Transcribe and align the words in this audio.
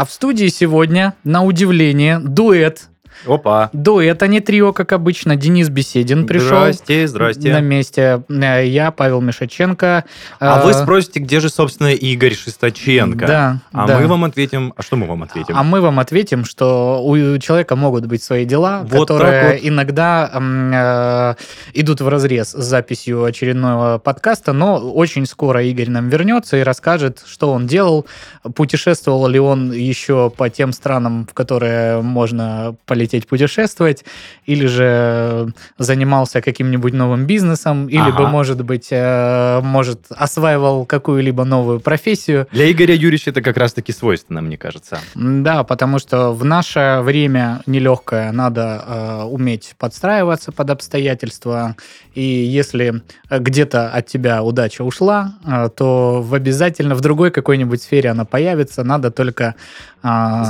А 0.00 0.06
в 0.06 0.10
студии 0.10 0.48
сегодня, 0.48 1.12
на 1.24 1.44
удивление, 1.44 2.18
дуэт 2.20 2.88
Опа. 3.26 3.70
Дуэт, 3.72 4.22
а 4.22 4.26
не 4.26 4.40
трио, 4.40 4.72
как 4.72 4.92
обычно. 4.92 5.36
Денис 5.36 5.68
Беседин 5.68 6.26
пришел. 6.26 6.48
Здрасте, 6.48 7.06
здрасте. 7.06 7.52
На 7.52 7.60
месте. 7.60 8.22
Э, 8.28 8.66
я, 8.66 8.90
Павел 8.90 9.20
Мишаченко. 9.20 10.04
А 10.38 10.64
вы 10.64 10.72
спросите, 10.72 11.20
где 11.20 11.40
же, 11.40 11.48
собственно, 11.48 11.88
Игорь 11.88 12.34
Шесточенко? 12.34 13.26
Да. 13.26 13.58
А 13.72 13.86
да. 13.86 13.98
мы 13.98 14.06
вам 14.06 14.24
ответим... 14.24 14.72
А 14.76 14.82
что 14.82 14.96
мы 14.96 15.06
вам 15.06 15.22
ответим? 15.22 15.54
А 15.56 15.62
мы 15.62 15.80
вам 15.80 15.98
ответим, 16.00 16.44
что 16.44 17.02
у 17.04 17.38
человека 17.38 17.76
могут 17.76 18.06
быть 18.06 18.22
свои 18.22 18.44
дела, 18.44 18.82
Вот 18.84 19.08
которые 19.08 19.52
вот. 19.52 19.60
иногда 19.62 21.36
э, 21.36 21.80
идут 21.80 22.00
в 22.00 22.08
разрез 22.08 22.48
с 22.50 22.64
записью 22.64 23.24
очередного 23.24 23.98
подкаста, 23.98 24.52
но 24.52 24.78
очень 24.78 25.26
скоро 25.26 25.62
Игорь 25.62 25.90
нам 25.90 26.08
вернется 26.08 26.56
и 26.56 26.62
расскажет, 26.62 27.22
что 27.26 27.52
он 27.52 27.66
делал, 27.66 28.06
путешествовал 28.54 29.26
ли 29.28 29.38
он 29.38 29.72
еще 29.72 30.30
по 30.30 30.48
тем 30.48 30.72
странам, 30.72 31.26
в 31.30 31.34
которые 31.34 32.02
можно 32.02 32.74
полететь 32.86 33.09
путешествовать, 33.26 34.04
или 34.46 34.66
же 34.66 35.52
занимался 35.78 36.40
каким-нибудь 36.40 36.92
новым 36.92 37.26
бизнесом, 37.26 37.88
или 37.88 38.00
Ага. 38.00 38.12
бы, 38.24 38.28
может 38.28 38.64
быть, 38.64 38.88
э, 38.90 39.60
может, 39.62 40.06
осваивал 40.10 40.84
какую-либо 40.86 41.44
новую 41.44 41.80
профессию. 41.80 42.46
Для 42.52 42.70
Игоря 42.70 42.94
Юрьевича 42.94 43.30
это 43.30 43.42
как 43.42 43.56
раз-таки 43.56 43.92
свойственно, 43.92 44.40
мне 44.40 44.56
кажется. 44.56 45.00
Да, 45.14 45.64
потому 45.64 45.98
что 45.98 46.32
в 46.32 46.44
наше 46.44 47.00
время 47.02 47.62
нелегкое 47.66 48.32
надо 48.32 48.84
э, 48.86 49.22
уметь 49.24 49.74
подстраиваться 49.78 50.52
под 50.52 50.70
обстоятельства. 50.70 51.76
И 52.14 52.22
если 52.22 53.02
э, 53.28 53.38
где-то 53.38 53.90
от 53.90 54.06
тебя 54.06 54.42
удача 54.42 54.82
ушла, 54.82 55.34
э, 55.46 55.68
то 55.74 56.22
в 56.22 56.34
обязательно 56.34 56.94
в 56.94 57.00
другой 57.00 57.30
какой-нибудь 57.30 57.82
сфере 57.82 58.10
она 58.10 58.24
появится. 58.24 58.82
Надо 58.84 59.10
только 59.10 59.54
э, 60.02 60.08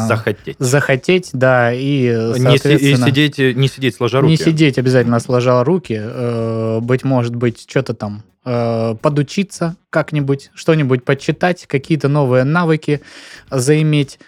Захотеть. 0.09 0.57
захотеть, 0.59 1.31
да, 1.33 1.73
и, 1.73 2.09
Не, 2.09 2.57
и 2.57 2.97
сидеть, 2.97 3.39
не 3.39 3.69
сидеть 3.69 3.97
сложа 3.97 4.21
руки. 4.21 4.31
не 4.31 4.37
сидеть 4.37 4.79
обязательно 4.79 5.21
сложа 5.21 5.63
руки, 5.65 5.99
э, 6.01 6.79
быть 6.81 7.05
может 7.05 7.35
быть 7.35 7.67
что-то 7.69 7.95
там 7.95 8.23
э, 8.45 8.95
подучиться 9.01 9.77
как-нибудь, 9.91 10.51
что-нибудь 10.55 11.05
почитать, 11.05 11.67
какие-то 11.67 12.09
новые 12.09 12.45
навыки 12.45 13.01
заиметь. 13.51 14.19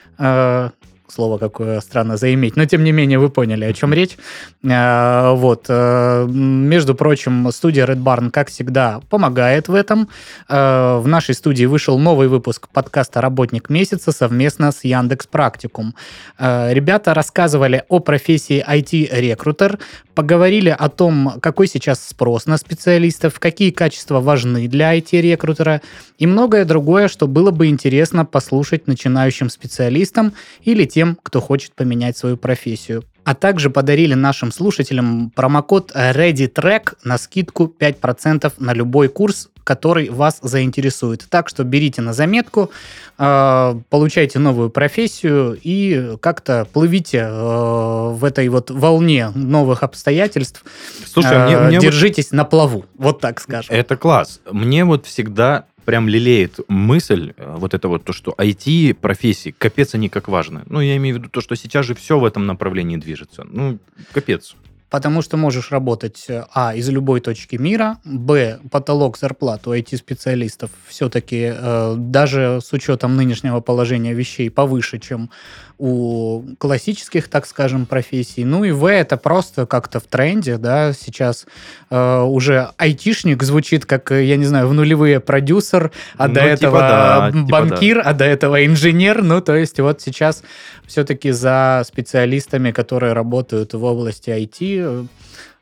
Слово 1.14 1.36
какое 1.36 1.80
странно 1.80 2.16
заиметь, 2.16 2.56
но 2.56 2.64
тем 2.64 2.84
не 2.84 2.92
менее 2.92 3.18
вы 3.18 3.28
поняли, 3.28 3.66
о 3.66 3.72
чем 3.74 3.92
речь. 3.92 4.16
Э, 4.64 5.34
Вот. 5.34 5.66
э, 5.68 6.26
Между 6.26 6.94
прочим, 6.94 7.52
студия 7.52 7.84
Red 7.84 8.02
Barn, 8.02 8.30
как 8.30 8.48
всегда, 8.48 9.00
помогает 9.10 9.68
в 9.68 9.74
этом. 9.74 10.08
Э, 10.48 11.00
В 11.02 11.08
нашей 11.08 11.34
студии 11.34 11.66
вышел 11.66 11.98
новый 11.98 12.28
выпуск 12.28 12.68
подкаста 12.72 13.20
«Работник 13.20 13.68
месяца» 13.68 14.10
совместно 14.12 14.72
с 14.72 14.84
Яндекс 14.84 15.26
Практикум. 15.26 15.94
Ребята 16.38 17.12
рассказывали 17.12 17.84
о 17.88 17.98
профессии 17.98 18.64
IT-рекрутер, 18.66 19.78
поговорили 20.14 20.74
о 20.78 20.88
том, 20.88 21.34
какой 21.40 21.66
сейчас 21.66 22.08
спрос 22.08 22.46
на 22.46 22.56
специалистов, 22.56 23.38
какие 23.38 23.70
качества 23.70 24.20
важны 24.20 24.68
для 24.68 24.96
IT-рекрутера 24.96 25.80
и 26.18 26.26
многое 26.26 26.64
другое, 26.64 27.08
что 27.08 27.26
было 27.26 27.50
бы 27.50 27.66
интересно 27.66 28.24
послушать 28.24 28.86
начинающим 28.86 29.50
специалистам 29.50 30.32
или 30.62 30.84
тем, 30.84 31.01
кто 31.22 31.40
хочет 31.40 31.74
поменять 31.74 32.16
свою 32.16 32.36
профессию. 32.36 33.04
А 33.24 33.34
также 33.34 33.70
подарили 33.70 34.14
нашим 34.14 34.50
слушателям 34.50 35.30
промокод 35.30 35.92
ReadyTrack 35.94 36.94
на 37.04 37.18
скидку 37.18 37.72
5% 37.78 38.52
на 38.58 38.72
любой 38.74 39.08
курс, 39.08 39.48
который 39.62 40.08
вас 40.10 40.40
заинтересует. 40.42 41.24
Так 41.30 41.48
что 41.48 41.62
берите 41.62 42.02
на 42.02 42.12
заметку, 42.14 42.72
э, 43.18 43.74
получайте 43.90 44.40
новую 44.40 44.70
профессию 44.70 45.56
и 45.62 46.16
как-то 46.20 46.66
плывите 46.72 47.18
э, 47.18 48.10
в 48.12 48.24
этой 48.24 48.48
вот 48.48 48.70
волне 48.72 49.30
новых 49.36 49.84
обстоятельств. 49.84 50.64
Слушай, 51.06 51.36
Э, 51.36 51.46
мне, 51.46 51.56
мне 51.58 51.76
вот- 51.76 51.82
держитесь 51.82 52.32
на 52.32 52.44
плаву, 52.44 52.86
вот 52.96 53.20
так 53.20 53.40
скажем. 53.40 53.72
это 53.74 53.96
класс. 53.96 54.40
Мне 54.50 54.84
вот 54.84 55.06
всегда 55.06 55.66
прям 55.84 56.08
лелеет 56.08 56.60
мысль, 56.68 57.32
э, 57.36 57.54
вот 57.58 57.74
это 57.74 57.88
вот 57.88 58.04
то, 58.04 58.12
что 58.12 58.34
IT-профессии, 58.36 59.54
капец, 59.56 59.94
они 59.94 60.08
как 60.08 60.28
важны. 60.28 60.62
Ну, 60.66 60.80
я 60.80 60.96
имею 60.96 61.16
в 61.16 61.18
виду 61.18 61.28
то, 61.28 61.40
что 61.40 61.56
сейчас 61.56 61.86
же 61.86 61.94
все 61.94 62.18
в 62.18 62.24
этом 62.24 62.46
направлении 62.46 62.96
движется. 62.96 63.44
Ну, 63.44 63.78
капец. 64.12 64.56
Потому 64.92 65.22
что 65.22 65.38
можешь 65.38 65.70
работать, 65.70 66.26
э, 66.28 66.44
а, 66.52 66.74
из 66.74 66.90
любой 66.90 67.20
точки 67.20 67.56
мира, 67.56 67.96
б, 68.04 68.58
потолок 68.70 69.16
зарплат 69.16 69.66
у 69.66 69.72
IT-специалистов 69.72 70.70
все-таки 70.86 71.50
э, 71.50 71.94
даже 71.96 72.60
с 72.62 72.74
учетом 72.74 73.16
нынешнего 73.16 73.60
положения 73.60 74.12
вещей 74.12 74.50
повыше, 74.50 74.98
чем 74.98 75.30
у 75.78 76.44
классических, 76.58 77.28
так 77.28 77.46
скажем, 77.46 77.86
профессий. 77.86 78.44
Ну 78.44 78.62
и 78.62 78.70
в, 78.70 78.88
это 78.88 79.16
просто 79.16 79.66
как-то 79.66 79.98
в 79.98 80.04
тренде, 80.04 80.56
да, 80.56 80.92
сейчас 80.92 81.46
э, 81.90 82.20
уже 82.20 82.70
айтишник 82.76 83.42
звучит 83.42 83.84
как, 83.84 84.12
э, 84.12 84.24
я 84.24 84.36
не 84.36 84.44
знаю, 84.44 84.68
в 84.68 84.74
нулевые 84.74 85.18
продюсер, 85.18 85.90
а 86.16 86.28
Ну, 86.28 86.34
до 86.34 86.40
типа 86.40 86.46
этого 86.46 86.78
да, 86.78 87.30
типа 87.32 87.46
банкир, 87.48 88.02
а 88.04 88.12
до 88.12 88.24
этого 88.24 88.64
инженер, 88.64 89.22
ну 89.22 89.40
то 89.40 89.56
есть 89.56 89.80
вот 89.80 90.00
сейчас 90.00 90.44
все-таки 90.86 91.30
за 91.30 91.82
специалистами, 91.84 92.70
которые 92.70 93.12
работают 93.12 93.74
в 93.74 93.82
области 93.82 94.30
IT, 94.30 94.81
э, 94.82 95.04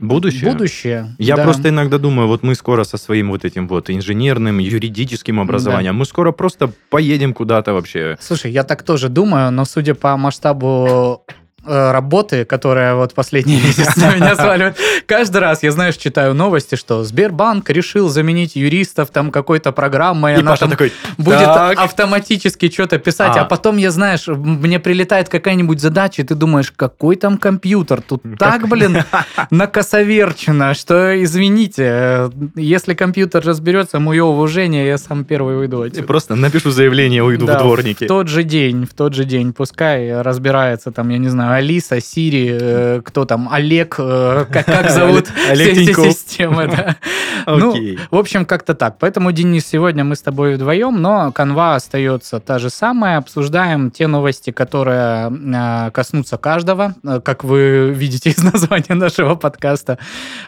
Будущее. 0.01 0.51
будущее. 0.51 1.15
Я 1.19 1.37
да. 1.37 1.45
просто 1.45 1.69
иногда 1.69 1.99
думаю, 1.99 2.27
вот 2.27 2.43
мы 2.43 2.55
скоро 2.55 2.85
со 2.85 2.97
своим 2.97 3.31
вот 3.31 3.45
этим 3.45 3.69
вот 3.69 3.91
инженерным, 3.91 4.59
юридическим 4.59 5.39
образованием, 5.39 5.95
мы 5.95 6.07
скоро 6.07 6.33
просто 6.33 6.73
поедем 6.89 7.35
куда-то 7.35 7.75
вообще. 7.75 8.17
Слушай, 8.21 8.51
я 8.51 8.65
так 8.65 8.83
тоже 8.83 9.11
думаю, 9.11 9.53
но 9.53 9.67
судя 9.67 9.95
по 9.95 10.17
масштабу 10.17 11.23
работы, 11.65 12.45
которая 12.45 12.95
вот 12.95 13.15
последний 13.15 13.57
месяц 13.63 13.97
на 13.97 14.15
меня 14.17 14.35
сваливает. 14.35 14.77
Каждый 15.07 15.39
раз, 15.39 15.63
я, 15.63 15.73
знаешь, 15.73 15.97
читаю 15.97 16.35
новости, 16.35 16.75
что 16.75 17.05
Сбербанк 17.05 17.69
решил 17.71 18.09
заменить 18.09 18.57
юристов 18.57 19.11
там 19.11 19.31
какой-то 19.31 19.73
программой, 19.73 20.35
И 20.35 20.37
она 20.37 20.53
Паша 20.53 20.61
там 20.61 20.71
такой, 20.71 20.93
будет 21.19 21.45
«Так». 21.45 21.79
автоматически 21.79 22.71
что-то 22.71 22.99
писать, 22.99 23.37
а. 23.37 23.43
А. 23.43 23.45
потом 23.45 23.77
я, 23.77 23.91
знаешь, 23.91 24.27
мне 24.27 24.79
прилетает 24.79 25.29
какая-нибудь 25.29 25.81
задача, 25.81 26.23
и 26.23 26.25
ты 26.25 26.35
думаешь, 26.35 26.73
какой 26.75 27.17
там 27.17 27.39
компьютер? 27.39 28.01
Тут 28.03 28.23
так, 28.39 28.69
блин, 28.69 29.05
накосоверчено, 29.51 30.75
что, 30.75 31.23
извините, 31.23 31.83
э, 31.87 32.31
если 32.57 32.95
компьютер 32.95 33.45
разберется, 33.45 33.99
мое 34.01 34.25
уважение, 34.25 34.87
я 34.87 34.99
сам 34.99 35.25
первый 35.25 35.59
уйду 35.59 35.85
И 35.85 35.89
отсюда. 35.89 36.07
просто 36.07 36.35
напишу 36.35 36.71
заявление, 36.71 37.23
уйду 37.23 37.47
Да, 37.47 37.59
в 37.59 37.63
дворники. 37.63 38.05
В 38.05 38.09
тот 38.09 38.29
же 38.29 38.43
день, 38.43 38.87
в 38.87 38.95
тот 38.95 39.15
же 39.15 39.25
день, 39.25 39.53
пускай 39.53 40.21
разбирается 40.23 40.91
там, 40.93 41.09
я 41.11 41.19
не 41.19 41.29
знаю, 41.29 41.50
Алиса, 41.55 42.01
Сири, 42.01 42.59
э, 42.61 43.03
кто 43.05 43.25
там, 43.25 43.49
Олег, 43.51 43.97
э, 43.99 44.47
как, 44.51 44.67
как 44.67 44.91
зовут 44.91 45.31
Олег 45.49 45.73
все 45.75 46.11
системы, 46.11 46.67
да. 46.67 46.97
Ну, 47.47 47.75
в 48.11 48.17
общем, 48.17 48.45
как-то 48.45 48.75
так. 48.75 48.99
Поэтому, 48.99 49.33
Денис, 49.33 49.67
сегодня 49.67 50.05
мы 50.05 50.15
с 50.15 50.23
тобой 50.23 50.55
вдвоем, 50.55 51.01
но 51.01 51.33
канва 51.33 51.75
остается 51.75 52.39
та 52.39 52.59
же 52.59 52.71
самая. 52.71 53.19
Обсуждаем 53.19 53.91
те 53.91 54.07
новости, 54.07 54.51
которые 54.51 55.31
э, 55.31 55.91
коснутся 55.91 56.37
каждого, 56.37 56.95
как 57.25 57.45
вы 57.45 57.93
видите 57.93 58.31
из 58.31 58.43
названия 58.43 58.95
нашего 58.95 59.35
подкаста. 59.35 59.99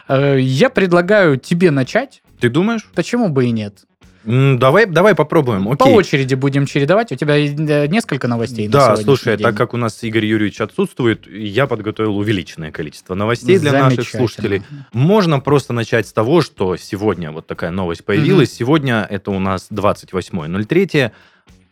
Я 0.07 0.69
предлагаю 0.69 1.37
тебе 1.37 1.71
начать. 1.71 2.21
Ты 2.39 2.49
думаешь? 2.49 2.85
Почему 2.93 3.29
бы 3.29 3.45
и 3.45 3.51
нет? 3.51 3.85
Давай, 4.23 4.85
давай 4.85 5.15
попробуем. 5.15 5.65
По 5.77 5.85
Окей. 5.85 5.93
очереди 5.95 6.35
будем 6.35 6.65
чередовать. 6.65 7.11
У 7.11 7.15
тебя 7.15 7.37
э, 7.37 7.87
несколько 7.87 8.27
новостей 8.27 8.67
на 8.67 8.71
Да, 8.71 8.79
сегодняшний 8.79 9.03
слушай, 9.03 9.37
день. 9.37 9.43
так 9.43 9.57
как 9.57 9.73
у 9.73 9.77
нас 9.77 10.01
Игорь 10.03 10.25
Юрьевич 10.25 10.61
отсутствует, 10.61 11.27
я 11.27 11.67
подготовил 11.67 12.17
увеличенное 12.17 12.71
количество 12.71 13.15
новостей 13.15 13.59
для 13.59 13.71
наших 13.73 14.07
слушателей. 14.07 14.63
Можно 14.93 15.39
просто 15.39 15.73
начать 15.73 16.07
с 16.07 16.13
того, 16.13 16.41
что 16.41 16.77
сегодня 16.77 17.31
вот 17.31 17.47
такая 17.47 17.71
новость 17.71 18.05
появилась. 18.05 18.53
Сегодня 18.53 19.05
это 19.09 19.31
у 19.31 19.39
нас 19.39 19.67
28.03. 19.71 21.11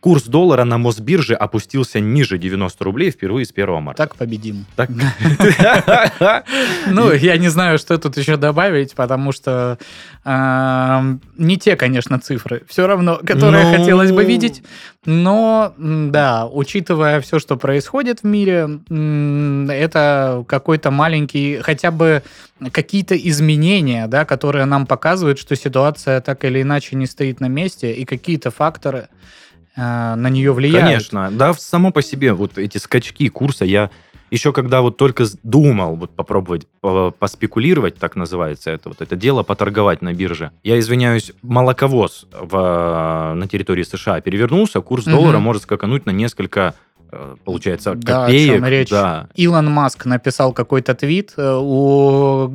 курс 0.02 0.24
доллара 0.24 0.64
на 0.64 0.78
Мосбирже 0.78 1.34
опустился 1.36 2.00
ниже 2.00 2.36
90 2.36 2.84
рублей 2.84 3.12
впервые 3.12 3.46
с 3.46 3.52
1 3.52 3.80
марта. 3.80 4.02
Так 4.02 4.16
победим. 4.16 4.66
Так. 4.74 4.90
Ну, 6.88 7.12
я 7.12 7.36
не 7.38 7.48
знаю, 7.48 7.78
что 7.78 7.96
тут 7.98 8.16
еще 8.16 8.36
добавить, 8.36 8.94
потому 8.94 9.30
что 9.32 9.78
э, 10.24 11.14
не 11.38 11.56
те, 11.56 11.76
конечно, 11.76 12.18
цифры, 12.18 12.62
все 12.68 12.86
равно, 12.86 13.20
которые 13.24 13.64
Ну. 13.64 13.78
хотелось 13.78 14.10
бы 14.10 14.24
видеть. 14.24 14.62
Но, 15.04 15.72
да, 15.78 16.46
учитывая 16.46 17.20
все, 17.20 17.38
что 17.38 17.56
происходит 17.56 18.20
в 18.22 18.26
мире, 18.26 18.80
это 19.72 20.44
какой-то 20.48 20.90
маленький, 20.90 21.58
хотя 21.62 21.90
бы 21.92 22.22
какие-то 22.72 23.16
изменения, 23.16 24.06
да, 24.08 24.24
которые 24.24 24.64
нам 24.64 24.86
показывают, 24.86 25.38
что 25.38 25.54
ситуация 25.56 26.20
так 26.20 26.44
или 26.44 26.62
иначе 26.62 26.96
не 26.96 27.06
стоит 27.06 27.40
на 27.40 27.46
месте, 27.46 27.92
и 27.92 28.04
какие-то 28.04 28.50
факторы 28.50 29.08
э, 29.76 30.14
на 30.14 30.28
нее 30.28 30.52
влияют. 30.52 30.86
Конечно, 30.86 31.30
да, 31.32 31.54
само 31.54 31.90
по 31.90 32.02
себе 32.02 32.32
вот 32.32 32.58
эти 32.58 32.78
скачки 32.78 33.28
курса 33.28 33.64
я 33.64 33.90
еще 34.30 34.54
когда 34.54 34.80
вот 34.80 34.96
только 34.96 35.26
думал 35.42 35.94
вот 35.96 36.16
попробовать 36.16 36.66
по- 36.80 37.10
поспекулировать, 37.10 37.96
так 37.96 38.16
называется 38.16 38.70
это 38.70 38.88
вот 38.88 39.02
это 39.02 39.14
дело, 39.14 39.42
поторговать 39.42 40.00
на 40.00 40.14
бирже. 40.14 40.52
Я 40.62 40.78
извиняюсь, 40.78 41.32
молоковоз 41.42 42.26
в, 42.32 43.32
на 43.36 43.46
территории 43.46 43.82
США 43.82 44.22
перевернулся, 44.22 44.80
курс 44.80 45.04
Мгм. 45.04 45.16
доллара 45.16 45.38
может 45.38 45.64
скакануть 45.64 46.06
на 46.06 46.12
несколько, 46.12 46.74
получается, 47.44 47.94
Да, 47.94 48.26
копеек. 48.26 48.54
чем 48.54 48.64
речь. 48.66 48.88
Да. 48.90 49.26
Илон 49.34 49.70
Маск 49.70 50.06
написал 50.06 50.52
какой-то 50.52 50.94
твит, 50.94 51.32
э, 51.36 51.58
у 51.60 52.50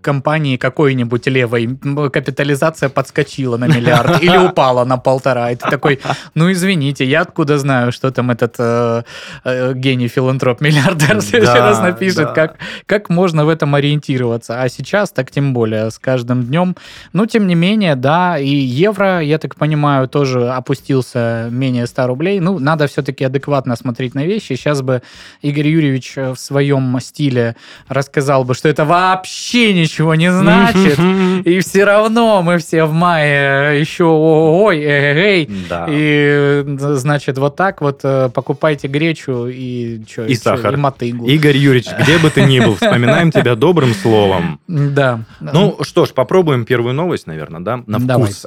компании 0.00 0.56
какой-нибудь 0.56 1.26
левой 1.28 1.78
капитализация 2.12 2.88
подскочила 2.88 3.56
на 3.56 3.66
миллиард 3.66 4.22
или 4.22 4.36
упала 4.36 4.84
на 4.84 4.96
полтора. 4.96 5.50
И 5.52 5.56
ты 5.56 5.70
такой, 5.70 6.00
ну 6.34 6.50
извините, 6.50 7.04
я 7.04 7.22
откуда 7.22 7.58
знаю, 7.58 7.92
что 7.92 8.10
там 8.10 8.30
этот 8.30 8.56
э, 8.58 9.02
э, 9.44 9.74
гений 9.74 10.08
филантроп 10.08 10.60
миллиардер 10.60 11.16
в 11.18 11.22
следующий 11.22 11.54
Да, 11.54 11.70
раз 11.70 11.80
напишет, 11.80 12.16
да. 12.16 12.32
как, 12.32 12.56
как 12.86 13.08
можно 13.10 13.44
в 13.44 13.48
этом 13.48 13.74
ориентироваться. 13.74 14.60
А 14.60 14.68
сейчас 14.68 15.10
так 15.12 15.30
тем 15.30 15.54
более, 15.54 15.90
с 15.90 15.98
каждым 15.98 16.42
днем. 16.42 16.76
Ну, 17.12 17.26
тем 17.26 17.46
не 17.46 17.54
менее, 17.54 17.94
да, 17.94 18.38
и 18.38 18.48
евро, 18.48 19.20
я 19.20 19.38
так 19.38 19.54
понимаю, 19.54 20.08
тоже 20.08 20.50
опустился 20.50 21.48
менее 21.50 21.86
100 21.86 22.06
рублей. 22.06 22.40
Ну, 22.40 22.58
надо 22.58 22.86
все-таки 22.86 23.24
адекватно 23.24 23.76
смотреть 23.76 23.83
на 23.84 24.24
вещи. 24.24 24.54
Сейчас 24.54 24.82
бы 24.82 25.02
Игорь 25.42 25.68
Юрьевич 25.68 26.14
э, 26.16 26.32
в 26.32 26.38
своем 26.38 26.98
стиле 27.00 27.56
рассказал 27.88 28.44
бы, 28.44 28.54
что 28.54 28.68
это 28.68 28.84
вообще 28.84 29.72
ничего 29.74 30.14
не 30.14 30.32
значит. 30.32 30.98
И 31.46 31.60
все 31.60 31.84
равно 31.84 32.42
мы 32.42 32.58
все 32.58 32.84
в 32.84 32.92
мае 32.92 33.78
еще 33.78 34.04
ой, 34.04 34.78
эй, 34.78 35.50
Да. 35.68 35.86
И, 35.88 36.64
э, 36.66 36.76
значит, 36.96 37.38
вот 37.38 37.56
так 37.56 37.80
вот 37.80 38.00
э, 38.02 38.30
покупайте 38.32 38.88
гречу 38.88 39.46
и, 39.46 40.02
чё, 40.06 40.24
И 40.24 40.34
чё, 40.34 40.40
сахар. 40.40 40.74
и 40.74 40.76
мотыгу. 40.76 41.26
Игорь 41.26 41.56
Юрьевич, 41.56 41.88
где 42.00 42.18
бы 42.18 42.30
ты 42.30 42.42
ни 42.42 42.60
был, 42.60 42.74
вспоминаем 42.74 43.30
тебя 43.30 43.54
добрым 43.54 43.94
словом. 43.94 44.60
Да. 44.66 45.20
Ну 45.40 45.78
что 45.82 46.06
ж, 46.06 46.12
попробуем 46.12 46.64
первую 46.64 46.94
новость, 46.94 47.26
наверное, 47.26 47.60
да, 47.60 47.82
на 47.86 47.98
вкус. 47.98 48.46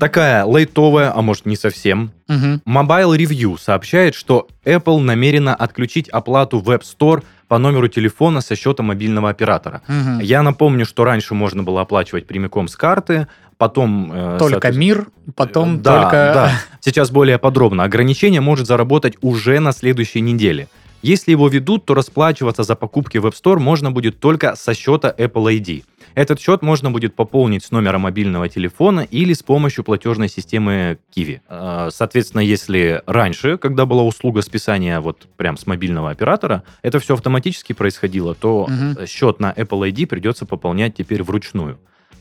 Такая 0.00 0.44
лайтовая, 0.46 1.12
а 1.14 1.20
может 1.20 1.44
не 1.44 1.56
совсем. 1.56 2.10
Мгм. 2.26 2.62
Mobile 2.66 3.18
Review 3.18 3.58
сообщает, 3.60 4.14
что 4.14 4.48
Apple 4.64 4.98
намерена 5.00 5.54
отключить 5.54 6.08
оплату 6.08 6.58
в 6.58 6.70
App 6.70 6.82
Store 6.82 7.22
по 7.48 7.58
номеру 7.58 7.86
телефона 7.88 8.40
со 8.40 8.56
счета 8.56 8.82
мобильного 8.82 9.28
оператора. 9.28 9.82
Мгм. 9.88 10.20
Я 10.20 10.42
напомню, 10.42 10.86
что 10.86 11.04
раньше 11.04 11.34
можно 11.34 11.62
было 11.62 11.82
оплачивать 11.82 12.26
прямиком 12.26 12.66
с 12.68 12.76
карты, 12.76 13.26
потом... 13.58 14.10
э, 14.10 14.36
Только 14.38 14.72
мир, 14.72 15.08
потом 15.36 15.82
да, 15.82 16.02
только... 16.02 16.16
да. 16.34 16.52
Сейчас 16.80 17.10
более 17.10 17.38
подробно. 17.38 17.84
Ограничение 17.84 18.40
может 18.40 18.66
заработать 18.66 19.18
уже 19.20 19.60
на 19.60 19.72
следующей 19.72 20.22
неделе. 20.22 20.68
Если 21.02 21.30
его 21.30 21.48
ведут, 21.48 21.86
то 21.86 21.94
расплачиваться 21.94 22.62
за 22.62 22.76
покупки 22.76 23.16
в 23.18 23.26
App 23.26 23.32
Store 23.32 23.58
можно 23.58 23.90
будет 23.90 24.20
только 24.20 24.54
со 24.54 24.74
счета 24.74 25.14
Apple 25.16 25.58
ID. 25.58 25.84
Этот 26.14 26.40
счет 26.40 26.60
можно 26.60 26.90
будет 26.90 27.14
пополнить 27.14 27.64
с 27.64 27.70
номера 27.70 27.98
мобильного 27.98 28.48
телефона 28.48 29.00
или 29.00 29.32
с 29.32 29.42
помощью 29.42 29.82
платежной 29.84 30.28
системы 30.28 30.98
Kiwi. 31.16 31.40
Э, 31.48 31.88
Соответственно, 31.90 32.42
если 32.42 33.02
раньше, 33.06 33.56
когда 33.56 33.86
была 33.86 34.02
услуга 34.02 34.42
списания 34.42 35.00
вот 35.00 35.26
прям 35.36 35.56
с 35.56 35.66
мобильного 35.66 36.10
оператора, 36.10 36.64
это 36.82 36.98
все 36.98 37.14
автоматически 37.14 37.72
происходило, 37.72 38.34
то 38.34 38.68
э, 38.68 39.06
счет 39.06 39.40
на 39.40 39.52
Apple 39.52 39.90
ID 39.90 40.06
придется 40.06 40.44
пополнять 40.44 40.96
теперь 40.96 41.22
вручную. 41.22 41.78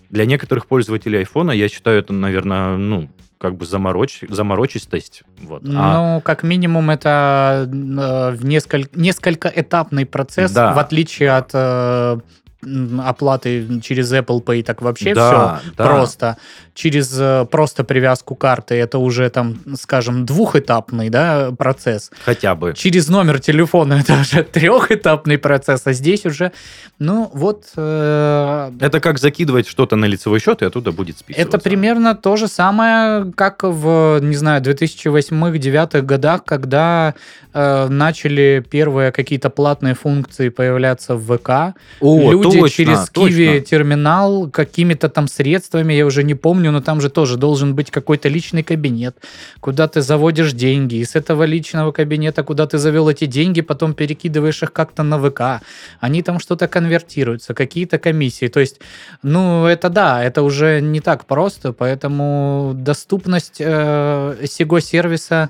Для 0.10 0.26
некоторых 0.26 0.68
пользователей 0.68 1.20
айфона, 1.20 1.52
я 1.52 1.68
считаю, 1.68 2.00
это, 2.00 2.14
наверное, 2.14 2.78
ну, 2.78 3.10
как 3.40 3.56
бы 3.56 3.66
замороч... 3.66 4.24
заморочистость. 4.30 5.24
Вот. 5.42 5.64
А 5.66 6.16
Ну, 6.16 6.22
как 6.22 6.44
минимум, 6.44 6.92
это 6.92 7.66
э, 7.68 8.36
в 8.36 8.46
несколько, 8.46 8.90
несколькоэтапный 9.00 10.06
процесс, 10.06 10.52
Да. 10.52 10.74
в 10.74 10.80
отличие 10.80 11.32
от 11.32 11.52
э, 11.54 12.20
оплаты 12.62 13.80
через 13.82 14.12
Apple 14.14 14.44
Pay, 14.44 14.64
так 14.64 14.82
вообще 14.82 15.14
Да, 15.14 15.60
все 15.62 15.72
да. 15.78 15.86
просто. 15.86 16.38
Через 16.74 17.18
э, 17.20 17.46
просто 17.52 17.84
привязку 17.84 18.36
карты 18.36 18.76
это 18.76 19.00
уже 19.00 19.30
там, 19.30 19.58
скажем, 19.76 20.26
двухэтапный 20.26 21.10
да, 21.10 21.52
процесс. 21.58 22.12
хотя 22.24 22.56
бы. 22.56 22.74
Через 22.76 23.10
номер 23.10 23.40
телефона 23.40 23.94
это 24.02 24.14
уже 24.20 24.44
трехэтапный 24.44 25.38
процесс, 25.38 25.82
а 25.86 25.94
здесь 25.94 26.26
уже, 26.26 26.52
ну 27.00 27.30
вот, 27.34 27.66
э, 27.76 28.72
Это 28.80 29.00
как 29.00 29.20
закидывать 29.20 29.68
что-то 29.68 29.96
на 29.96 30.06
лицевой 30.06 30.40
счет, 30.40 30.62
и 30.62 30.66
оттуда 30.66 30.92
будет 30.92 31.18
списываться. 31.18 31.58
это 31.58 31.60
примерно 31.64 32.16
то 32.16 32.36
же 32.36 32.48
самое, 32.48 33.32
как 33.34 33.64
в, 33.64 34.20
не 34.22 34.36
знаю, 34.36 34.62
2008-2009 34.62 36.02
годах, 36.02 36.44
когда 36.46 37.14
э, 37.54 37.88
начали 37.90 38.66
первые 38.70 39.12
какие-то 39.12 39.50
платные 39.50 39.96
функции 39.96 40.50
появляться 40.50 41.16
в 41.16 41.38
ВК. 41.38 41.76
О, 42.00 42.32
Люди 42.32 42.49
точно, 42.52 42.70
через. 42.70 43.10
Kiwi 43.14 43.62
терминал 43.62 44.50
какими-то 44.50 45.10
там 45.10 45.28
средствами, 45.28 45.94
я 45.94 46.06
уже 46.06 46.24
не 46.24 46.36
помню, 46.36 46.72
но 46.72 46.82
там 46.82 47.02
же 47.02 47.10
тоже 47.10 47.38
должен 47.38 47.76
быть 47.76 47.92
какой-то 47.92 48.30
личный 48.30 48.64
кабинет, 48.64 49.18
куда 49.60 49.88
ты 49.88 50.02
заводишь 50.02 50.54
деньги, 50.54 50.96
и 50.96 51.06
с 51.06 51.16
этого 51.16 51.44
личного 51.44 51.92
кабинета, 51.92 52.44
куда 52.44 52.68
ты 52.68 52.78
завел 52.78 53.10
эти 53.10 53.26
деньги, 53.26 53.62
потом 53.62 53.94
перекидываешь 53.94 54.64
их 54.64 54.74
как-то 54.74 55.04
на 55.04 55.18
ВК. 55.20 55.64
Они 56.00 56.22
там 56.22 56.40
что-то 56.40 56.68
конвертируются, 56.68 57.54
какие-то 57.54 57.98
комиссии. 57.98 58.48
То 58.48 58.60
есть, 58.60 58.80
ну, 59.24 59.66
это 59.66 59.90
да, 59.90 60.24
это 60.24 60.44
уже 60.44 60.82
не 60.82 61.00
так 61.00 61.26
просто, 61.26 61.74
поэтому 61.74 62.74
доступность 62.76 63.58
э, 63.60 64.46
сего 64.46 64.80
сервиса 64.80 65.50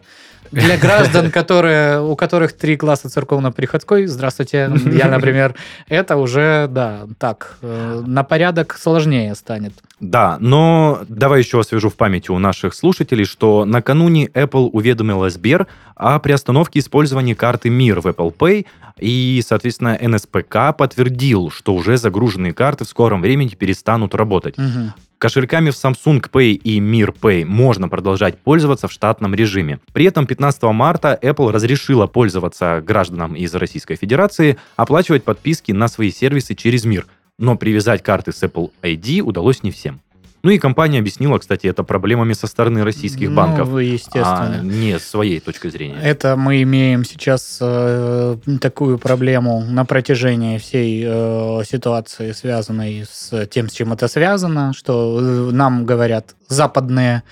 для 0.52 0.78
граждан, 0.82 1.32
которые, 1.32 2.02
у 2.02 2.16
которых 2.16 2.54
три 2.54 2.78
класса 2.78 3.10
церковно-приходской, 3.10 4.08
здравствуйте, 4.08 4.72
я, 4.86 5.08
например, 5.10 5.56
это 5.88 6.18
уже, 6.18 6.68
да, 6.70 7.08
так, 7.18 7.58
э, 7.62 8.04
на 8.06 8.24
порядок 8.24 8.78
сложнее 8.80 9.36
станет. 9.36 9.74
Да, 10.00 10.38
но 10.40 11.02
давай 11.08 11.42
еще 11.42 11.60
освежу 11.60 11.90
в 11.90 11.96
памяти 11.96 12.32
у 12.32 12.40
наших 12.40 12.74
слушателей, 12.74 13.26
что 13.26 13.66
накануне 13.66 14.28
Apple 14.28 14.70
уведомила 14.70 15.30
Сбер 15.30 15.68
о 15.96 16.20
приостановке 16.20 16.80
использования 16.80 17.36
карты 17.36 17.70
МИР 17.70 18.02
в 18.02 18.08
Apple 18.08 18.34
Pay, 18.36 18.66
и, 18.98 19.42
соответственно, 19.46 19.98
НСПК 20.02 20.76
подтвердил, 20.78 21.52
что 21.52 21.74
уже 21.74 21.98
загруженные 21.98 22.54
карты 22.54 22.86
в 22.86 22.90
скором 22.90 23.22
времени 23.22 23.50
перестанут 23.50 24.14
работать. 24.16 24.58
Мгм. 24.58 24.94
Кошельками 25.20 25.70
в 25.70 25.74
Samsung 25.74 26.26
Pay 26.32 26.54
и 26.54 26.80
Mir 26.80 27.14
Pay 27.14 27.44
можно 27.44 27.90
продолжать 27.90 28.38
пользоваться 28.40 28.88
в 28.88 28.94
штатном 28.94 29.36
режиме. 29.36 29.82
При 29.92 30.06
этом 30.06 30.26
15 30.26 30.64
марта 30.64 31.20
Apple 31.22 31.52
разрешила 31.52 32.08
пользоваться 32.08 32.82
гражданам 32.82 33.36
из 33.36 33.54
Российской 33.54 33.96
Федерации 33.96 34.58
оплачивать 34.78 35.26
подписки 35.26 35.74
на 35.74 35.90
свои 35.90 36.10
сервисы 36.10 36.56
через 36.56 36.86
Мир, 36.86 37.06
но 37.38 37.58
привязать 37.58 38.02
карты 38.02 38.32
с 38.32 38.42
Apple 38.44 38.72
ID 38.82 39.20
удалось 39.20 39.62
не 39.62 39.72
всем. 39.72 40.00
Ну 40.42 40.52
и 40.52 40.58
компания 40.58 41.00
объяснила, 41.00 41.38
кстати, 41.38 41.68
это 41.68 41.84
проблемами 41.84 42.34
со 42.34 42.48
стороны 42.48 42.84
российских 42.84 43.30
Ну, 43.30 43.36
банков, 43.36 43.78
естественно. 43.80 44.60
а 44.62 44.64
не 44.64 44.98
с 44.98 45.04
своей 45.08 45.40
точки 45.40 45.68
зрения. 45.70 45.98
Это 46.02 46.36
мы 46.38 46.62
имеем 46.62 47.04
сейчас 47.04 47.58
э, 47.62 48.38
такую 48.62 48.98
проблему 49.00 49.64
на 49.68 49.84
протяжении 49.86 50.58
всей 50.58 51.04
э, 51.06 51.64
ситуации, 51.70 52.32
связанной 52.32 53.06
с 53.12 53.48
тем, 53.48 53.68
с 53.70 53.74
чем 53.74 53.92
это 53.94 54.08
связано, 54.08 54.72
что 54.74 55.20
э, 55.20 55.52
нам 55.52 55.86
говорят 55.86 56.36
западные 56.48 57.24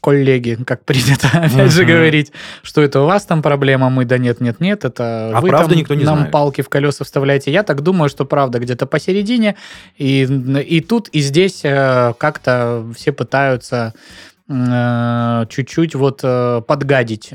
коллеги, 0.00 0.58
как 0.66 0.84
принято 0.84 1.28
опять 1.32 1.72
же 1.72 1.84
говорить, 1.84 2.32
что 2.62 2.82
это 2.82 3.00
у 3.00 3.06
вас 3.06 3.24
там 3.24 3.42
проблема, 3.42 3.90
мы 3.90 4.04
да 4.04 4.18
нет, 4.18 4.40
нет, 4.40 4.60
нет, 4.60 4.84
это 4.84 5.32
А 5.34 5.40
вы 5.40 5.48
правда 5.48 5.70
там 5.70 5.78
никто 5.78 5.94
не 5.94 6.04
нам 6.04 6.16
знает. 6.16 6.32
палки 6.32 6.62
в 6.62 6.68
колеса 6.68 7.04
вставляете. 7.04 7.52
Я 7.52 7.62
так 7.62 7.82
думаю, 7.82 8.08
что 8.08 8.24
правда 8.24 8.58
где-то 8.58 8.86
посередине, 8.86 9.56
и, 9.96 10.22
и 10.22 10.80
тут, 10.80 11.08
и 11.08 11.20
здесь 11.20 11.60
э, 11.64 12.14
как-то 12.18 12.84
все 12.96 13.12
пытаются 13.12 13.94
чуть-чуть 14.50 15.94
вот 15.94 16.20
э, 16.24 16.62
подгадить 16.66 17.30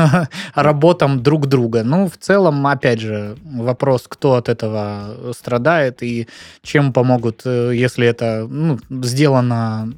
работам 0.54 1.22
друг 1.22 1.46
друга. 1.46 1.82
Ну, 1.82 2.10
в 2.10 2.18
целом, 2.18 2.66
опять 2.66 3.00
же, 3.00 3.36
вопрос, 3.42 4.04
кто 4.06 4.34
от 4.34 4.50
этого 4.50 5.32
страдает 5.32 6.02
и 6.02 6.28
чем 6.62 6.92
помогут, 6.92 7.42
э, 7.46 7.72
если 7.74 8.06
это 8.06 8.46
ну, 8.46 8.78
сделано 9.02 9.94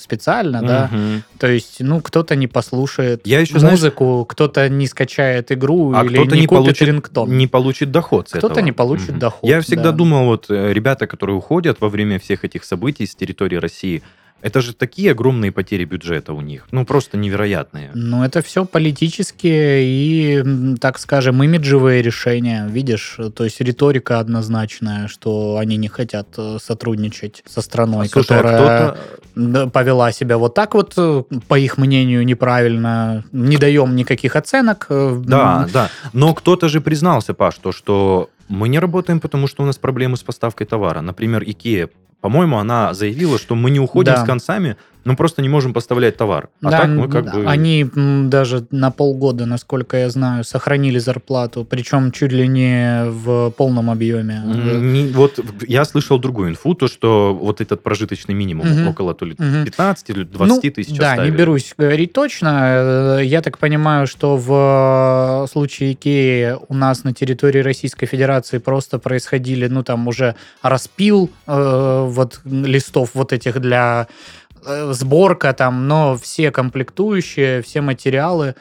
специально, 0.00 0.62
да. 0.62 0.90
То 1.38 1.48
есть, 1.48 1.80
ну, 1.80 2.00
кто-то 2.00 2.34
не 2.34 2.46
послушает 2.46 3.26
Я 3.26 3.40
еще, 3.40 3.58
знаешь, 3.58 3.72
музыку, 3.80 4.24
кто-то 4.26 4.70
не 4.70 4.86
скачает 4.86 5.52
игру 5.52 5.92
а 5.94 6.04
или 6.04 6.14
кто-то 6.14 6.34
не, 6.34 6.40
не 6.42 6.46
купит 6.46 6.64
получит, 6.64 6.88
рингтон. 6.88 7.36
не 7.36 7.46
получит 7.46 7.90
доход 7.90 8.30
с 8.30 8.32
Кто-то 8.32 8.62
не 8.62 8.72
получит 8.72 9.18
доход, 9.18 9.48
Я 9.48 9.60
всегда 9.60 9.90
да. 9.90 9.92
думал, 9.92 10.24
вот 10.24 10.46
э, 10.48 10.72
ребята, 10.72 11.06
которые 11.06 11.36
уходят 11.36 11.78
во 11.80 11.90
время 11.90 12.18
всех 12.18 12.44
этих 12.46 12.64
событий 12.64 13.06
с 13.06 13.14
территории 13.14 13.56
России, 13.56 14.02
это 14.42 14.60
же 14.60 14.74
такие 14.74 15.12
огромные 15.12 15.52
потери 15.52 15.84
бюджета 15.84 16.32
у 16.32 16.40
них. 16.40 16.66
Ну, 16.70 16.84
просто 16.84 17.16
невероятные. 17.16 17.90
Ну, 17.94 18.24
это 18.24 18.42
все 18.42 18.64
политические 18.64 19.84
и, 19.84 20.76
так 20.80 20.98
скажем, 20.98 21.42
имиджевые 21.42 22.02
решения. 22.02 22.66
Видишь, 22.68 23.18
то 23.34 23.44
есть 23.44 23.60
риторика 23.60 24.18
однозначная, 24.18 25.08
что 25.08 25.58
они 25.58 25.76
не 25.76 25.88
хотят 25.88 26.28
э, 26.38 26.58
сотрудничать 26.62 27.42
со 27.46 27.60
страной, 27.60 28.08
Слушай, 28.08 28.38
а 28.38 28.42
которая 28.42 28.88
кто-то... 28.90 28.98
да, 29.34 29.66
повела 29.66 30.12
себя 30.12 30.38
вот 30.38 30.54
так 30.54 30.74
вот, 30.74 30.94
э, 30.96 31.22
по 31.48 31.58
их 31.58 31.78
мнению, 31.78 32.24
неправильно. 32.24 33.24
Не 33.32 33.56
даем 33.56 33.94
никаких 33.96 34.36
оценок. 34.36 34.86
э, 34.88 35.22
Да, 35.24 35.68
да. 35.72 35.90
Но 36.12 36.34
кто-то 36.34 36.68
же 36.68 36.80
признался, 36.80 37.34
Паш, 37.34 37.56
то, 37.56 37.72
что 37.72 38.30
мы 38.48 38.68
не 38.68 38.78
работаем, 38.78 39.20
потому 39.20 39.46
что 39.46 39.62
у 39.62 39.66
нас 39.66 39.78
проблемы 39.78 40.16
с 40.16 40.22
поставкой 40.22 40.66
товара. 40.66 41.00
Например, 41.00 41.42
Икея, 41.46 41.88
по-моему, 42.20 42.58
она 42.58 42.92
заявила, 42.94 43.38
что 43.38 43.54
мы 43.54 43.70
не 43.70 43.80
уходим 43.80 44.14
Да. 44.14 44.22
с 44.24 44.26
концами, 44.26 44.76
но 45.04 45.16
просто 45.16 45.42
не 45.42 45.48
можем 45.48 45.72
поставлять 45.72 46.16
товар. 46.16 46.48
А 46.62 46.70
Да, 46.70 46.78
так 46.80 46.88
мы 46.88 47.08
как 47.08 47.32
бы... 47.32 47.44
они 47.46 47.86
даже 48.28 48.66
на 48.70 48.90
полгода, 48.90 49.46
насколько 49.46 49.96
я 49.96 50.10
знаю, 50.10 50.44
сохранили 50.44 50.98
зарплату, 50.98 51.64
причем 51.64 52.12
чуть 52.12 52.32
ли 52.32 52.46
не 52.48 53.04
в 53.10 53.50
полном 53.50 53.90
объеме. 53.90 54.42
Не- 54.44 55.12
вот 55.12 55.38
я 55.66 55.84
слышал 55.84 56.18
другую 56.18 56.50
инфу, 56.50 56.74
то, 56.74 56.88
что 56.88 57.34
вот 57.34 57.60
этот 57.60 57.82
прожиточный 57.82 58.34
минимум 58.34 58.68
Мгм. 58.68 58.88
около 58.88 59.14
то 59.14 59.24
ли 59.24 59.34
Мгм. 59.38 59.64
15 59.64 60.10
или 60.10 60.24
20 60.24 60.64
Ну, 60.64 60.70
тысяч 60.70 60.96
Да, 60.98 61.10
оставили. 61.12 61.30
не 61.30 61.36
берусь 61.36 61.74
говорить 61.78 62.12
точно. 62.12 63.18
Э, 63.18 63.20
Я 63.24 63.40
так 63.42 63.58
понимаю, 63.58 64.06
что 64.06 64.36
в 64.36 65.46
случае 65.50 65.92
Икеи 65.92 66.56
у 66.68 66.74
нас 66.74 67.04
на 67.04 67.12
территории 67.12 67.60
Российской 67.62 68.06
Федерации 68.06 68.58
просто 68.58 68.98
происходили, 68.98 69.66
ну, 69.68 69.82
там 69.82 70.08
уже 70.08 70.34
распил 70.62 71.30
э, 71.46 72.04
вот 72.08 72.40
листов 72.44 73.10
вот 73.14 73.32
этих 73.32 73.60
для 73.60 74.06
э, 74.10 74.49
сборка 74.92 75.52
там, 75.52 75.88
но 75.88 76.16
все 76.16 76.50
комплектующие, 76.50 77.62
все 77.62 77.80
материалы, 77.80 78.54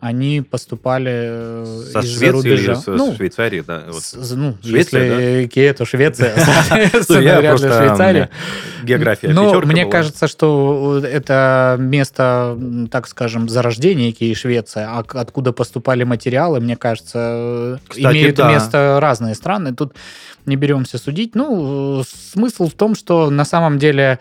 они 0.00 0.40
поступали 0.40 1.12
э, 1.12 1.64
Со 1.92 1.98
из-за 2.00 2.18
Швеции 2.18 2.26
или 2.26 2.30
рубежа. 2.32 2.74
с, 2.76 2.86
Ну, 2.86 3.14
Швейцарии, 3.14 3.60
да. 3.60 3.82
вот. 3.88 4.02
с- 4.02 4.34
ну, 4.34 4.56
Швеция, 4.64 5.02
если 5.04 5.44
Икея, 5.44 5.74
то 5.74 5.84
Швеция, 5.84 6.32
Ну, 6.38 6.42
соответственно, 6.68 7.18
я 7.20 7.38
вряд 7.40 7.60
ли 7.60 7.68
Швейцария. 7.68 8.30
География 8.82 9.28
Но 9.28 9.60
мне 9.60 9.84
кажется, 9.84 10.26
что 10.26 11.02
это 11.04 11.76
место, 11.78 12.58
так 12.90 13.08
скажем, 13.08 13.50
зарождения 13.50 14.08
Икеи 14.10 14.32
Швеция, 14.32 14.88
а 14.88 15.00
откуда 15.00 15.52
поступали 15.52 16.04
материалы, 16.04 16.60
мне 16.60 16.78
кажется, 16.78 17.18
э, 17.18 17.76
имеют 17.96 18.36
да. 18.36 18.50
место 18.50 18.98
разные 19.02 19.34
страны. 19.34 19.74
Тут 19.74 19.92
не 20.46 20.56
беремся 20.56 20.96
судить. 20.96 21.34
Ну, 21.34 22.00
э, 22.00 22.04
смысл 22.32 22.68
в 22.70 22.72
том, 22.72 22.94
что 22.94 23.28
на 23.28 23.44
самом 23.44 23.78
деле 23.78 24.18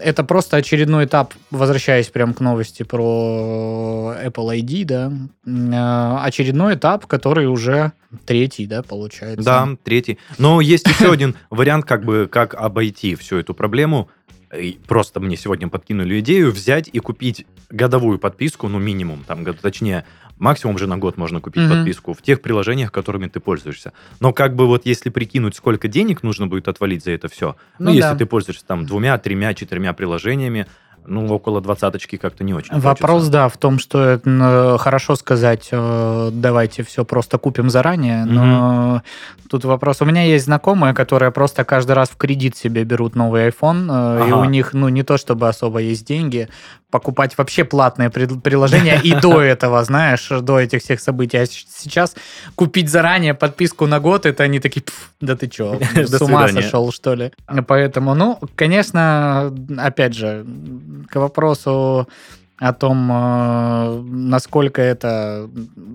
это 0.00 0.22
просто 0.24 0.58
очередной 0.58 1.06
этап, 1.06 1.32
возвращаясь 1.50 2.08
прям 2.08 2.34
к 2.34 2.40
новости 2.40 2.82
про 2.82 4.14
Apple 4.22 4.60
ID, 4.60 4.84
да, 4.84 5.12
э, 5.46 6.24
очередной 6.26 6.74
этап, 6.74 7.06
который 7.06 7.46
уже 7.46 7.92
третий, 8.26 8.66
да, 8.66 8.82
получается. 8.82 9.42
Да, 9.42 9.68
третий. 9.82 10.18
Но 10.38 10.60
есть 10.60 10.86
еще 10.86 11.10
один 11.12 11.36
вариант, 11.48 11.86
как 11.86 12.04
бы, 12.04 12.28
как 12.30 12.54
обойти 12.54 13.14
всю 13.14 13.36
эту 13.36 13.54
проблему. 13.54 14.10
Просто 14.86 15.20
мне 15.20 15.36
сегодня 15.36 15.68
подкинули 15.68 16.20
идею 16.20 16.50
взять 16.50 16.90
и 16.92 16.98
купить 16.98 17.46
годовую 17.70 18.18
подписку, 18.18 18.68
ну, 18.68 18.78
минимум, 18.78 19.24
там, 19.26 19.44
точнее, 19.54 20.04
максимум 20.40 20.76
же 20.78 20.88
на 20.88 20.98
год 20.98 21.16
можно 21.16 21.40
купить 21.40 21.62
Мгм. 21.62 21.70
подписку 21.76 22.12
в 22.14 22.22
тех 22.22 22.42
приложениях, 22.42 22.90
которыми 22.90 23.28
ты 23.28 23.38
пользуешься. 23.38 23.92
Но 24.18 24.32
как 24.32 24.56
бы 24.56 24.66
вот 24.66 24.86
если 24.86 25.10
прикинуть, 25.10 25.54
сколько 25.54 25.86
денег 25.86 26.22
нужно 26.24 26.48
будет 26.48 26.66
отвалить 26.66 27.04
за 27.04 27.12
это 27.12 27.28
все, 27.28 27.54
ну, 27.78 27.86
Ну 27.86 27.90
если 27.90 28.10
да. 28.12 28.16
ты 28.16 28.26
пользуешься 28.26 28.64
там 28.66 28.84
двумя, 28.86 29.16
тремя, 29.18 29.54
четырьмя 29.54 29.92
приложениями, 29.92 30.66
ну, 31.06 31.26
около 31.32 31.60
двадцаточки 31.60 32.16
как-то 32.16 32.44
не 32.44 32.54
очень 32.54 32.78
Вопрос, 32.78 33.10
хочется. 33.22 33.32
да, 33.32 33.48
в 33.48 33.56
том, 33.56 33.78
что 33.78 34.02
это, 34.04 34.28
н- 34.28 34.78
хорошо 34.78 35.16
сказать, 35.16 35.68
э, 35.72 36.30
давайте 36.32 36.82
все 36.82 37.04
просто 37.04 37.38
купим 37.38 37.70
заранее, 37.70 38.24
но 38.24 39.02
тут 39.48 39.64
вопрос. 39.64 40.00
У 40.00 40.04
меня 40.04 40.22
есть 40.24 40.44
знакомые, 40.44 40.94
которые 40.94 41.32
просто 41.32 41.64
каждый 41.64 41.92
раз 41.92 42.10
в 42.10 42.16
кредит 42.16 42.56
себе 42.56 42.84
берут 42.84 43.16
новый 43.16 43.48
iPhone, 43.48 43.86
э, 43.90 44.28
и 44.28 44.30
Ага. 44.32 44.36
у 44.40 44.44
них, 44.44 44.72
ну, 44.74 44.88
не 44.88 45.02
то 45.02 45.16
чтобы 45.18 45.48
особо 45.48 45.80
есть 45.80 46.06
деньги, 46.06 46.48
покупать 46.90 47.38
вообще 47.38 47.62
платные 47.64 48.10
приложения 48.10 49.00
и 49.00 49.14
до 49.14 49.40
этого, 49.40 49.82
знаешь, 49.84 50.28
до 50.40 50.58
этих 50.58 50.82
всех 50.82 51.00
событий. 51.00 51.38
А 51.38 51.46
сейчас 51.46 52.16
купить 52.56 52.88
заранее 52.90 53.32
подписку 53.34 53.86
на 53.86 54.00
год, 54.00 54.26
это 54.26 54.42
они 54.42 54.58
такие, 54.58 54.82
«Пф, 54.82 55.10
да 55.20 55.36
ты 55.36 55.46
чё, 55.46 55.78
с 55.94 56.20
ума 56.20 56.48
сошел, 56.48 56.90
что 56.92 57.14
ли? 57.14 57.30
Поэтому, 57.68 58.14
ну, 58.14 58.38
конечно, 58.56 59.52
опять 59.78 60.14
же, 60.14 60.44
к 61.08 61.16
вопросу 61.16 62.08
о 62.60 62.74
том, 62.74 63.10
э, 63.10 64.02
насколько 64.02 64.82
это 64.82 65.48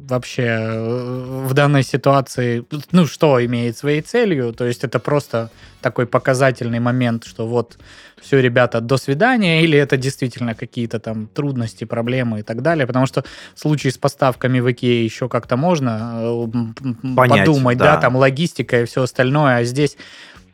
вообще 0.10 0.42
э, 0.44 1.46
в 1.48 1.54
данной 1.54 1.84
ситуации, 1.84 2.66
ну, 2.92 3.06
что 3.06 3.46
имеет 3.46 3.78
своей 3.78 4.02
целью, 4.02 4.52
то 4.52 4.66
есть 4.66 4.84
это 4.84 5.00
просто 5.00 5.52
такой 5.82 6.08
показательный 6.08 6.80
момент, 6.80 7.24
что 7.26 7.46
вот 7.46 7.78
все, 8.20 8.42
ребята, 8.42 8.82
до 8.82 8.98
свидания, 8.98 9.62
или 9.62 9.78
это 9.78 9.98
действительно 9.98 10.56
какие-то 10.56 11.00
там 11.00 11.28
трудности, 11.28 11.84
проблемы 11.84 12.40
и 12.40 12.42
так 12.42 12.64
далее, 12.64 12.88
потому 12.88 13.06
что 13.06 13.24
в 13.54 13.60
случае 13.60 13.92
с 13.92 14.00
поставками 14.00 14.60
в 14.60 14.72
Икее 14.72 15.06
еще 15.06 15.30
как-то 15.30 15.58
можно 15.58 16.14
э, 16.16 17.16
Понять, 17.16 17.46
подумать, 17.46 17.78
да. 17.78 17.96
да. 17.96 18.02
там 18.02 18.16
логистика 18.16 18.82
и 18.82 18.86
все 18.86 19.04
остальное, 19.04 19.58
а 19.58 19.64
здесь, 19.66 19.98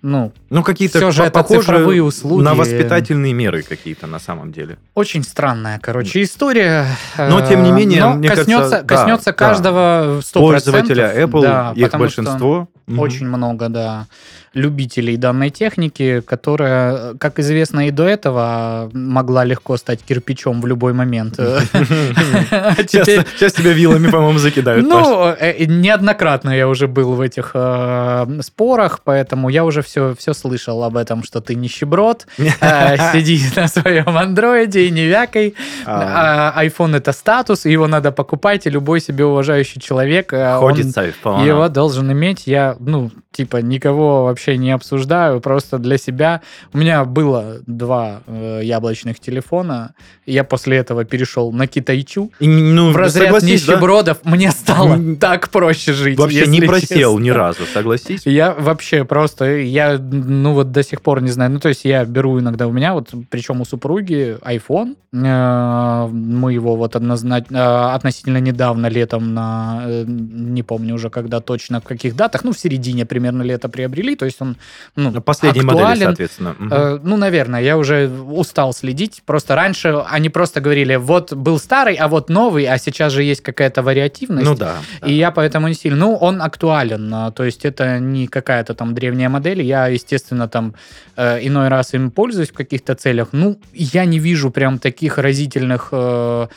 ну, 0.01 0.31
Ну, 0.49 0.63
какие-то 0.63 0.97
Всё 0.97 1.11
же 1.11 1.23
это 1.23 1.43
цифровые 1.43 2.01
услуги. 2.03 2.43
на 2.43 2.53
воспитательные 2.53 3.33
меры 3.33 3.61
какие-то 3.61 4.07
на 4.07 4.19
самом 4.19 4.51
деле. 4.51 4.77
Очень 4.95 5.23
странная, 5.23 5.79
короче, 5.79 6.23
история. 6.23 6.85
Но, 7.17 7.39
Э, 7.39 7.47
тем 7.47 7.63
не 7.63 7.71
менее, 7.71 8.01
но 8.05 8.13
мне 8.15 8.29
коснется, 8.29 8.69
кажется, 8.69 8.83
коснется 8.87 9.25
да. 9.25 9.33
каждого 9.33 10.21
100%. 10.21 10.39
Пользователя 10.39 11.23
Apple, 11.23 11.41
да, 11.41 11.73
их 11.75 11.91
большинство. 11.91 12.67
Мгм. 12.87 12.99
Очень 12.99 13.27
много, 13.27 13.69
да, 13.69 14.07
любителей 14.53 15.17
данной 15.17 15.49
техники, 15.49 16.21
которая, 16.25 17.13
как 17.15 17.39
известно, 17.39 17.87
и 17.87 17.91
до 17.91 18.03
этого 18.03 18.89
могла 18.93 19.45
легко 19.45 19.77
стать 19.77 20.03
кирпичом 20.03 20.61
в 20.61 20.67
любой 20.67 20.93
момент. 20.93 21.35
Сейчас, 21.35 23.53
тебя 23.53 23.71
вилами, 23.71 24.09
по-моему, 24.09 24.39
закидают. 24.39 24.85
Ну, 24.85 25.27
э, 25.27 25.65
неоднократно 25.65 26.49
я 26.49 26.67
уже 26.67 26.87
был 26.87 27.13
в 27.13 27.21
этих 27.21 27.51
э, 27.53 28.41
спорах, 28.41 28.99
поэтому 29.03 29.49
я 29.49 29.63
уже 29.63 29.81
все, 29.81 30.15
слышал 30.33 30.83
об 30.83 30.97
этом, 30.97 31.23
что 31.23 31.39
ты 31.39 31.55
нищеброд, 31.55 32.27
э, 32.37 32.49
сиди 33.13 33.41
на 33.55 33.67
своем 33.67 34.17
андроиде 34.17 34.85
и 34.85 34.91
не 34.91 35.05
вякай. 35.05 35.55
А, 35.85 36.53
А, 36.55 36.63
это 36.95 37.13
статус, 37.13 37.65
его 37.65 37.87
надо 37.87 38.11
покупать, 38.11 38.67
и 38.67 38.69
любой 38.69 38.99
себе 38.99 39.25
уважающий 39.25 39.79
человек, 39.79 40.33
э, 40.33 40.57
Ходит 40.59 40.91
с 40.91 40.97
его 41.45 41.69
должен 41.69 42.11
иметь. 42.11 42.47
Я, 42.47 42.75
ну, 42.79 43.11
типа, 43.31 43.57
никого 43.57 44.25
вообще 44.25 44.40
не 44.47 44.71
обсуждаю, 44.71 45.39
просто 45.41 45.77
для 45.77 45.97
себя. 45.97 46.41
У 46.73 46.77
меня 46.77 47.05
было 47.05 47.59
два 47.67 48.21
э, 48.27 48.61
яблочных 48.63 49.19
телефона, 49.19 49.93
и 50.25 50.33
я 50.33 50.43
после 50.43 50.77
этого 50.77 51.05
перешел 51.05 51.51
на 51.51 51.67
китайчу. 51.67 52.31
И, 52.39 52.47
ну, 52.47 52.91
В 52.91 52.95
разряд 52.95 53.25
согласись, 53.25 53.65
да? 53.65 53.73
нищебродов 53.73 54.17
мне 54.23 54.51
стало 54.51 54.99
так 55.19 55.49
проще 55.49 55.93
жить. 55.93 56.17
Вообще 56.17 56.47
не 56.47 56.61
просел 56.61 57.13
честно. 57.13 57.23
ни 57.23 57.29
разу, 57.29 57.63
согласись. 57.73 58.21
Я 58.25 58.53
вообще 58.53 59.03
просто, 59.03 59.57
я, 59.57 59.97
ну 59.97 60.53
вот 60.53 60.71
до 60.71 60.83
сих 60.83 61.01
пор 61.01 61.21
не 61.21 61.31
знаю, 61.31 61.51
ну 61.51 61.59
то 61.59 61.69
есть 61.69 61.85
я 61.85 62.05
беру 62.05 62.39
иногда 62.39 62.67
у 62.67 62.71
меня, 62.71 62.93
вот 62.93 63.09
причем 63.29 63.61
у 63.61 63.65
супруги 63.65 64.37
iPhone, 64.41 64.95
э, 65.13 66.07
мы 66.11 66.53
его 66.53 66.75
вот 66.75 66.95
однозначно, 66.95 67.93
относительно 67.93 68.37
недавно, 68.37 68.87
летом 68.87 69.33
на, 69.33 69.81
э, 69.85 70.03
не 70.07 70.63
помню 70.63 70.95
уже 70.95 71.09
когда 71.09 71.41
точно, 71.41 71.81
в 71.81 71.83
каких 71.83 72.15
датах, 72.15 72.43
ну 72.43 72.53
в 72.53 72.59
середине 72.59 73.05
примерно 73.05 73.43
лета 73.43 73.69
приобрели, 73.69 74.15
то 74.15 74.25
есть 74.25 74.30
он 74.39 74.57
ну, 74.95 75.21
Последние 75.21 75.63
актуален. 75.63 75.87
модели, 75.87 76.03
соответственно. 76.05 76.55
Мгм. 76.57 76.73
Э, 76.73 76.99
ну, 77.03 77.17
наверное, 77.17 77.61
я 77.61 77.77
уже 77.77 78.09
устал 78.09 78.73
следить. 78.73 79.21
Просто 79.25 79.55
раньше 79.55 80.03
они 80.09 80.29
просто 80.29 80.61
говорили, 80.61 80.95
вот 80.95 81.33
был 81.33 81.59
старый, 81.59 81.95
а 81.95 82.07
вот 82.07 82.29
новый, 82.29 82.65
а 82.65 82.77
сейчас 82.77 83.13
же 83.13 83.23
есть 83.23 83.41
какая-то 83.41 83.81
вариативность. 83.83 84.45
Ну 84.47 84.55
да. 84.55 84.75
да. 85.01 85.07
И 85.07 85.13
я 85.13 85.31
поэтому 85.31 85.67
не 85.67 85.73
сильно. 85.73 85.97
Ну, 85.97 86.15
он 86.15 86.41
актуален. 86.41 87.13
а, 87.13 87.31
То 87.31 87.43
есть 87.43 87.65
это 87.65 87.99
не 87.99 88.27
какая-то 88.27 88.73
там 88.73 88.93
древняя 88.93 89.29
модель. 89.29 89.61
Я, 89.61 89.87
естественно, 89.87 90.47
там 90.47 90.73
э, 91.15 91.39
иной 91.47 91.67
раз 91.67 91.93
им 91.93 92.11
пользуюсь 92.11 92.49
в 92.49 92.53
каких-то 92.53 92.95
целях. 92.95 93.29
Ну, 93.31 93.59
я 93.73 94.05
не 94.05 94.19
вижу 94.19 94.51
прям 94.51 94.79
таких 94.79 95.17
разительных 95.17 95.89
э, 95.91 96.47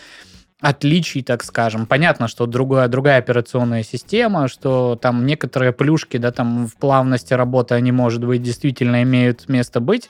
отличий, 0.64 1.23
так 1.23 1.44
скажем. 1.44 1.85
Понятно, 1.85 2.26
что 2.26 2.47
другая, 2.47 2.88
другая 2.88 3.18
операционная 3.18 3.83
система, 3.83 4.49
что 4.49 4.97
там 4.97 5.26
некоторые 5.26 5.73
плюшки, 5.73 6.16
да, 6.16 6.33
там 6.33 6.66
в 6.66 6.76
плавности 6.76 7.35
работы, 7.35 7.75
они, 7.75 7.92
может 7.92 8.25
быть, 8.25 8.42
действительно 8.42 9.02
имеют 9.02 9.47
место 9.49 9.80
быть, 9.80 10.09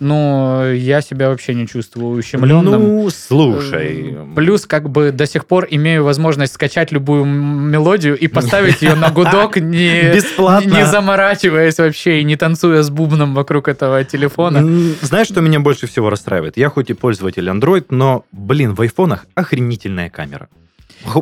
но 0.00 0.70
я 0.72 1.00
себя 1.02 1.28
вообще 1.28 1.54
не 1.54 1.66
чувствую 1.66 2.18
ущемленным. 2.18 2.82
Ну, 2.82 3.10
слушай. 3.10 4.16
Плюс, 4.34 4.66
как 4.66 4.90
бы 4.90 5.12
до 5.12 5.26
сих 5.26 5.46
пор 5.46 5.66
имею 5.70 6.04
возможность 6.04 6.54
скачать 6.54 6.90
любую 6.90 7.24
мелодию 7.24 8.18
и 8.18 8.26
поставить 8.26 8.82
ее 8.82 8.94
на 8.94 9.10
гудок, 9.10 9.56
не, 9.60 10.12
Бесплатно. 10.14 10.70
не 10.70 10.86
заморачиваясь 10.86 11.78
вообще 11.78 12.20
и 12.20 12.24
не 12.24 12.36
танцуя 12.36 12.82
с 12.82 12.90
бубном 12.90 13.34
вокруг 13.34 13.68
этого 13.68 14.02
телефона. 14.04 14.66
Знаешь, 15.02 15.28
что 15.28 15.40
меня 15.40 15.60
больше 15.60 15.86
всего 15.86 16.10
расстраивает? 16.10 16.56
Я 16.56 16.70
хоть 16.70 16.90
и 16.90 16.94
пользователь 16.94 17.48
Android, 17.48 17.86
но, 17.90 18.24
блин, 18.32 18.74
в 18.74 18.80
айфонах 18.80 19.26
охренительная 19.34 20.10
камера. 20.10 20.48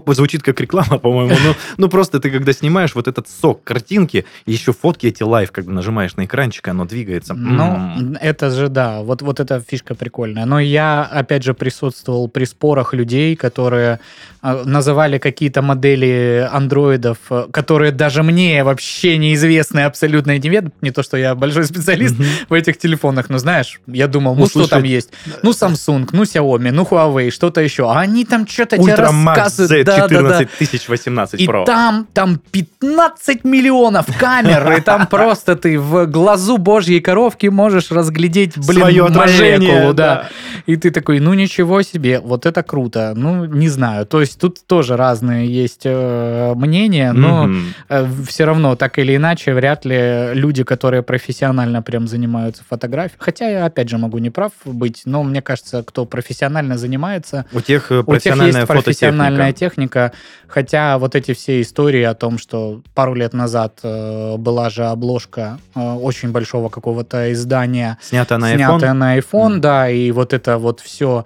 Звучит 0.06 0.42
как 0.42 0.60
реклама, 0.60 0.98
по-моему. 0.98 1.34
Ну, 1.44 1.54
ну, 1.76 1.88
просто 1.88 2.20
ты, 2.20 2.30
когда 2.30 2.52
снимаешь 2.52 2.94
вот 2.94 3.08
этот 3.08 3.28
сок 3.28 3.62
картинки, 3.64 4.24
еще 4.46 4.72
фотки 4.72 5.06
эти 5.06 5.22
live, 5.22 5.52
когда 5.52 5.72
нажимаешь 5.72 6.16
на 6.16 6.24
экранчик, 6.24 6.68
оно 6.68 6.84
двигается. 6.84 7.34
Ну, 7.34 8.16
это 8.20 8.50
же, 8.50 8.68
да, 8.68 9.00
вот, 9.02 9.22
вот 9.22 9.40
эта 9.40 9.60
фишка 9.60 9.94
прикольная. 9.94 10.44
Но 10.46 10.60
я, 10.60 11.04
опять 11.04 11.42
же, 11.44 11.54
присутствовал 11.54 12.28
при 12.28 12.44
спорах 12.44 12.94
людей, 12.94 13.36
которые 13.36 14.00
э, 14.42 14.62
называли 14.64 15.18
какие-то 15.18 15.62
модели 15.62 16.48
андроидов, 16.52 17.18
э, 17.30 17.46
которые 17.52 17.92
даже 17.92 18.22
мне 18.22 18.64
вообще 18.64 19.18
неизвестны 19.18 19.80
абсолютно 19.80 20.32
и 20.32 20.38
не. 20.40 20.62
Не 20.80 20.90
то, 20.90 21.02
что 21.02 21.16
я 21.16 21.34
большой 21.34 21.64
специалист 21.64 22.14
Мгм. 22.18 22.26
в 22.48 22.52
этих 22.54 22.78
телефонах, 22.78 23.28
но 23.28 23.38
знаешь, 23.38 23.80
я 23.86 24.08
думал, 24.08 24.34
ну, 24.34 24.40
Ну, 24.42 24.46
что 24.48 24.66
там 24.66 24.82
есть? 24.84 25.10
Ну, 25.42 25.50
Samsung, 25.50 26.08
ну, 26.12 26.22
Xiaomi, 26.22 26.70
ну, 26.72 26.82
Huawei, 26.82 27.30
что-то 27.30 27.60
еще. 27.60 27.90
А 27.90 28.00
они 28.00 28.24
там 28.24 28.46
что-то 28.46 28.76
тебе 28.78 28.94
рассказывают. 28.94 29.67
Z 29.68 29.84
Да, 29.84 30.08
да, 30.08 30.22
да. 30.22 30.44
14018 30.44 31.40
И 31.40 31.46
Pro. 31.46 31.64
там, 31.64 32.06
там 32.12 32.40
15 32.50 33.44
миллионов 33.44 34.06
камер, 34.18 34.72
и 34.78 34.80
там 34.80 35.06
просто 35.06 35.56
ты 35.56 35.78
в 35.78 36.06
глазу 36.06 36.58
божьей 36.58 37.00
коровки 37.00 37.46
можешь 37.46 37.90
разглядеть, 37.90 38.56
блин, 38.56 38.80
Своё 38.80 39.06
отражение, 39.06 39.58
молекулу, 39.72 39.94
да. 39.94 40.14
да. 40.14 40.28
И 40.66 40.76
ты 40.76 40.90
такой, 40.90 41.20
ну 41.20 41.34
ничего 41.34 41.82
себе, 41.82 42.20
вот 42.20 42.46
это 42.46 42.62
круто. 42.62 43.12
Ну, 43.16 43.44
не 43.44 43.68
знаю. 43.68 44.06
То 44.06 44.20
есть 44.20 44.40
тут 44.40 44.58
тоже 44.66 44.96
разные 44.96 45.46
есть 45.48 45.82
э, 45.84 46.52
мнения, 46.56 47.12
но 47.12 47.46
Мгм. 47.46 48.24
все 48.26 48.44
равно, 48.44 48.76
так 48.76 48.98
или 48.98 49.16
иначе, 49.16 49.54
вряд 49.54 49.84
ли 49.84 50.30
люди, 50.34 50.64
которые 50.64 51.02
профессионально 51.02 51.82
прям 51.82 52.06
занимаются 52.08 52.62
фотографией, 52.68 53.16
хотя 53.18 53.48
я, 53.48 53.66
опять 53.66 53.88
же, 53.88 53.98
могу 53.98 54.18
не 54.18 54.30
прав 54.30 54.52
быть, 54.64 55.02
но 55.04 55.22
мне 55.22 55.42
кажется, 55.42 55.82
кто 55.82 56.04
профессионально 56.04 56.78
занимается, 56.78 57.46
У 57.52 57.60
тех 57.60 57.90
э, 57.92 57.96
у 57.96 57.98
тех 57.98 58.06
профессиональная 58.06 58.60
есть 58.62 58.68
профессиональная. 58.68 59.38
Техника, 59.58 60.12
хотя 60.46 60.98
вот 60.98 61.14
эти 61.14 61.34
все 61.34 61.60
истории 61.60 62.02
о 62.02 62.14
том, 62.14 62.38
что 62.38 62.80
пару 62.94 63.14
лет 63.14 63.32
назад 63.34 63.80
э, 63.82 64.36
была 64.36 64.70
же 64.70 64.84
обложка 64.86 65.58
э, 65.74 65.80
очень 65.80 66.30
большого 66.30 66.68
какого-то 66.68 67.32
издания, 67.32 67.98
Снята 68.00 68.38
на 68.38 68.54
снятая 68.54 68.90
iPhone. 68.90 68.92
на 68.94 69.18
iPhone, 69.18 69.48
Мгм. 69.52 69.60
да, 69.60 69.90
и 69.90 70.10
вот 70.12 70.32
это 70.32 70.58
вот 70.58 70.80
все 70.80 71.24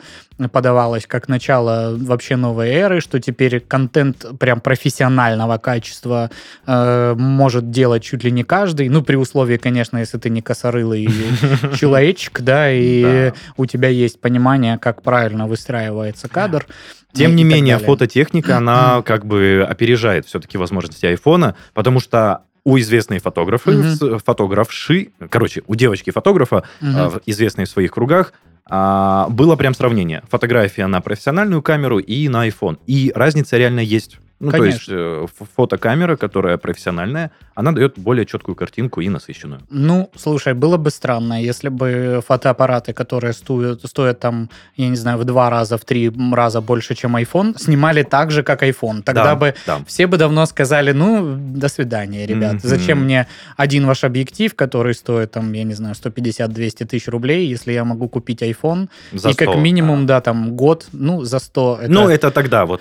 подавалось 0.50 1.06
как 1.06 1.28
начало 1.28 1.94
вообще 1.96 2.34
новой 2.34 2.68
эры, 2.70 3.00
что 3.00 3.20
теперь 3.20 3.60
контент 3.60 4.26
прям 4.40 4.60
профессионального 4.60 5.58
качества 5.58 6.30
э, 6.66 7.14
может 7.16 7.70
делать 7.70 8.02
чуть 8.02 8.24
ли 8.24 8.32
не 8.32 8.42
каждый, 8.42 8.88
ну, 8.88 9.02
при 9.02 9.14
условии, 9.16 9.56
конечно, 9.56 9.98
если 9.98 10.18
ты 10.18 10.30
не 10.30 10.42
косорылый 10.42 11.06
человечек, 11.78 12.40
да, 12.40 12.70
и 12.72 13.02
Да. 13.30 13.34
у 13.56 13.66
тебя 13.66 13.88
есть 13.88 14.20
понимание, 14.20 14.78
как 14.78 15.02
правильно 15.02 15.46
выстраивается 15.46 16.28
кадр. 16.28 16.66
Тем 17.12 17.32
и 17.32 17.34
не 17.34 17.44
менее, 17.44 17.76
фототехника, 17.86 18.56
она 18.58 19.02
как 19.02 19.26
бы 19.26 19.66
опережает 19.68 20.26
все-таки 20.26 20.58
возможности 20.58 21.06
айфона, 21.06 21.54
потому 21.74 22.00
что 22.00 22.42
у 22.64 22.78
известной 22.78 23.18
фотографы, 23.18 23.72
с- 23.96 24.18
фотографши, 24.24 25.08
короче, 25.30 25.62
у 25.66 25.74
девочки-фотографа, 25.74 26.62
а, 26.80 27.08
в- 27.10 27.20
известной 27.26 27.64
в 27.64 27.68
своих 27.68 27.90
кругах, 27.92 28.32
а, 28.70 29.26
было 29.30 29.56
прям 29.56 29.74
сравнение. 29.74 30.22
Фотография 30.30 30.86
на 30.86 31.00
профессиональную 31.00 31.62
камеру 31.62 31.98
и 31.98 32.28
на 32.28 32.46
iPhone. 32.48 32.78
И 32.86 33.12
разница 33.14 33.56
реально 33.58 33.80
есть. 33.80 34.18
Ну, 34.42 34.50
то 34.50 34.64
есть 34.64 34.86
Конечно. 34.86 35.26
э, 35.40 35.44
фотокамера, 35.56 36.16
которая 36.16 36.56
профессиональная, 36.56 37.30
она 37.54 37.70
дает 37.70 37.96
более 37.96 38.26
четкую 38.26 38.56
картинку 38.56 39.00
и 39.00 39.08
насыщенную. 39.08 39.60
Ну, 39.70 40.10
слушай, 40.16 40.52
было 40.52 40.76
бы 40.78 40.90
странно, 40.90 41.40
если 41.40 41.68
бы 41.68 42.20
фотоаппараты, 42.26 42.92
которые 42.92 43.34
стоят, 43.34 43.82
стоят 43.86 44.18
там, 44.18 44.48
я 44.76 44.88
не 44.88 44.96
знаю, 44.96 45.18
в 45.18 45.24
два 45.24 45.48
раза, 45.48 45.76
в 45.76 45.84
три 45.84 46.10
раза 46.32 46.60
больше, 46.60 46.94
чем 46.96 47.16
iPhone, 47.16 47.56
снимали 47.56 48.02
так 48.02 48.30
же, 48.32 48.42
как 48.42 48.62
iPhone. 48.64 49.02
Тогда 49.02 49.24
Да, 49.24 49.34
бы 49.36 49.54
да. 49.66 49.78
все 49.86 50.08
бы 50.08 50.16
давно 50.16 50.44
сказали, 50.46 50.90
ну, 50.92 51.36
до 51.36 51.68
свидания, 51.68 52.26
ребят. 52.26 52.54
Мгм. 52.54 52.60
Зачем 52.68 53.04
мне 53.04 53.26
один 53.56 53.86
ваш 53.86 54.02
объектив, 54.04 54.52
который 54.56 54.94
стоит, 54.94 55.30
там, 55.30 55.52
я 55.52 55.62
не 55.62 55.74
знаю, 55.74 55.94
150-200 55.94 56.84
тысяч 56.86 57.06
рублей, 57.06 57.46
если 57.46 57.72
я 57.72 57.84
могу 57.84 58.08
купить 58.08 58.42
iPhone, 58.42 58.88
За 59.12 59.30
и 59.30 59.34
как 59.34 59.50
100, 59.50 59.60
минимум, 59.60 60.06
да. 60.06 60.20
там, 60.20 60.56
год, 60.56 60.86
ну, 60.92 61.22
за 61.22 61.38
100. 61.38 61.78
Это... 61.82 61.92
Ну, 61.92 62.08
это 62.08 62.30
тогда, 62.32 62.66
вот 62.66 62.80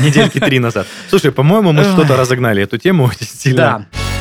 недельки 0.00 0.38
три 0.38 0.60
назад. 0.60 0.86
Слушай, 1.08 1.32
по-моему, 1.32 1.72
мы 1.72 1.84
что-то 1.84 2.16
разогнали 2.16 2.62
эту 2.62 2.78
тему 2.78 3.04
очень 3.04 3.26
сильно. 3.26 3.86
Да. 3.90 4.11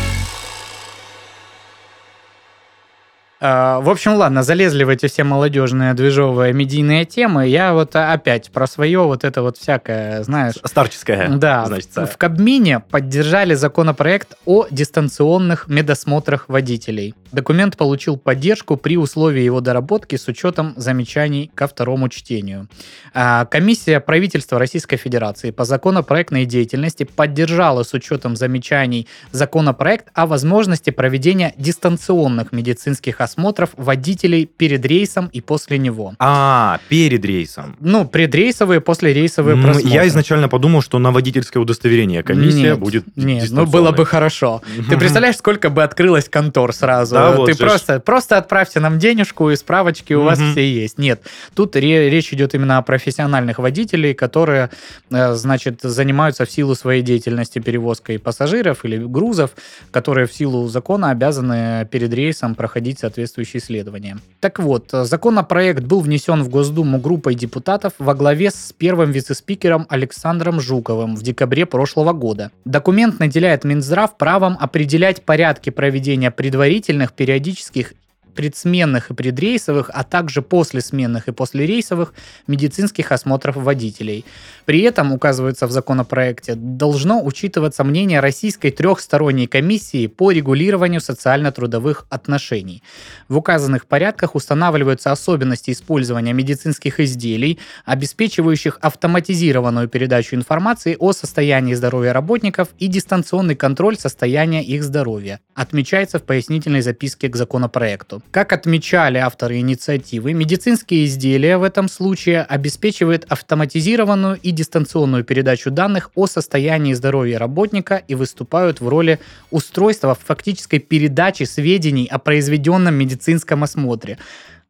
В 3.41 3.89
общем, 3.89 4.13
ладно, 4.13 4.43
залезли 4.43 4.83
в 4.83 4.89
эти 4.89 5.07
все 5.07 5.23
молодежные, 5.23 5.95
движовые, 5.95 6.53
медийные 6.53 7.05
темы. 7.05 7.47
Я 7.47 7.73
вот 7.73 7.95
а, 7.95 8.13
опять 8.13 8.51
про 8.51 8.67
свое 8.67 8.99
вот 8.99 9.23
это 9.23 9.41
вот 9.41 9.57
всякое, 9.57 10.21
знаешь... 10.21 10.53
Старческая, 10.63 11.27
Да, 11.27 11.65
значит. 11.65 11.89
в, 11.95 12.05
в 12.05 12.17
Кабмине 12.17 12.81
поддержали 12.81 13.55
законопроект 13.55 14.35
о 14.45 14.67
дистанционных 14.69 15.67
медосмотрах 15.67 16.49
водителей. 16.49 17.15
Документ 17.31 17.77
получил 17.77 18.15
поддержку 18.15 18.77
при 18.77 18.95
условии 18.95 19.41
его 19.41 19.59
доработки 19.59 20.17
с 20.17 20.27
учетом 20.27 20.75
замечаний 20.77 21.49
ко 21.55 21.65
второму 21.65 22.09
чтению. 22.09 22.67
А, 23.15 23.45
Комиссия 23.45 24.01
правительства 24.01 24.59
Российской 24.59 24.97
Федерации 24.97 25.49
по 25.49 25.65
законопроектной 25.65 26.45
деятельности 26.45 27.05
поддержала 27.05 27.81
с 27.81 27.91
учетом 27.95 28.35
замечаний 28.35 29.07
законопроект 29.31 30.09
о 30.13 30.27
возможности 30.27 30.91
проведения 30.91 31.55
дистанционных 31.57 32.51
медицинских 32.51 33.19
осмотров 33.19 33.30
водителей 33.77 34.45
перед 34.45 34.85
рейсом 34.85 35.27
и 35.33 35.41
после 35.41 35.77
него. 35.77 36.13
А, 36.19 36.79
перед 36.89 37.23
рейсом. 37.25 37.75
Ну, 37.79 38.05
предрейсовые, 38.05 38.81
послерейсовые 38.81 39.55
М, 39.55 39.63
просмотры. 39.63 39.89
Я 39.91 40.07
изначально 40.07 40.49
подумал, 40.49 40.81
что 40.81 40.99
на 40.99 41.11
водительское 41.11 41.61
удостоверение 41.61 42.23
комиссия 42.23 42.71
Нет, 42.71 42.79
будет 42.79 43.05
Нет, 43.15 43.49
ну 43.51 43.65
было 43.65 43.91
бы 43.91 44.05
хорошо. 44.05 44.61
Ты 44.89 44.97
представляешь, 44.97 45.37
сколько 45.37 45.69
бы 45.69 45.83
открылось 45.83 46.29
контор 46.29 46.73
сразу? 46.73 47.15
Да, 47.15 47.31
вот 47.31 47.51
Ты 47.51 47.57
просто, 47.57 47.99
просто 47.99 48.37
отправьте 48.37 48.79
нам 48.79 48.99
денежку 48.99 49.49
и 49.49 49.55
справочки 49.55 50.13
у 50.13 50.23
вас 50.23 50.39
все 50.39 50.69
есть. 50.71 50.97
Нет, 50.97 51.21
тут 51.53 51.75
ре- 51.75 52.09
речь 52.09 52.33
идет 52.33 52.53
именно 52.55 52.77
о 52.77 52.81
профессиональных 52.81 53.59
водителей, 53.59 54.13
которые, 54.13 54.69
э, 55.09 55.33
значит, 55.33 55.79
занимаются 55.81 56.45
в 56.45 56.51
силу 56.51 56.75
своей 56.75 57.01
деятельности 57.01 57.59
перевозкой 57.59 58.19
пассажиров 58.19 58.85
или 58.85 58.97
грузов, 58.97 59.51
которые 59.91 60.27
в 60.27 60.33
силу 60.33 60.67
закона 60.67 61.11
обязаны 61.11 61.87
перед 61.91 62.13
рейсом 62.13 62.55
проходить 62.55 62.99
соответствующие 63.21 63.61
исследования. 63.61 64.17
Так 64.39 64.59
вот, 64.59 64.93
э, 64.93 65.05
законопроект 65.05 65.83
был 65.83 66.01
внесен 66.01 66.43
в 66.43 66.49
Госдуму 66.49 66.99
группой 66.99 67.35
депутатов 67.35 67.93
во 67.99 68.13
главе 68.13 68.49
с 68.49 68.73
первым 68.77 69.11
вице-спикером 69.11 69.85
Александром 69.89 70.59
Жуковым 70.59 71.15
в 71.15 71.21
декабре 71.23 71.65
прошлого 71.65 72.13
года. 72.13 72.51
Документ 72.65 73.19
наделяет 73.19 73.63
Минздрав 73.63 74.17
правом 74.17 74.57
определять 74.59 75.21
порядки 75.23 75.69
проведения 75.69 76.31
предварительных, 76.31 77.13
периодических 77.13 77.93
предсменных 78.33 79.11
и 79.11 79.13
предрейсовых, 79.13 79.89
а 79.93 80.03
также 80.03 80.41
послесменных 80.41 81.27
и 81.27 81.31
послерейсовых 81.31 82.13
медицинских 82.47 83.11
осмотров 83.11 83.55
водителей. 83.55 84.25
При 84.65 84.81
этом, 84.81 85.13
указывается 85.13 85.67
в 85.67 85.71
законопроекте, 85.71 86.55
должно 86.55 87.23
учитываться 87.23 87.83
мнение 87.83 88.19
Российской 88.19 88.71
трехсторонней 88.71 89.47
комиссии 89.47 90.07
по 90.07 90.31
регулированию 90.31 91.01
социально-трудовых 91.01 92.05
отношений. 92.09 92.83
В 93.27 93.37
указанных 93.37 93.85
порядках 93.85 94.35
устанавливаются 94.35 95.11
особенности 95.11 95.71
использования 95.71 96.33
медицинских 96.33 96.99
изделий, 96.99 97.59
обеспечивающих 97.85 98.77
автоматизированную 98.81 99.87
передачу 99.87 100.35
информации 100.35 100.95
о 100.99 101.13
состоянии 101.13 101.73
здоровья 101.73 102.13
работников 102.13 102.69
и 102.79 102.87
дистанционный 102.87 103.55
контроль 103.55 103.97
состояния 103.97 104.63
их 104.63 104.83
здоровья, 104.83 105.39
отмечается 105.55 106.19
в 106.19 106.23
пояснительной 106.23 106.81
записке 106.81 107.29
к 107.29 107.35
законопроекту. 107.35 108.20
Как 108.29 108.53
отмечали 108.53 109.17
авторы 109.17 109.57
инициативы, 109.57 110.33
медицинские 110.33 111.05
изделия 111.05 111.57
в 111.57 111.63
этом 111.63 111.89
случае 111.89 112.43
обеспечивают 112.43 113.25
автоматизированную 113.27 114.39
и 114.41 114.51
дистанционную 114.51 115.23
передачу 115.23 115.71
данных 115.71 116.11
о 116.15 116.27
состоянии 116.27 116.93
здоровья 116.93 117.39
работника 117.39 118.01
и 118.07 118.15
выступают 118.15 118.79
в 118.79 118.87
роли 118.87 119.19
устройства 119.49 120.15
фактической 120.15 120.79
передачи 120.79 121.43
сведений 121.43 122.07
о 122.07 122.19
произведенном 122.19 122.95
медицинском 122.95 123.63
осмотре. 123.63 124.17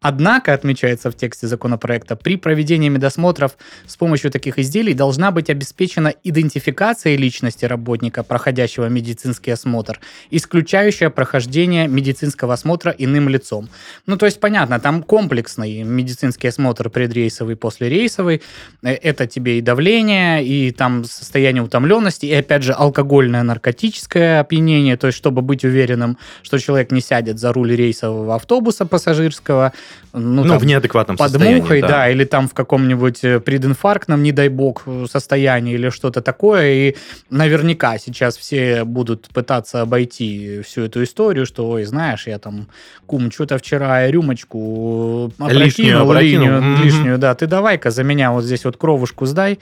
Однако, 0.01 0.53
отмечается 0.53 1.11
в 1.11 1.15
тексте 1.15 1.45
законопроекта, 1.45 2.15
при 2.15 2.35
проведении 2.35 2.89
медосмотров 2.89 3.55
с 3.85 3.95
помощью 3.95 4.31
таких 4.31 4.57
изделий 4.57 4.95
должна 4.95 5.29
быть 5.29 5.51
обеспечена 5.51 6.11
идентификация 6.23 7.15
личности 7.15 7.65
работника, 7.65 8.23
проходящего 8.23 8.87
медицинский 8.87 9.51
осмотр, 9.51 9.99
исключающая 10.31 11.11
прохождение 11.11 11.87
медицинского 11.87 12.53
осмотра 12.53 12.95
иным 12.97 13.29
лицом. 13.29 13.69
Ну, 14.07 14.17
то 14.17 14.25
есть, 14.25 14.39
понятно, 14.39 14.79
там 14.79 15.03
комплексный 15.03 15.83
медицинский 15.83 16.47
осмотр 16.47 16.89
предрейсовый, 16.89 17.55
послерейсовый. 17.55 18.41
Э, 18.81 18.93
это 18.93 19.27
тебе 19.27 19.59
и 19.59 19.61
давление, 19.61 20.43
и 20.43 20.71
там 20.71 21.03
состояние 21.03 21.61
утомленности, 21.61 22.25
и, 22.25 22.33
опять 22.33 22.63
же, 22.63 22.73
алкогольное 22.73 23.43
наркотическое 23.43 24.39
опьянение, 24.39 24.97
то 24.97 25.07
есть, 25.07 25.17
чтобы 25.17 25.43
быть 25.43 25.63
уверенным, 25.63 26.17
что 26.41 26.57
человек 26.57 26.91
не 26.91 27.01
сядет 27.01 27.37
за 27.37 27.53
руль 27.53 27.75
рейсового 27.75 28.33
автобуса 28.33 28.87
пассажирского, 28.87 29.73
ну, 30.13 30.43
ну 30.43 30.49
там, 30.49 30.59
в 30.59 30.65
неадекватном 30.65 31.17
под 31.17 31.31
состоянии. 31.31 31.61
мухой, 31.61 31.81
да. 31.81 31.87
да, 31.87 32.09
или 32.09 32.25
там 32.25 32.47
в 32.47 32.53
каком-нибудь 32.53 33.23
э, 33.23 33.39
прединфарктном, 33.39 34.21
не 34.21 34.31
дай 34.31 34.49
бог, 34.49 34.83
состоянии 35.09 35.75
или 35.75 35.89
что-то 35.89 36.21
такое. 36.21 36.73
И 36.73 36.95
наверняка 37.29 37.97
сейчас 37.97 38.35
все 38.35 38.83
будут 38.83 39.29
пытаться 39.29 39.81
обойти 39.81 40.61
всю 40.61 40.83
эту 40.83 41.03
историю, 41.03 41.45
что, 41.45 41.69
ой, 41.69 41.85
знаешь, 41.85 42.27
я 42.27 42.39
там, 42.39 42.67
кум, 43.05 43.31
что-то 43.31 43.57
вчера 43.57 44.09
рюмочку 44.09 45.31
опрокинул, 45.37 45.63
лишнюю, 45.63 46.01
опрокинул. 46.01 46.21
Линию, 46.21 46.61
mm-hmm. 46.61 46.83
лишнюю, 46.83 47.17
да, 47.17 47.33
ты 47.35 47.47
давай-ка 47.47 47.89
за 47.91 48.03
меня 48.03 48.31
вот 48.31 48.43
здесь 48.43 48.65
вот 48.65 48.77
кровушку 48.77 49.25
сдай. 49.25 49.59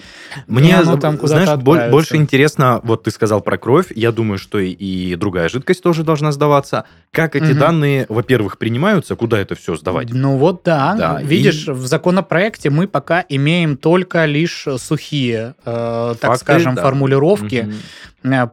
Мне, 0.48 0.78
там 1.00 1.20
знаешь, 1.22 1.48
отправится. 1.50 1.92
больше 1.92 2.16
интересно, 2.16 2.80
вот 2.84 3.04
ты 3.04 3.12
сказал 3.12 3.42
про 3.42 3.58
кровь, 3.58 3.88
я 3.96 4.12
думаю, 4.12 4.40
что 4.40 4.60
и, 4.60 4.72
и 4.72 5.16
другая 5.16 5.50
жидкость 5.50 5.84
тоже 5.84 6.04
должна 6.04 6.32
сдаваться. 6.32 6.86
Как 7.12 7.36
эти 7.36 7.52
угу. 7.52 7.60
данные, 7.60 8.06
во-первых, 8.10 8.58
принимаются, 8.58 9.16
куда 9.16 9.40
это 9.40 9.56
все 9.56 9.76
сдавать? 9.76 10.12
Ну 10.20 10.38
вот 10.38 10.62
да. 10.66 10.96
да. 10.96 11.22
Видишь, 11.22 11.68
и... 11.68 11.72
в 11.72 11.86
законопроекте 11.86 12.70
мы 12.70 12.88
пока 12.88 13.26
имеем 13.30 13.78
только 13.78 14.26
лишь 14.26 14.68
сухие, 14.78 15.56
э, 15.66 16.16
так 16.20 16.38
скажем, 16.38 16.76
да. 16.76 16.82
формулировки. 16.84 17.68
Угу 17.68 17.74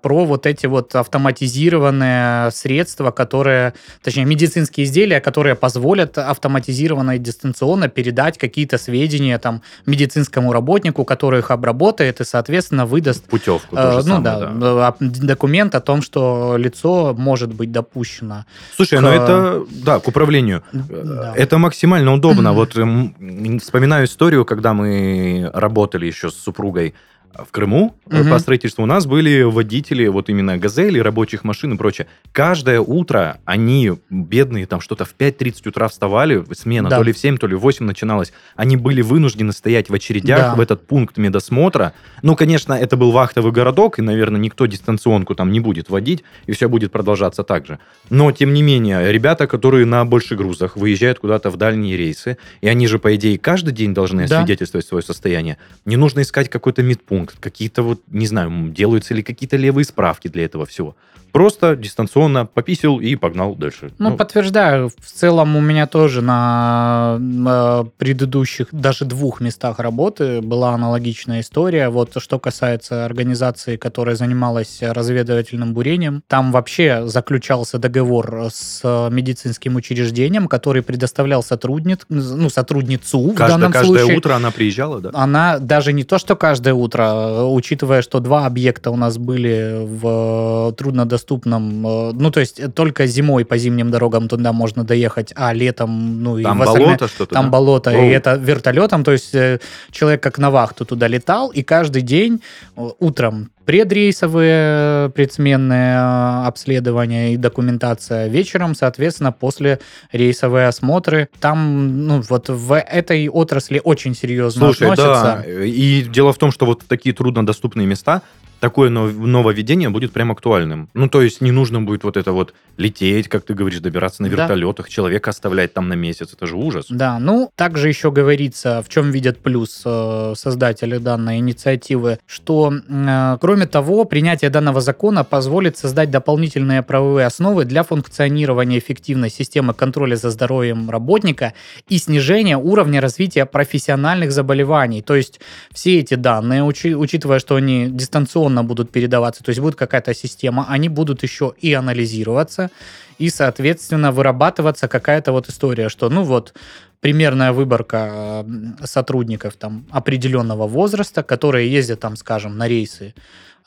про 0.03 0.25
вот 0.25 0.47
эти 0.47 0.67
вот 0.67 0.95
автоматизированные 0.95 2.51
средства, 2.53 3.11
которые, 3.11 3.75
точнее, 4.03 4.25
медицинские 4.25 4.87
изделия, 4.87 5.21
которые 5.21 5.57
позволят 5.57 6.19
автоматизированно 6.19 7.17
и 7.17 7.19
дистанционно 7.19 7.89
передать 7.89 8.39
какие-то 8.39 8.79
сведения 8.79 9.39
там 9.39 9.63
медицинскому 9.87 10.53
работнику, 10.53 11.05
который 11.05 11.41
их 11.41 11.51
обработает 11.51 12.21
и, 12.21 12.25
соответственно, 12.25 12.87
выдаст 12.87 13.25
путевку. 13.25 13.77
Э, 13.77 13.95
ну 13.97 14.03
самое, 14.03 14.23
да, 14.23 14.51
да, 14.51 14.97
документ 15.01 15.75
о 15.75 15.81
том, 15.81 16.03
что 16.03 16.57
лицо 16.57 17.15
может 17.17 17.53
быть 17.53 17.73
допущено 17.73 18.45
Слушай, 18.77 18.99
к... 18.99 19.03
ну 19.03 19.09
это, 19.09 19.65
да, 19.71 19.99
к 19.99 20.09
управлению. 20.09 20.63
Да. 20.73 21.33
Это 21.37 21.56
максимально 21.59 22.13
удобно. 22.13 22.53
Вот 22.53 22.73
вспоминаю 22.73 24.07
историю, 24.07 24.45
когда 24.45 24.75
мы 24.75 25.51
работали 25.55 26.07
еще 26.07 26.31
с 26.31 26.35
супругой 26.35 26.95
в 27.45 27.51
Крыму 27.51 27.97
угу. 28.07 28.31
по 28.31 28.39
строительству 28.39 28.83
у 28.83 28.87
нас 28.87 29.07
были 29.07 29.43
водители, 29.43 30.07
вот 30.07 30.29
именно 30.29 30.57
газели, 30.59 30.99
рабочих 30.99 31.45
машин 31.45 31.75
и 31.75 31.77
прочее. 31.77 32.07
Каждое 32.33 32.81
утро 32.81 33.39
они, 33.45 33.93
бедные, 34.11 34.67
там 34.67 34.81
что-то 34.81 35.05
в 35.05 35.15
5.30 35.19 35.69
утра 35.69 35.89
вставали, 35.89 36.45
смена 36.53 36.89
да. 36.89 36.99
то 36.99 37.03
ли 37.03 37.13
в 37.13 37.19
7, 37.19 37.37
то 37.39 37.47
ли 37.47 37.55
в 37.55 37.61
8 37.61 37.85
начиналась. 37.85 38.33
Они 38.55 38.77
были 38.77 39.03
вынуждены 39.03 39.53
стоять 39.53 39.91
в 39.91 39.95
очередях 39.95 40.39
да. 40.39 40.55
в 40.55 40.61
этот 40.61 40.87
пункт 40.87 41.17
медосмотра. 41.19 41.93
Ну, 42.23 42.37
конечно, 42.37 42.73
это 42.73 42.97
был 42.97 43.11
вахтовый 43.11 43.53
городок, 43.53 43.99
и, 43.99 44.03
наверное, 44.03 44.41
никто 44.41 44.67
дистанционку 44.67 45.35
там 45.35 45.51
не 45.53 45.61
будет 45.61 45.91
водить, 45.91 46.25
и 46.47 46.53
все 46.53 46.69
будет 46.69 46.93
продолжаться 46.93 47.43
так 47.43 47.67
же. 47.67 47.79
Но, 48.11 48.31
тем 48.33 48.53
не 48.53 48.63
менее, 48.63 49.13
ребята, 49.13 49.47
которые 49.47 49.87
на 49.87 50.05
больших 50.05 50.39
грузах 50.39 50.77
выезжают 50.77 51.19
куда-то 51.19 51.51
в 51.51 51.57
дальние 51.57 51.97
рейсы, 51.97 52.39
и 52.61 52.69
они 52.69 52.87
же, 52.87 52.99
по 52.99 53.15
идее, 53.15 53.39
каждый 53.39 53.73
день 53.73 53.95
должны 53.95 54.27
да. 54.27 54.41
освидетельствовать 54.41 54.87
свое 54.87 55.03
состояние, 55.03 55.59
не 55.85 55.97
нужно 55.97 56.23
искать 56.23 56.49
какой-то 56.49 56.83
медпункт, 56.83 57.26
какие-то 57.41 57.83
вот, 57.83 58.01
не 58.09 58.27
знаю, 58.27 58.71
делаются 58.71 59.15
ли 59.15 59.23
какие-то 59.23 59.57
левые 59.57 59.85
справки 59.85 60.29
для 60.29 60.45
этого 60.45 60.67
всего. 60.67 60.97
Просто 61.33 61.77
дистанционно 61.77 62.47
пописил 62.47 62.99
и 62.99 63.15
погнал 63.15 63.55
дальше. 63.57 63.91
Ну, 63.99 64.09
ну, 64.09 64.17
подтверждаю. 64.17 64.89
В 64.89 65.13
целом 65.13 65.55
у 65.57 65.61
меня 65.61 65.87
тоже 65.87 66.23
на, 66.23 67.19
на 67.19 67.87
предыдущих, 67.99 68.69
даже 68.73 69.05
двух 69.05 69.43
местах 69.43 69.79
работы 69.79 70.41
была 70.41 70.71
аналогичная 70.73 71.41
история. 71.43 71.91
Вот 71.91 72.13
что 72.17 72.39
касается 72.39 73.05
организации, 73.05 73.77
которая 73.77 74.17
занималась 74.17 74.79
разведывательным 74.81 75.75
бурением, 75.75 76.23
там 76.27 76.53
вообще 76.53 77.07
заключался 77.07 77.79
договор 77.79 78.49
с 78.51 78.81
медицинским 79.11 79.77
учреждением, 79.77 80.49
который 80.49 80.81
предоставлял 80.81 81.43
сотрудниц, 81.43 82.01
ну, 82.09 82.49
сотрудницу 82.49 83.21
Каждое, 83.37 83.47
в 83.47 83.51
данном 83.51 83.73
каждое 83.73 83.99
случае. 83.99 84.17
утро 84.17 84.35
она 84.37 84.51
приезжала, 84.53 85.01
да? 85.01 85.11
Она 85.13 85.59
даже 85.59 85.93
не 85.93 86.05
то, 86.05 86.17
что 86.17 86.35
каждое 86.35 86.73
утро, 86.73 87.16
учитывая, 87.45 88.03
что 88.03 88.21
два 88.21 88.47
объекта 88.47 88.91
у 88.91 88.97
нас 88.97 89.19
были 89.19 89.85
в 89.85 90.73
труднодоступном 90.77 91.37
доступном. 91.37 91.87
Э, 91.87 92.13
ну, 92.13 92.31
то 92.31 92.41
есть 92.41 92.75
только 92.75 93.07
зимой 93.07 93.45
по 93.45 93.59
зимним 93.59 93.91
дорогам 93.91 94.29
туда 94.29 94.53
можно 94.53 94.85
доехать, 94.85 95.33
а 95.37 95.53
летом, 95.53 96.23
ну, 96.23 96.43
там 96.43 96.63
и 96.63 96.67
болото 96.67 97.09
что-то, 97.09 97.35
Там 97.35 97.45
да? 97.47 97.51
болото, 97.51 97.91
Оу. 97.91 98.05
и 98.05 98.09
это 98.09 98.35
вертолетом. 98.35 99.05
То 99.05 99.13
есть 99.13 99.35
э, 99.35 99.59
человек 99.91 100.23
как 100.23 100.39
на 100.39 100.51
вахту 100.51 100.85
туда 100.85 101.09
летал, 101.09 101.51
и 101.51 101.63
каждый 101.63 102.03
день 102.03 102.41
э, 102.77 102.89
утром 102.99 103.51
предрейсовые 103.67 105.11
предсменные 105.11 105.99
обследования 106.47 107.35
и 107.35 107.37
документация 107.37 108.29
вечером, 108.29 108.75
соответственно, 108.75 109.33
после 109.33 109.81
рейсовые 110.13 110.69
осмотры. 110.69 111.29
Там, 111.41 112.07
ну, 112.07 112.23
вот 112.29 112.49
в 112.49 112.79
этой 112.79 113.29
отрасли 113.29 113.81
очень 113.83 114.15
серьезно 114.15 114.67
Слушай, 114.67 114.93
относятся. 114.93 115.45
да, 115.47 115.65
и 115.65 116.03
дело 116.03 116.33
в 116.33 116.39
том, 116.39 116.53
что 116.53 116.65
вот 116.65 116.85
такие 116.87 117.15
труднодоступные 117.15 117.87
места, 117.87 118.23
такое 118.61 118.91
нововведение 118.91 119.91
будет 119.91 120.13
прям 120.13 120.33
актуальным. 120.33 120.89
Ну, 120.95 121.09
то 121.09 121.23
есть 121.23 121.41
не 121.41 121.53
нужно 121.53 121.83
будет 121.83 122.05
вот 122.05 122.17
это 122.17 122.33
вот 122.33 122.55
лететь, 122.77 123.29
как 123.29 123.45
ты 123.45 123.55
говоришь, 123.55 123.81
добираться 123.81 124.23
на 124.23 124.27
вертолетах, 124.27 124.87
да. 124.87 124.93
человека 124.93 125.31
оставлять 125.31 125.73
там 125.73 125.89
на 125.89 125.95
месяц. 125.95 126.33
Это 126.33 126.47
же 126.47 126.57
ужас. 126.57 126.87
Да, 126.89 127.19
ну, 127.19 127.51
также 127.55 127.89
еще 127.89 128.11
говорится, 128.11 128.83
в 128.83 128.89
чем 128.89 129.11
видят 129.11 129.39
плюс 129.39 129.83
э, 129.85 130.33
создатели 130.37 130.99
данной 130.99 131.39
инициативы, 131.39 132.19
что, 132.27 132.73
э, 132.73 133.39
кроме 133.41 133.67
того, 133.67 134.05
принятие 134.05 134.51
данного 134.51 134.81
закона 134.81 135.25
позволит 135.25 135.77
создать 135.77 136.11
дополнительные 136.11 136.83
правовые 136.83 137.27
основы 137.27 137.65
для 137.65 137.83
функционирования 137.83 138.79
эффективной 138.79 139.31
системы 139.31 139.75
контроля 139.75 140.17
за 140.17 140.31
здоровьем 140.31 140.91
работника 140.91 141.53
и 141.89 141.99
снижения 141.99 142.57
уровня 142.57 143.01
развития 143.01 143.47
профессиональных 143.47 144.33
заболеваний. 144.33 145.03
То 145.03 145.15
есть 145.15 145.41
все 145.73 145.99
эти 146.01 146.15
данные, 146.15 146.63
учи, 146.63 146.95
учитывая, 146.95 147.39
что 147.39 147.57
они 147.57 147.89
дистанционно 147.91 148.46
дистанционно 148.47 148.65
будут 148.65 148.91
передаваться, 148.91 149.43
то 149.43 149.51
есть 149.51 149.61
будет 149.61 149.75
какая-то 149.75 150.15
система, 150.15 150.67
они 150.69 150.89
будут 150.89 151.23
еще 151.23 151.53
и 151.65 151.75
анализироваться, 151.75 152.71
и, 153.19 153.31
соответственно, 153.31 154.13
вырабатываться 154.13 154.89
какая-то 154.89 155.33
вот 155.33 155.49
история, 155.49 155.89
что, 155.89 156.11
ну 156.11 156.23
вот, 156.23 156.55
примерная 157.01 157.53
выборка 157.53 158.45
сотрудников 158.85 159.55
там 159.55 159.85
определенного 159.93 160.67
возраста, 160.67 161.23
которые 161.23 161.73
ездят 161.73 162.01
там, 162.01 162.17
скажем, 162.17 162.57
на 162.59 162.69
рейсы 162.69 163.15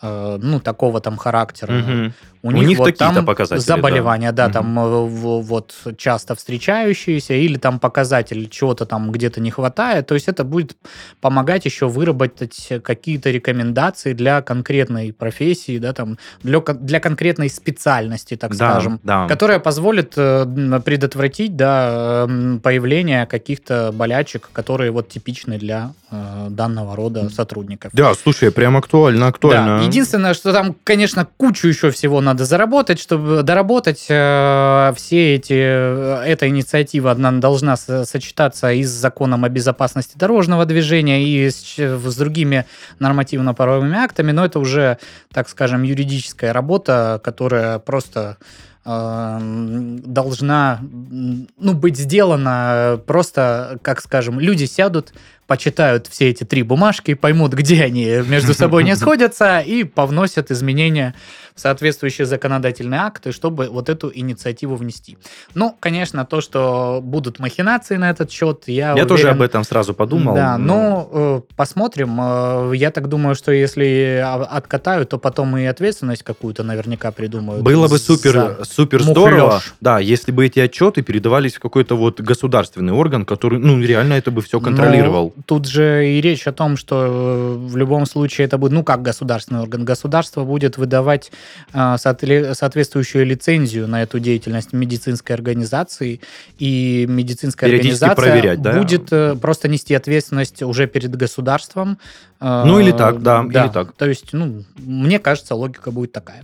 ну, 0.01 0.59
такого 0.59 1.01
там 1.01 1.17
характера. 1.17 1.73
Мгм. 1.73 2.13
У, 2.41 2.47
У 2.47 2.51
них, 2.51 2.69
них 2.69 2.77
вот 2.77 2.85
такие-то 2.85 3.15
там 3.15 3.25
показатели, 3.25 3.65
заболевания, 3.65 4.31
да, 4.31 4.47
да. 4.47 4.53
там 4.53 4.79
э, 4.79 5.07
вот 5.07 5.75
часто 5.97 6.35
встречающиеся, 6.35 7.33
или 7.33 7.57
там 7.57 7.79
показатель 7.79 8.47
чего-то 8.47 8.85
там 8.85 9.11
где-то 9.11 9.41
не 9.41 9.51
хватает. 9.51 10.07
То 10.07 10.15
есть 10.15 10.29
это 10.29 10.45
будет 10.45 10.77
помогать 11.19 11.65
еще 11.65 11.89
выработать 11.89 12.69
какие-то 12.81 13.29
рекомендации 13.29 14.13
для 14.13 14.41
конкретной 14.41 15.11
профессии, 15.11 15.79
да, 15.79 15.91
там, 15.91 16.17
для, 16.41 16.61
для 16.61 17.01
конкретной 17.01 17.49
специальности, 17.49 18.37
так 18.37 18.55
Да, 18.55 18.71
скажем, 18.71 19.01
да. 19.03 19.27
которая 19.27 19.59
позволит 19.59 20.13
э, 20.15 20.45
предотвратить, 20.85 21.57
да, 21.57 22.25
появление 22.63 23.25
каких-то 23.25 23.91
болячек, 23.93 24.49
которые 24.53 24.91
вот 24.91 25.09
типичны 25.09 25.57
для 25.57 25.91
э, 26.09 26.47
данного 26.51 26.95
рода 26.95 27.29
сотрудников. 27.29 27.91
Да, 27.93 28.13
слушай, 28.13 28.49
прям 28.49 28.77
актуально, 28.77 29.27
актуально. 29.27 29.79
Да, 29.79 29.83
единственное, 29.89 30.33
что 30.33 30.53
там, 30.53 30.75
конечно, 30.83 31.27
кучу 31.37 31.67
еще 31.67 31.91
всего 31.91 32.21
надо 32.21 32.45
заработать, 32.45 32.99
чтобы 32.99 33.43
доработать 33.43 34.05
э, 34.09 34.93
все 34.95 35.35
эти... 35.35 35.53
э, 35.53 36.23
Эта 36.25 36.47
инициатива 36.47 37.11
она 37.11 37.31
должна 37.31 37.75
со- 37.77 38.05
сочетаться 38.05 38.71
и 38.71 38.83
с 38.83 38.89
законом 38.89 39.43
о 39.45 39.49
безопасности 39.49 40.17
дорожного 40.17 40.65
движения, 40.65 41.23
и 41.23 41.49
с, 41.49 41.77
с 41.77 42.15
другими 42.15 42.65
нормативно-правовыми 42.99 43.97
актами, 43.97 44.31
но 44.31 44.45
это 44.45 44.59
уже, 44.59 44.97
так 45.33 45.49
скажем, 45.49 45.83
юридическая 45.83 46.53
работа, 46.53 47.19
которая 47.23 47.79
просто 47.79 48.37
э, 48.85 49.37
должна 49.41 50.79
ну, 50.81 51.73
быть 51.73 51.97
сделана 51.97 52.99
просто, 53.05 53.79
как 53.81 54.01
скажем, 54.01 54.39
люди 54.39 54.65
сядут, 54.65 55.13
почитают 55.49 56.05
все 56.05 56.29
эти 56.29 56.43
три 56.43 56.61
бумажки, 56.61 57.15
поймут, 57.15 57.53
где 57.53 57.83
они 57.83 58.05
между 58.27 58.53
собой 58.53 58.83
не 58.83 58.95
сходятся, 58.95 59.59
и 59.59 59.83
повносят 59.83 60.51
изменения 60.51 61.15
соответствующие 61.59 62.25
законодательные 62.25 63.01
акты, 63.01 63.31
чтобы 63.31 63.67
вот 63.69 63.89
эту 63.89 64.11
инициативу 64.13 64.75
внести. 64.75 65.17
Ну, 65.55 65.75
конечно, 65.79 66.25
то, 66.25 66.41
что 66.41 66.99
будут 67.03 67.39
махинации 67.39 67.97
на 67.97 68.09
этот 68.09 68.31
счет, 68.31 68.63
я 68.67 68.93
Я 68.95 69.05
тоже 69.05 69.23
уверен, 69.23 69.35
об 69.37 69.41
этом 69.41 69.63
сразу 69.63 69.93
подумал. 69.93 70.35
да, 70.35 70.57
но- 70.57 70.69
ну, 70.69 71.09
э, 71.11 71.41
посмотрим. 71.55 72.17
Э, 72.21 72.71
Я 72.79 72.91
так 72.91 73.07
думаю, 73.09 73.35
что 73.35 73.51
если 73.51 74.21
а- 74.23 74.43
откатают, 74.57 75.09
то 75.09 75.17
потом 75.17 75.57
и 75.57 75.65
ответственность 75.65 76.23
какую-то 76.23 76.63
наверняка 76.63 77.11
придумают. 77.11 77.63
Было 77.63 77.87
бы 77.87 77.97
супер, 77.97 78.57
супер 78.63 78.99
мухлёж. 78.99 79.11
здорово, 79.11 79.61
да, 79.81 79.99
если 79.99 80.31
бы 80.31 80.45
эти 80.45 80.59
отчеты 80.59 81.01
передавались 81.01 81.55
в 81.55 81.59
какой-то 81.59 81.95
вот 81.97 82.21
государственный 82.21 82.93
орган, 82.93 83.25
который, 83.25 83.59
ну, 83.59 83.81
реально 83.81 84.13
это 84.13 84.31
бы 84.31 84.41
все 84.41 84.59
контролировал. 84.59 85.33
Ну, 85.35 85.43
тут 85.45 85.65
же 85.67 86.07
и 86.07 86.21
речь 86.21 86.47
о 86.47 86.51
том, 86.53 86.77
что 86.77 87.05
э, 87.05 87.55
в 87.67 87.75
любом 87.77 88.05
случае 88.05 88.45
это 88.47 88.57
будет, 88.57 88.71
ну, 88.73 88.83
как 88.83 89.01
государственный 89.01 89.61
орган. 89.61 89.83
Государство 89.85 90.43
будет 90.43 90.77
выдавать 90.77 91.31
соответствующую 91.73 93.25
лицензию 93.25 93.87
на 93.87 94.03
эту 94.03 94.19
деятельность 94.19 94.73
медицинской 94.73 95.35
организации, 95.35 96.21
и 96.57 97.05
медицинская 97.07 97.69
организация 97.69 98.15
проверять, 98.15 98.61
да? 98.61 98.73
будет 98.73 99.11
э, 99.11 99.35
просто 99.35 99.67
нести 99.67 99.93
ответственность 99.93 100.61
уже 100.61 100.87
перед 100.87 101.15
государством. 101.15 101.97
Э, 102.39 102.63
Ну, 102.65 102.79
или 102.79 102.91
так, 102.91 103.21
да, 103.21 103.43
или 103.43 103.69
так. 103.71 103.93
То 103.93 104.07
есть, 104.07 104.33
ну, 104.33 104.63
мне 104.77 105.19
кажется, 105.19 105.55
логика 105.55 105.91
будет 105.91 106.11
такая. 106.11 106.43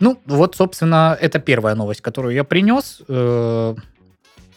Ну, 0.00 0.18
вот, 0.26 0.56
собственно, 0.56 1.16
это 1.20 1.38
первая 1.38 1.74
новость, 1.74 2.00
которую 2.00 2.34
я 2.34 2.44
принес. 2.44 3.00
Э, 3.08 3.74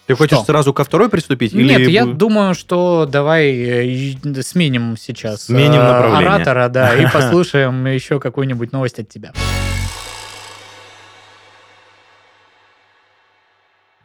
Ты 0.08 0.16
хочешь 0.16 0.38
что? 0.38 0.46
сразу 0.46 0.74
ко 0.74 0.84
второй 0.84 1.10
приступить? 1.10 1.54
нет, 1.54 1.82
или 1.82 1.92
я 1.92 2.06
думаю, 2.06 2.56
что 2.56 3.08
давай 3.10 3.52
э, 3.52 4.42
сменим 4.42 4.96
сейчас 4.98 5.44
Сменим 5.44 5.84
направление. 5.84 6.28
оратора, 6.30 6.70
да, 6.70 6.96
и 6.96 7.06
послушаем 7.14 7.86
еще 7.86 8.20
какую-нибудь 8.20 8.72
новость 8.72 9.00
от 9.00 9.10
тебя. 9.10 9.34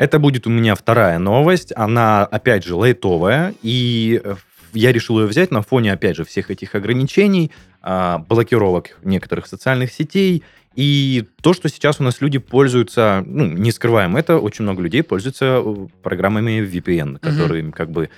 Это 0.02 0.18
будет 0.18 0.48
у 0.48 0.50
меня 0.50 0.74
вторая 0.74 1.20
новость. 1.20 1.72
Она, 1.76 2.24
опять 2.24 2.64
же, 2.64 2.74
лайтовая. 2.74 3.54
И 3.62 4.20
э, 4.24 4.34
я 4.72 4.90
решил 4.90 5.20
ее 5.20 5.28
взять 5.28 5.52
на 5.52 5.62
фоне, 5.62 5.92
опять 5.92 6.16
же, 6.16 6.24
всех 6.24 6.50
этих 6.50 6.74
ограничений, 6.74 7.52
а, 7.82 8.18
блокировок 8.18 8.98
некоторых 9.04 9.46
социальных 9.46 9.92
сетей. 9.92 10.42
И 10.74 11.28
то, 11.40 11.52
что 11.52 11.68
сейчас 11.68 12.00
у 12.00 12.02
нас 12.02 12.20
люди 12.20 12.38
пользуются, 12.38 13.22
ну, 13.24 13.46
не 13.46 13.70
скрываем 13.70 14.16
это, 14.16 14.38
очень 14.38 14.64
много 14.64 14.82
людей 14.82 15.04
пользуются 15.04 15.62
э, 15.64 15.86
программами 16.02 16.66
VPN, 16.66 17.20
которые 17.20 17.70
как 17.70 17.92
бы 17.92 18.10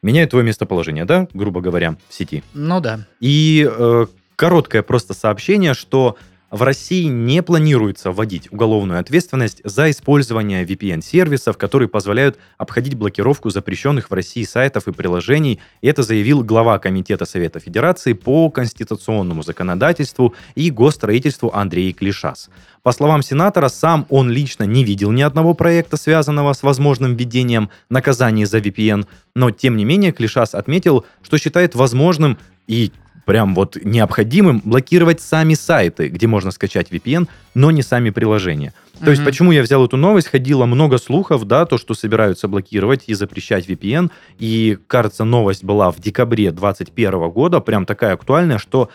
меняют 0.00 0.30
твое 0.30 0.42
местоположение, 0.42 1.04
да, 1.04 1.28
грубо 1.34 1.60
говоря, 1.60 1.98
в 2.08 2.14
сети. 2.14 2.42
Ну 2.54 2.80
да. 2.80 3.00
И 3.20 3.68
э, 3.70 4.06
короткое 4.36 4.82
просто 4.82 5.12
сообщение, 5.12 5.74
что 5.74 6.16
в 6.50 6.62
России 6.62 7.04
не 7.04 7.42
планируется 7.42 8.10
вводить 8.10 8.52
уголовную 8.52 8.98
ответственность 8.98 9.60
за 9.64 9.90
использование 9.90 10.64
VPN-сервисов, 10.64 11.56
которые 11.56 11.88
позволяют 11.88 12.38
обходить 12.58 12.94
блокировку 12.94 13.50
запрещенных 13.50 14.10
в 14.10 14.14
России 14.14 14.42
сайтов 14.42 14.88
и 14.88 14.92
приложений. 14.92 15.60
Это 15.80 16.02
заявил 16.02 16.42
глава 16.42 16.78
Комитета 16.78 17.24
Совета 17.24 17.60
Федерации 17.60 18.14
по 18.14 18.50
конституционному 18.50 19.42
законодательству 19.42 20.34
и 20.56 20.70
госстроительству 20.70 21.52
Андрей 21.54 21.92
Клишас. 21.92 22.50
По 22.82 22.92
словам 22.92 23.22
сенатора, 23.22 23.68
сам 23.68 24.06
он 24.08 24.30
лично 24.30 24.64
не 24.64 24.84
видел 24.84 25.12
ни 25.12 25.22
одного 25.22 25.54
проекта, 25.54 25.96
связанного 25.96 26.52
с 26.52 26.62
возможным 26.62 27.14
введением 27.14 27.70
наказаний 27.90 28.44
за 28.44 28.58
VPN, 28.58 29.06
но 29.34 29.50
тем 29.50 29.76
не 29.76 29.84
менее 29.84 30.12
Клишас 30.12 30.54
отметил, 30.54 31.04
что 31.22 31.38
считает 31.38 31.74
возможным 31.74 32.38
и 32.66 32.92
прям 33.26 33.54
вот 33.54 33.76
необходимым 33.82 34.60
блокировать 34.64 35.20
сами 35.20 35.54
сайты, 35.54 36.08
где 36.08 36.26
можно 36.26 36.50
скачать 36.50 36.90
VPN, 36.90 37.28
но 37.54 37.70
не 37.70 37.82
сами 37.82 38.10
приложения. 38.10 38.72
То 39.02 39.10
есть 39.10 39.22
Мгм. 39.22 39.26
почему 39.30 39.52
я 39.52 39.62
взял 39.62 39.84
эту 39.84 39.96
новость? 39.96 40.28
Ходило 40.28 40.66
много 40.66 40.98
слухов, 40.98 41.44
да, 41.46 41.64
то, 41.64 41.78
что 41.78 41.94
собираются 41.94 42.48
блокировать 42.48 43.04
и 43.06 43.14
запрещать 43.14 43.66
VPN. 43.68 44.10
И, 44.38 44.78
кажется, 44.86 45.24
новость 45.24 45.64
была 45.64 45.90
в 45.90 46.00
декабре 46.00 46.50
2021 46.50 47.30
года, 47.30 47.60
прям 47.60 47.86
такая 47.86 48.12
актуальная, 48.14 48.58
что 48.58 48.90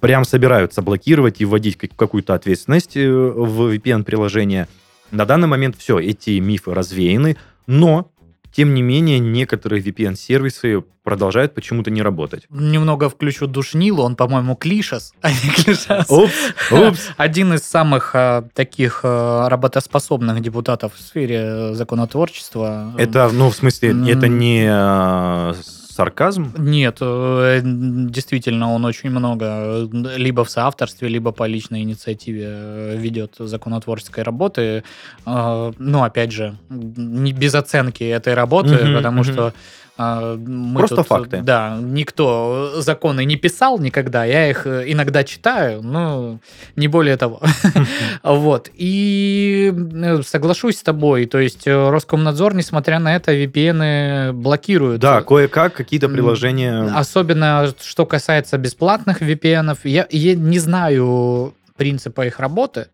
прям 0.00 0.24
собираются 0.24 0.80
блокировать 0.80 1.40
и 1.40 1.44
вводить 1.44 1.76
как- 1.76 1.94
какую-то 1.96 2.34
ответственность 2.34 2.96
э, 2.96 3.10
в 3.10 3.72
VPN-приложение. 3.74 4.68
На 5.10 5.26
данный 5.26 5.48
момент 5.48 5.76
все, 5.76 5.98
эти 5.98 6.38
мифы 6.38 6.72
развеяны, 6.72 7.36
но, 7.66 8.10
тем 8.52 8.74
не 8.74 8.82
менее, 8.82 9.18
некоторые 9.18 9.82
VPN-сервисы 9.82 10.84
продолжают 11.02 11.54
почему-то 11.54 11.90
не 11.90 12.02
работать. 12.02 12.44
Немного 12.50 13.08
включу 13.08 13.46
душнилу, 13.46 14.02
он, 14.02 14.14
по-моему, 14.14 14.54
Клишас, 14.54 15.14
а 15.20 15.30
не 15.30 15.50
Клишас. 15.50 16.10
Упс, 16.10 16.34
упс. 16.70 17.08
Один 17.16 17.54
из 17.54 17.62
самых 17.62 18.12
а, 18.14 18.48
таких 18.54 19.00
а, 19.02 19.48
работоспособных 19.48 20.40
депутатов 20.40 20.94
в 20.94 21.00
сфере 21.00 21.40
э, 21.42 21.74
законотворчества. 21.74 22.94
Это, 22.98 23.30
ну, 23.32 23.50
в 23.50 23.56
смысле, 23.56 23.90
это 24.08 24.28
не 24.28 24.66
э, 24.68 25.54
сарказм? 25.92 26.52
Нет, 26.58 26.98
э, 27.00 27.60
действительно, 27.62 28.72
он 28.72 28.84
очень 28.84 29.10
много 29.10 29.44
э, 29.46 29.88
либо 30.16 30.42
в 30.44 30.50
соавторстве, 30.50 31.08
либо 31.08 31.32
по 31.32 31.46
личной 31.46 31.82
инициативе 31.82 32.46
э, 32.48 32.96
ведет 32.96 33.34
законотворческой 33.38 34.24
работы. 34.24 34.82
Э, 35.26 35.72
Ну, 35.78 36.02
опять 36.02 36.32
же, 36.32 36.56
не 36.70 37.32
без 37.32 37.54
оценки 37.54 38.04
этой 38.04 38.34
работы, 38.34 38.74
Мгм, 38.74 38.94
потому 38.96 39.22
мгм. 39.22 39.32
что 39.32 39.52
мы 39.98 40.78
Просто 40.78 40.96
тут, 40.96 41.06
факты. 41.06 41.42
Да, 41.42 41.78
никто 41.80 42.72
законы 42.76 43.24
не 43.24 43.36
писал 43.36 43.78
никогда, 43.78 44.24
я 44.24 44.48
их 44.48 44.66
э, 44.66 44.84
иногда 44.86 45.22
читаю, 45.22 45.82
но 45.82 46.38
не 46.76 46.88
более 46.88 47.16
того. 47.16 47.40
Вот. 48.22 48.70
И 48.74 49.72
э, 49.74 50.22
соглашусь 50.22 50.78
с 50.78 50.82
тобой, 50.82 51.26
то 51.26 51.38
есть 51.38 51.66
э, 51.66 51.90
Роскомнадзор, 51.90 52.54
несмотря 52.54 52.98
на 52.98 53.14
это, 53.14 53.32
VPN 53.32 54.32
блокируют. 54.32 55.00
Да, 55.00 55.22
кое-как 55.22 55.74
какие-то 55.74 56.08
приложения... 56.08 56.84
Особенно, 56.94 57.72
что 57.80 58.06
касается 58.06 58.58
бесплатных 58.58 59.20
VPN. 59.22 59.76
Я 59.84 60.34
не 60.34 60.58
знаю 60.58 61.54
принципа 61.82 62.26
их 62.26 62.38
работы, 62.38 62.86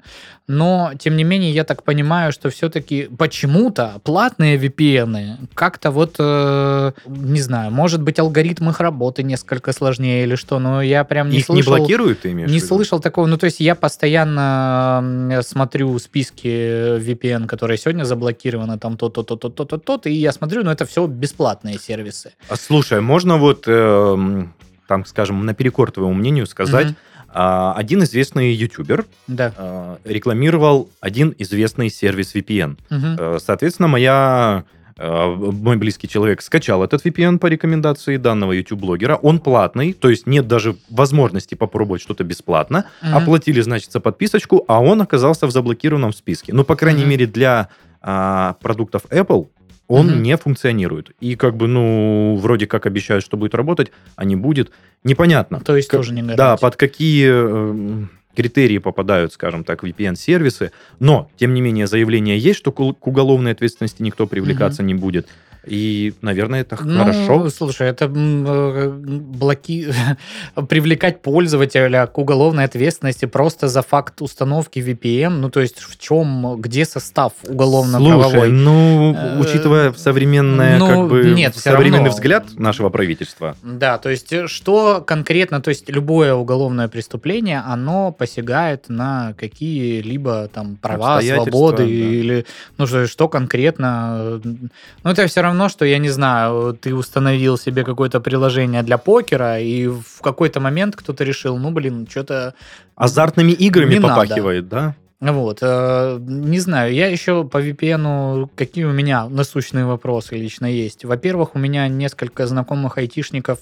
но, 0.47 0.93
тем 0.99 1.15
не 1.19 1.25
менее, 1.25 1.51
я 1.53 1.65
так 1.65 1.83
понимаю, 1.83 2.33
что 2.33 2.49
все-таки 2.49 3.11
почему-то 3.19 4.01
платные 4.03 4.57
VPN 4.57 5.37
как-то 5.53 5.91
вот, 5.91 6.17
э, 6.19 6.93
не 7.07 7.43
знаю, 7.43 7.71
может 7.71 8.01
быть, 8.01 8.19
алгоритм 8.19 8.71
их 8.71 8.81
работы 8.81 9.23
несколько 9.23 9.75
сложнее 9.75 10.25
или 10.25 10.37
что, 10.37 10.59
но 10.59 10.81
я 10.81 11.05
прям 11.05 11.29
не 11.29 11.37
Их 11.37 11.51
не 11.51 11.63
слышал... 11.63 11.77
блокируют, 11.77 12.21
ты 12.21 12.33
имеешь 12.33 12.51
Не 12.51 12.61
слышал 12.61 12.99
такого. 12.99 13.27
Ну, 13.27 13.37
то 13.37 13.45
есть 13.45 13.61
я 13.61 13.75
постоянно 13.75 15.43
смотрю 15.43 15.99
списки 15.99 16.99
VPN, 16.99 17.47
которые 17.47 17.77
сегодня 17.77 18.05
заблокированы, 18.05 18.79
там 18.79 18.97
то-то, 18.97 19.23
то-то, 19.23 19.51
то-то, 19.51 19.77
то-то, 19.77 20.09
и 20.09 20.15
я 20.15 20.33
смотрю, 20.33 20.65
но 20.65 20.73
это 20.73 20.87
все 20.87 21.07
бесплатные 21.07 21.79
сервисы. 21.79 22.33
А, 22.49 22.57
Слушай, 22.57 23.03
можно 23.03 23.37
вот, 23.37 23.65
эм, 23.67 24.55
там, 24.87 25.05
скажем, 25.05 25.45
наперекор 25.45 25.91
твоему 25.91 26.15
мнению 26.15 26.47
сказать, 26.47 26.87
Мгм. 26.87 26.97
А, 27.33 27.75
один 27.77 28.03
известный 28.05 28.53
ютубер 28.53 29.05
Да. 29.27 29.53
а, 29.57 29.99
рекламировал 30.05 30.89
один 31.01 31.35
известный 31.39 31.91
сервис 31.91 32.35
VPN. 32.35 32.79
Мгм. 32.91 33.17
Э, 33.19 33.39
Соответственно, 33.45 33.89
моя 33.89 34.65
э, 34.97 35.27
мой 35.37 35.77
близкий 35.77 36.09
человек 36.09 36.43
скачал 36.43 36.83
этот 36.83 37.05
VPN 37.07 37.39
по 37.39 37.47
рекомендации 37.47 38.17
данного 38.17 38.53
YouTube-блогера. 38.53 39.17
Он 39.17 39.39
платный, 39.39 39.93
то 39.93 40.11
есть 40.11 40.27
нет 40.27 40.49
даже 40.49 40.77
возможности 40.91 41.55
попробовать 41.55 42.03
что-то 42.03 42.25
бесплатно. 42.25 42.85
Мгм. 43.03 43.17
Оплатили, 43.17 43.61
значит, 43.61 43.93
за 43.93 44.01
подписочку, 44.01 44.65
а 44.67 44.81
он 44.83 45.01
оказался 45.03 45.47
в 45.47 45.51
заблокированном 45.51 46.13
списке. 46.13 46.53
Ну, 46.53 46.65
по 46.65 46.75
крайней 46.77 47.03
Мгм. 47.03 47.11
мере, 47.11 47.27
для 47.27 47.69
а, 48.01 48.55
продуктов 48.61 49.03
Apple 49.11 49.49
он 49.89 50.07
Мгм. 50.09 50.23
не 50.23 50.37
функционирует. 50.37 51.11
И 51.21 51.35
как 51.35 51.57
бы, 51.57 51.67
ну, 51.67 52.37
вроде 52.41 52.67
как 52.67 52.87
обещают, 52.87 53.25
что 53.25 53.37
будет 53.37 53.55
работать, 53.55 53.91
а 54.17 54.25
не 54.25 54.37
будет. 54.37 54.71
Непонятно. 55.03 55.61
То 55.61 55.77
есть 55.77 55.89
Как- 55.89 56.01
тоже 56.01 56.13
не 56.13 56.23
Да, 56.23 56.35
гарантия. 56.37 56.61
под 56.61 56.77
какие 56.77 57.29
э, 57.31 58.05
критерии 58.37 58.79
попадают, 58.79 59.33
скажем 59.33 59.65
так, 59.65 59.83
VPN-сервисы. 59.83 60.71
Но, 61.01 61.31
тем 61.37 61.55
не 61.55 61.61
менее, 61.61 61.87
заявление 61.87 62.39
есть, 62.39 62.59
что 62.59 62.71
к 62.71 63.07
уголовной 63.07 63.53
ответственности 63.53 64.03
никто 64.03 64.27
привлекаться 64.27 64.83
не 64.83 64.95
будет. 64.95 65.27
И, 65.67 66.15
наверное, 66.23 66.61
это 66.63 66.79
Ну, 66.83 66.99
хорошо. 66.99 67.51
слушай, 67.51 67.89
это 67.89 68.07
э, 68.07 68.89
блоки... 68.91 69.93
привлекать 70.69 71.23
пользователя 71.23 72.07
к 72.07 72.17
уголовной 72.19 72.65
ответственности 72.65 73.27
просто 73.27 73.69
за 73.69 73.83
факт 73.83 74.23
установки 74.23 74.79
VPN. 74.79 75.31
Ну, 75.31 75.51
то 75.51 75.61
есть 75.61 75.81
в 75.81 75.99
чем, 75.99 76.61
где 76.61 76.85
состав 76.85 77.33
Слушай, 77.41 77.55
уголовно-правовой? 77.55 78.49
ну, 78.51 79.15
Э, 79.15 79.41
учитывая 79.41 79.93
современное, 79.93 80.79
ну, 80.79 80.87
как 80.87 81.09
бы, 81.09 81.31
нет, 81.31 81.57
современный 81.57 81.99
равно. 81.99 82.13
взгляд 82.13 82.59
нашего 82.59 82.89
правительства, 82.91 83.57
Да, 83.63 83.99
то 83.99 84.09
есть 84.11 84.33
э, 84.33 84.47
что 84.47 85.03
конкретно, 85.07 85.61
то 85.61 85.71
есть 85.71 85.89
любое 85.89 86.35
уголовное 86.35 86.89
преступление, 86.89 87.63
оно 87.67 88.13
посягает 88.13 88.89
на 88.89 89.35
какие-либо 89.39 90.49
там 90.53 90.77
права, 90.77 91.21
свободы 91.21 91.85
да. 91.85 91.89
или 91.89 92.47
ну 92.77 92.87
что, 92.87 93.07
что 93.07 93.29
конкретно. 93.29 94.41
Ну 94.45 95.11
это 95.11 95.27
все 95.27 95.41
равно, 95.41 95.48
что 95.69 95.85
я 95.85 95.99
не 95.99 96.11
знаю, 96.11 96.75
ты 96.75 96.95
установил 96.95 97.59
себе 97.59 97.85
какое-то 97.85 98.21
приложение 98.21 98.83
для 98.83 98.99
покера 98.99 99.59
и 99.61 99.87
в 99.87 100.21
какой-то 100.23 100.61
момент 100.61 100.97
кто-то 100.97 101.25
решил, 101.25 101.59
ну 101.59 101.71
блин, 101.71 102.07
что-то 102.09 102.55
азартными 102.97 103.53
играми 103.53 103.95
Не 103.95 104.01
надо. 104.01 104.15
попахивает, 104.15 104.69
да? 104.69 104.95
вот, 105.21 105.59
э, 105.63 106.19
не 106.21 106.61
знаю, 106.61 106.95
я 106.95 107.09
еще 107.09 107.45
по 107.45 107.61
VPN, 107.61 108.49
какие 108.55 108.85
у 108.85 108.93
меня 108.93 109.29
насущные 109.29 109.85
вопросы 109.85 110.37
лично 110.37 110.67
есть. 110.67 111.05
Во-первых, 111.05 111.57
у 111.57 111.59
меня 111.59 111.89
несколько 111.89 112.47
знакомых 112.47 112.99
айтишников, 112.99 113.59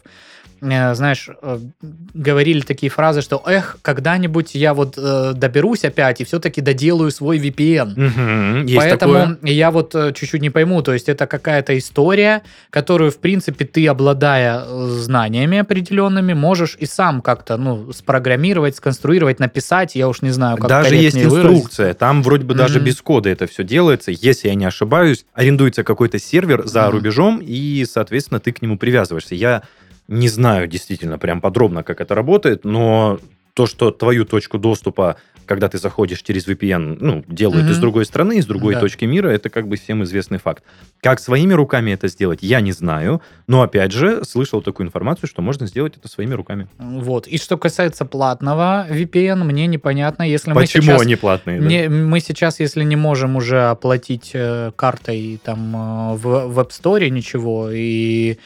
знаешь, 0.60 1.28
э, 1.42 1.58
говорили 2.14 2.60
такие 2.60 2.90
фразы, 2.90 3.20
что, 3.22 3.42
эх, 3.46 3.76
когда-нибудь 3.82 4.54
я 4.54 4.74
вот 4.74 4.94
э, 4.96 5.32
доберусь 5.34 5.84
опять 5.84 6.20
и 6.20 6.24
все-таки 6.24 6.60
доделаю 6.60 7.10
свой 7.10 7.38
VPN. 7.38 8.64
Есть 8.64 8.76
Поэтому 8.76 9.12
такое. 9.12 9.38
я 9.42 9.70
вот 9.70 9.94
э, 9.94 10.12
чуть-чуть 10.14 10.40
не 10.40 10.50
пойму, 10.50 10.82
то 10.82 10.92
есть 10.92 11.08
это 11.08 11.26
какая-то 11.26 11.76
история, 11.76 12.42
которую, 12.70 13.10
в 13.10 13.18
принципе, 13.18 13.64
ты, 13.64 13.86
обладая 13.86 14.62
э, 14.64 14.86
знаниями 15.00 15.58
определенными, 15.58 16.32
можешь 16.32 16.76
и 16.80 16.86
сам 16.86 17.20
как-то, 17.20 17.56
ну, 17.56 17.92
спрограммировать, 17.92 18.76
сконструировать, 18.76 19.38
написать, 19.40 19.94
я 19.94 20.08
уж 20.08 20.22
не 20.22 20.30
знаю, 20.30 20.56
как 20.56 20.68
Даже 20.68 20.94
есть 20.96 21.14
корректнее 21.14 21.28
выразить. 21.28 21.50
инструкция, 21.56 21.94
там 21.94 22.22
вроде 22.22 22.44
бы 22.44 22.54
даже 22.54 22.78
Мгм. 22.78 22.86
без 22.86 23.00
кода 23.02 23.28
это 23.28 23.46
все 23.46 23.62
делается. 23.64 24.10
Если 24.10 24.48
я 24.48 24.54
не 24.54 24.64
ошибаюсь, 24.64 25.24
арендуется 25.34 25.84
какой-то 25.84 26.18
сервер 26.18 26.66
за 26.66 26.82
Мгм. 26.84 26.90
рубежом, 26.92 27.40
и, 27.42 27.84
соответственно, 27.90 28.40
ты 28.40 28.52
к 28.52 28.62
нему 28.62 28.78
привязываешься. 28.78 29.34
Я 29.34 29.62
не 30.08 30.28
знаю 30.28 30.66
действительно 30.68 31.18
прям 31.18 31.40
подробно, 31.40 31.82
как 31.82 32.00
это 32.00 32.14
работает, 32.14 32.64
но 32.64 33.18
то, 33.54 33.66
что 33.66 33.90
твою 33.90 34.26
точку 34.26 34.58
доступа, 34.58 35.16
когда 35.46 35.68
ты 35.68 35.78
заходишь 35.78 36.20
через 36.22 36.46
VPN, 36.46 36.98
ну, 37.00 37.24
делают 37.26 37.62
Мгм. 37.64 37.72
из 37.72 37.78
другой 37.78 38.04
страны, 38.04 38.36
из 38.36 38.44
другой 38.46 38.74
Да. 38.74 38.80
точки 38.80 39.06
мира, 39.06 39.28
это 39.28 39.48
как 39.48 39.66
бы 39.66 39.76
всем 39.76 40.02
известный 40.02 40.38
факт. 40.38 40.62
Как 41.00 41.20
своими 41.20 41.54
руками 41.54 41.92
это 41.92 42.08
сделать, 42.08 42.40
я 42.42 42.60
не 42.60 42.72
знаю, 42.72 43.22
но, 43.46 43.62
опять 43.62 43.92
же, 43.92 44.24
слышал 44.24 44.60
такую 44.60 44.88
информацию, 44.88 45.26
что 45.28 45.40
можно 45.40 45.66
сделать 45.66 45.96
это 45.96 46.06
своими 46.08 46.34
руками. 46.34 46.68
Вот. 46.78 47.28
И 47.28 47.38
что 47.38 47.56
касается 47.56 48.04
платного 48.04 48.86
VPN, 48.90 49.44
мне 49.44 49.66
непонятно, 49.68 50.24
если 50.24 50.50
мы 50.52 50.60
Почему 50.60 50.82
сейчас... 50.82 51.00
они 51.02 51.16
платные? 51.16 51.60
да? 51.60 51.66
Не, 51.66 51.88
мы 51.88 52.20
сейчас, 52.20 52.60
если 52.60 52.82
не 52.84 52.96
можем 52.96 53.36
уже 53.36 53.70
оплатить 53.70 54.32
э, 54.34 54.72
картой 54.76 55.40
там 55.42 55.74
э, 56.12 56.16
в, 56.16 56.48
в 56.48 56.58
App 56.58 56.70
Store 56.70 57.08
ничего, 57.08 57.70
и 57.72 58.36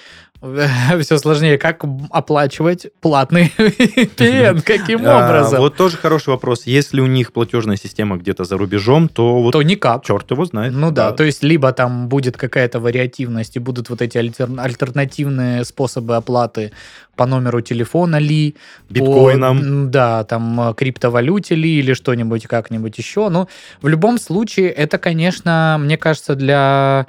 все 1.00 1.18
сложнее, 1.18 1.58
как 1.58 1.84
оплачивать 2.10 2.86
платный 3.00 3.52
VPN, 3.58 4.62
каким 4.62 5.06
А, 5.06 5.26
образом? 5.26 5.60
Вот 5.60 5.76
тоже 5.76 5.96
хороший 5.96 6.30
вопрос. 6.30 6.62
Если 6.66 7.00
у 7.00 7.06
них 7.06 7.32
платежная 7.32 7.76
система 7.76 8.16
где-то 8.16 8.44
за 8.44 8.56
рубежом, 8.56 9.08
то 9.08 9.42
вот 9.42 9.52
То 9.52 9.62
никак. 9.62 10.04
черт 10.04 10.30
его 10.30 10.44
знает. 10.46 10.72
Ну 10.72 10.90
да, 10.90 11.12
то 11.12 11.24
есть 11.24 11.42
либо 11.42 11.72
там 11.72 12.08
будет 12.08 12.36
какая-то 12.36 12.80
вариативность 12.80 13.56
и 13.56 13.58
будут 13.58 13.90
вот 13.90 14.00
эти 14.02 14.16
альтер- 14.18 14.58
альтернативные 14.60 15.64
способы 15.64 16.16
оплаты 16.16 16.72
по 17.16 17.26
номеру 17.26 17.60
телефона 17.60 18.16
ли, 18.16 18.56
Биткоином. 18.88 19.90
да, 19.90 20.24
там 20.24 20.70
э, 20.70 20.74
криптовалюте 20.74 21.54
ли 21.54 21.78
или 21.78 21.92
что-нибудь 21.92 22.46
как-нибудь 22.46 22.96
еще. 22.96 23.28
Ну, 23.28 23.46
в 23.82 23.88
любом 23.88 24.18
случае, 24.18 24.70
это, 24.70 24.96
конечно, 24.96 25.76
мне 25.78 25.98
кажется, 25.98 26.34
для 26.34 27.06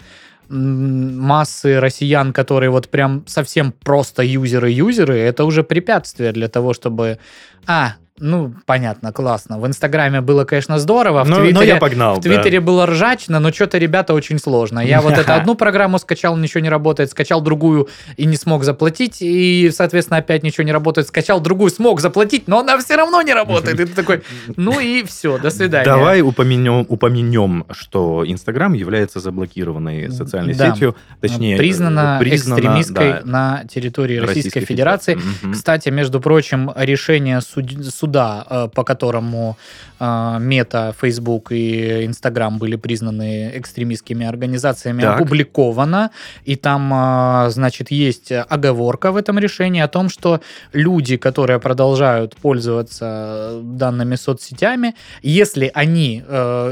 массы 0.51 1.79
россиян, 1.79 2.33
которые 2.33 2.69
вот 2.69 2.89
прям 2.89 3.23
совсем 3.27 3.71
просто 3.71 4.23
юзеры-юзеры, 4.23 5.17
это 5.17 5.45
уже 5.45 5.63
препятствие 5.63 6.31
для 6.31 6.47
того, 6.47 6.73
чтобы... 6.73 7.19
А, 7.65 7.95
ну, 8.21 8.53
понятно, 8.65 9.11
классно. 9.11 9.59
В 9.59 9.65
Инстаграме 9.65 10.21
было, 10.21 10.45
конечно, 10.45 10.77
здорово, 10.77 11.23
в 11.23 11.29
Но, 11.29 11.37
но 11.39 11.45
Твиттере... 11.45 11.67
я 11.67 11.75
погнал. 11.77 12.15
В 12.19 12.21
Твиттере 12.21 12.59
было 12.59 12.85
ржачно, 12.85 13.39
но 13.39 13.51
что-то, 13.51 13.79
ребята, 13.79 14.13
очень 14.13 14.37
сложно. 14.37 14.79
Я 14.79 15.01
вот 15.01 15.13
это 15.17 15.35
одну 15.41 15.55
программу 15.55 15.97
скачал, 15.97 16.37
ничего 16.37 16.61
не 16.61 16.69
работает, 16.69 17.09
скачал 17.09 17.41
другую 17.41 17.89
и 18.17 18.25
не 18.25 18.37
смог 18.37 18.63
заплатить, 18.63 19.17
и, 19.21 19.71
соответственно, 19.75 20.19
опять 20.19 20.43
ничего 20.43 20.63
не 20.63 20.71
работает, 20.71 21.07
скачал 21.07 21.39
другую, 21.41 21.71
смог 21.71 21.99
заплатить, 21.99 22.47
но 22.47 22.59
она 22.59 22.77
все 22.77 22.95
равно 22.95 23.21
не 23.23 23.33
работает. 23.33 23.79
И 23.79 23.85
ты 23.85 23.93
такой, 23.93 24.21
ну 24.55 24.79
и 24.79 25.03
все, 25.03 25.39
до 25.39 25.49
свидания. 25.49 25.85
Давай 25.85 26.21
упомянем, 26.21 26.85
упомянем, 26.87 27.65
что 27.71 28.23
Инстаграм 28.25 28.73
является 28.73 29.19
заблокированной 29.19 30.11
социальной 30.11 30.53
Да. 30.53 30.71
сетью, 30.73 30.95
точнее, 31.19 31.57
признана, 31.57 32.17
э, 32.17 32.23
признана, 32.23 32.59
экстремистской 32.59 33.09
да, 33.13 33.21
на 33.25 33.63
территории 33.65 34.17
Российской, 34.17 34.61
Федерации. 34.61 35.15
Мгм. 35.15 35.53
Кстати, 35.53 35.89
между 35.89 36.19
прочим, 36.21 36.71
решение 36.75 37.41
суд- 37.41 37.83
суда, 38.11 38.45
э, 38.49 38.67
по 38.73 38.83
которому 38.83 39.55
э, 39.99 40.37
Мета, 40.39 40.93
Facebook 41.01 41.51
и 41.51 42.05
Instagram 42.05 42.57
были 42.57 42.77
признаны 42.77 43.51
экстремистскими 43.55 44.25
организациями, 44.25 45.01
Так. 45.01 45.21
опубликовано. 45.21 46.09
И 46.47 46.55
там, 46.55 46.91
э, 46.93 47.49
значит, 47.51 47.91
есть 47.91 48.31
оговорка 48.31 49.11
в 49.11 49.15
этом 49.15 49.39
решении 49.39 49.81
о 49.81 49.87
том, 49.87 50.09
что 50.09 50.39
люди, 50.73 51.17
которые 51.17 51.59
продолжают 51.59 52.35
пользоваться 52.35 53.59
данными 53.63 54.17
соцсетями, 54.17 54.93
если 55.23 55.71
они 55.73 56.23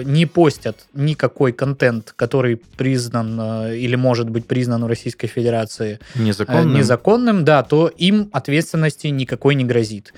не 0.06 0.26
постят 0.26 0.76
никакой 0.94 1.52
контент, 1.52 2.14
который 2.16 2.56
признан 2.78 3.40
или 3.74 3.98
может 3.98 4.30
быть 4.30 4.46
признан 4.46 4.84
в 4.84 4.88
Российской 4.88 5.28
Федерации 5.28 6.00
Незаконным. 6.16 6.74
незаконным, 6.74 7.46
да, 7.46 7.64
то 7.64 7.88
им 7.88 8.30
ответственности 8.34 9.08
никакой 9.08 9.56
не 9.56 9.64
грозит. 9.66 10.14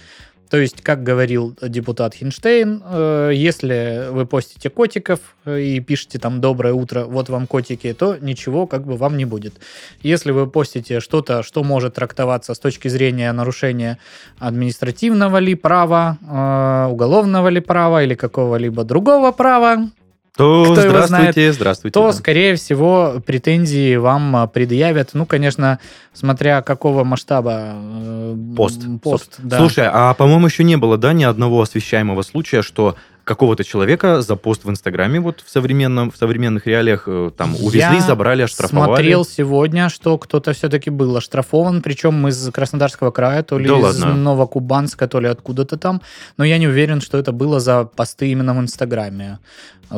То 0.51 0.57
есть, 0.57 0.81
как 0.81 1.01
говорил 1.01 1.55
депутат 1.61 2.13
Хинштейн, 2.13 2.83
э, 2.85 3.31
если 3.33 4.09
вы 4.11 4.25
постите 4.25 4.69
котиков 4.69 5.19
э, 5.45 5.61
и 5.61 5.79
пишете 5.79 6.19
там 6.19 6.41
«доброе 6.41 6.73
утро, 6.73 7.05
вот 7.05 7.29
вам 7.29 7.47
котики», 7.47 7.93
то 7.93 8.17
ничего 8.19 8.67
как 8.67 8.85
бы 8.85 8.97
вам 8.97 9.15
не 9.15 9.23
будет. 9.23 9.53
Если 10.01 10.31
вы 10.31 10.47
постите 10.47 10.99
что-то, 10.99 11.41
что 11.41 11.63
может 11.63 11.93
трактоваться 11.93 12.53
с 12.53 12.59
точки 12.59 12.89
зрения 12.89 13.31
нарушения 13.31 13.97
административного 14.39 15.37
ли 15.37 15.55
права, 15.55 16.17
э, 16.21 16.91
уголовного 16.91 17.47
ли 17.47 17.61
права 17.61 18.03
или 18.03 18.15
какого-либо 18.15 18.83
другого 18.83 19.31
права, 19.31 19.89
то 20.37 20.63
кто 20.63 20.81
его 20.81 20.89
здравствуйте, 20.89 21.51
здравствуйте. 21.51 21.93
то, 21.93 22.07
да. 22.07 22.13
скорее 22.13 22.55
всего, 22.55 23.21
претензии 23.25 23.97
вам 23.97 24.35
а, 24.35 24.47
предъявят, 24.47 25.09
ну, 25.13 25.25
конечно, 25.25 25.79
смотря 26.13 26.61
какого 26.61 27.03
масштаба 27.03 27.73
э, 27.75 28.35
Пост. 28.55 28.81
пост 29.03 29.35
да. 29.39 29.57
Слушай, 29.57 29.89
а 29.91 30.13
по-моему 30.13 30.47
еще 30.47 30.63
не 30.63 30.77
было, 30.77 30.97
да, 30.97 31.11
ни 31.11 31.23
одного 31.23 31.61
освещаемого 31.61 32.21
случая, 32.21 32.61
что 32.61 32.95
какого-то 33.23 33.63
человека 33.63 34.21
за 34.21 34.35
пост 34.35 34.65
в 34.65 34.69
Инстаграме 34.69 35.19
вот 35.19 35.43
в 35.45 35.49
современном 35.49 36.11
в 36.11 36.17
современных 36.17 36.65
реалиях 36.65 37.03
э, 37.07 37.31
там 37.35 37.55
увезли, 37.55 37.79
Я 37.79 38.01
забрали, 38.01 38.41
оштрафовали. 38.41 38.87
Смотрел 38.87 39.25
сегодня, 39.25 39.89
что 39.89 40.17
кто-то 40.17 40.53
все-таки 40.53 40.89
был 40.89 41.15
оштрафован, 41.15 41.81
причем 41.81 42.27
из 42.27 42.51
Краснодарского 42.51 43.11
края, 43.11 43.43
то 43.43 43.59
ли 43.59 43.67
Да 43.67 43.77
из 43.77 43.83
ладно? 43.83 44.15
Новокубанска, 44.15 45.07
то 45.07 45.19
ли 45.19 45.27
откуда-то 45.27 45.77
там. 45.77 46.01
Но 46.37 46.43
я 46.43 46.57
не 46.57 46.67
уверен, 46.67 46.99
что 46.99 47.17
это 47.17 47.31
было 47.31 47.59
за 47.59 47.85
посты 47.85 48.29
именно 48.31 48.53
в 48.53 48.59
Инстаграме, 48.59 49.39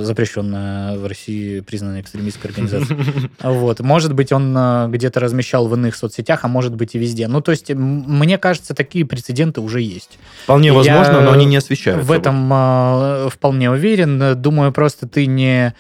запрещенная 0.02 0.98
в 0.98 1.06
России 1.06 1.60
признанная 1.60 2.02
экстремистской 2.02 2.50
организацией. 2.50 3.00
Вот. 3.44 3.80
Может 3.80 4.14
быть, 4.14 4.32
он 4.32 4.56
э, 4.56 4.88
где-то 4.90 5.20
размещал 5.20 5.68
в 5.68 5.74
иных 5.76 5.96
соцсетях, 5.96 6.42
а 6.44 6.48
может 6.48 6.76
быть 6.76 6.96
и 6.96 7.00
везде. 7.00 7.28
Ну, 7.28 7.42
то 7.42 7.52
есть, 7.52 7.70
мне 7.70 8.38
кажется, 8.38 8.74
такие 8.74 9.06
прецеденты 9.06 9.62
уже 9.62 9.82
есть. 9.82 10.18
Вполне 10.44 10.70
Я 10.70 10.74
возможно, 10.74 11.22
но 11.22 11.32
они 11.32 11.46
не 11.46 11.58
освещаются. 11.58 12.06
В 12.06 12.12
этом 12.12 12.52
э, 12.52 13.30
вполне 13.30 13.70
уверен. 13.70 14.42
Думаю, 14.42 14.72
просто 14.72 15.08
ты 15.08 15.26
не 15.26 15.74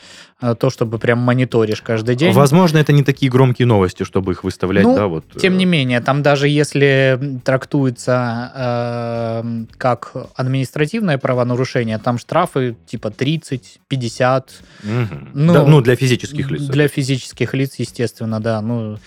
то, 0.59 0.69
чтобы 0.69 0.99
прям 0.99 1.19
мониторишь 1.19 1.81
каждый 1.81 2.15
день. 2.15 2.33
Возможно, 2.33 2.77
это 2.77 2.91
не 2.91 3.03
такие 3.03 3.31
громкие 3.31 3.65
новости, 3.65 4.03
чтобы 4.03 4.33
их 4.33 4.43
выставлять, 4.43 4.83
Ну, 4.83 4.95
да, 4.95 5.07
вот. 5.07 5.25
Тем 5.39 5.57
не 5.57 5.63
э, 5.63 5.67
менее, 5.67 6.01
там 6.01 6.21
даже 6.21 6.47
если 6.49 7.39
трактуется 7.43 8.51
э, 8.55 9.65
как 9.77 10.13
административное 10.35 11.17
правонарушение, 11.17 11.97
там 11.97 12.17
штрафы 12.17 12.75
типа 12.85 13.09
30, 13.09 13.79
50. 13.87 14.51
мгм. 14.83 15.29
ну, 15.33 15.53
Да, 15.53 15.65
ну, 15.65 15.81
для 15.81 15.95
физических 15.95 16.51
лиц. 16.51 16.61
Для 16.63 16.87
физических 16.87 17.53
лиц, 17.53 17.75
естественно, 17.77 18.39
да. 18.41 18.61
Ну, 18.61 18.97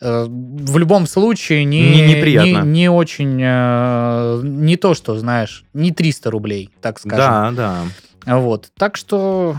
э, 0.00 0.26
в 0.28 0.78
любом 0.78 1.06
случае 1.06 1.64
не, 1.64 1.90
Не- 1.90 2.14
неприятно. 2.14 2.62
не, 2.62 2.80
не 2.80 2.88
очень, 2.90 3.38
э, 3.42 4.40
не 4.42 4.76
то, 4.76 4.94
что, 4.94 5.18
знаешь, 5.18 5.64
не 5.74 5.90
300 5.92 6.30
рублей, 6.30 6.70
так 6.80 6.98
скажем. 6.98 7.54
Да, 7.54 7.82
да. 8.24 8.38
Вот. 8.38 8.70
Так 8.76 8.96
что 8.96 9.56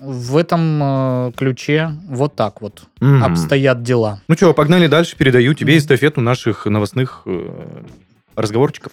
в 0.00 0.36
этом 0.36 0.80
э, 0.82 1.32
ключе 1.36 1.90
вот 2.08 2.34
так 2.34 2.60
вот 2.62 2.84
Мгм. 3.00 3.22
обстоят 3.22 3.82
дела. 3.82 4.20
Ну 4.28 4.34
что, 4.34 4.54
погнали 4.54 4.86
дальше. 4.86 5.14
Передаю 5.16 5.52
тебе 5.54 5.74
Мгм. 5.74 5.78
эстафету 5.80 6.20
наших 6.22 6.64
новостных 6.66 7.22
э, 7.26 7.82
разговорчиков. 8.34 8.92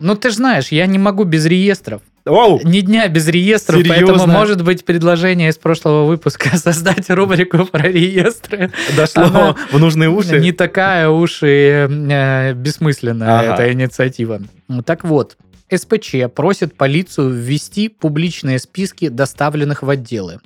Ну, 0.00 0.16
ты 0.16 0.30
же 0.30 0.36
знаешь, 0.36 0.68
я 0.68 0.86
не 0.86 0.98
могу 0.98 1.24
без 1.24 1.46
реестров. 1.46 2.02
Вау! 2.24 2.60
Ни 2.64 2.80
дня 2.80 3.08
без 3.08 3.26
реестров, 3.28 3.78
Серьезно? 3.80 4.06
поэтому 4.06 4.26
может 4.32 4.62
быть 4.62 4.84
предложение 4.84 5.48
из 5.50 5.58
прошлого 5.58 6.06
выпуска 6.06 6.56
создать 6.56 7.08
рубрику 7.10 7.64
про 7.66 7.88
реестры. 7.88 8.72
Дошло 8.96 9.24
Она 9.24 9.56
в 9.72 9.78
нужные 9.78 10.08
уши. 10.08 10.38
Не 10.40 10.52
такая 10.52 11.08
уж 11.08 11.40
и 11.42 11.86
э, 11.88 12.52
бессмысленная 12.54 13.38
Ага. 13.40 13.54
эта 13.54 13.72
инициатива. 13.72 14.40
Так 14.84 15.04
вот, 15.04 15.36
СПЧ 15.76 16.28
просит 16.34 16.76
полицию 16.76 17.30
ввести 17.30 17.88
публичные 17.88 18.58
списки 18.58 19.08
доставленных 19.08 19.82
в 19.82 19.90
отделы. 19.90 20.40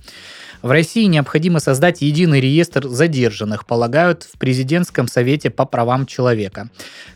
В 0.66 0.70
России 0.72 1.04
необходимо 1.04 1.60
создать 1.60 2.02
единый 2.02 2.40
реестр 2.40 2.88
задержанных, 2.88 3.66
полагают 3.66 4.24
в 4.24 4.36
Президентском 4.36 5.06
совете 5.06 5.48
по 5.48 5.64
правам 5.64 6.06
человека. 6.06 6.70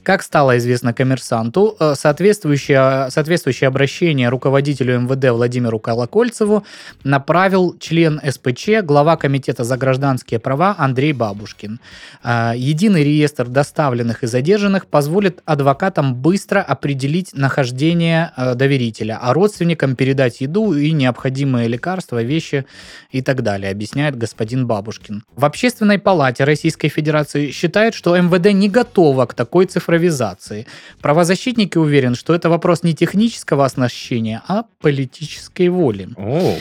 Как 0.05 0.23
стало 0.23 0.57
известно 0.59 0.93
коммерсанту, 0.95 1.77
э, 1.81 1.95
соответствующее, 1.97 3.11
соответствующее 3.11 3.67
обращение 3.67 4.29
руководителю 4.29 5.01
МВД 5.01 5.31
Владимиру 5.31 5.81
Колокольцеву 5.81 6.65
направил 7.03 7.77
член 7.81 8.21
СПЧ, 8.25 8.85
глава 8.85 9.17
Комитета 9.17 9.65
за 9.65 9.77
гражданские 9.77 10.39
права 10.39 10.77
Андрей 10.79 11.13
Бабушкин. 11.13 11.81
А, 12.23 12.55
Единый 12.57 13.03
реестр 13.03 13.49
доставленных 13.49 14.23
и 14.23 14.29
задержанных 14.29 14.87
позволит 14.87 15.41
адвокатам 15.45 16.15
быстро 16.15 16.61
определить 16.61 17.35
нахождение 17.35 18.31
э, 18.37 18.55
доверителя, 18.55 19.19
а 19.21 19.35
родственникам 19.35 19.97
передать 19.97 20.41
еду 20.41 20.73
и 20.73 20.93
необходимые 20.93 21.67
лекарства, 21.67 22.23
вещи 22.23 22.65
и 23.11 23.23
так 23.23 23.40
далее, 23.41 23.71
объясняет 23.71 24.17
господин 24.17 24.67
Бабушкин. 24.67 25.23
В 25.35 25.45
Общественной 25.45 25.99
палате 25.99 26.45
Российской 26.45 26.89
Федерации 26.89 27.51
считают, 27.51 27.95
что 27.95 28.17
МВД 28.17 28.53
не 28.53 28.69
готово 28.69 29.27
к 29.27 29.35
такой 29.35 29.67
цифровизации. 29.67 30.67
Правозащитники 31.01 31.79
уверены, 31.79 32.17
что 32.17 32.35
это 32.35 32.49
вопрос 32.49 32.83
не 32.83 32.95
технического 32.95 33.65
оснащения, 33.65 34.43
а 34.49 34.65
политической 34.81 35.69
воли. 35.69 36.09
О, 36.17 36.57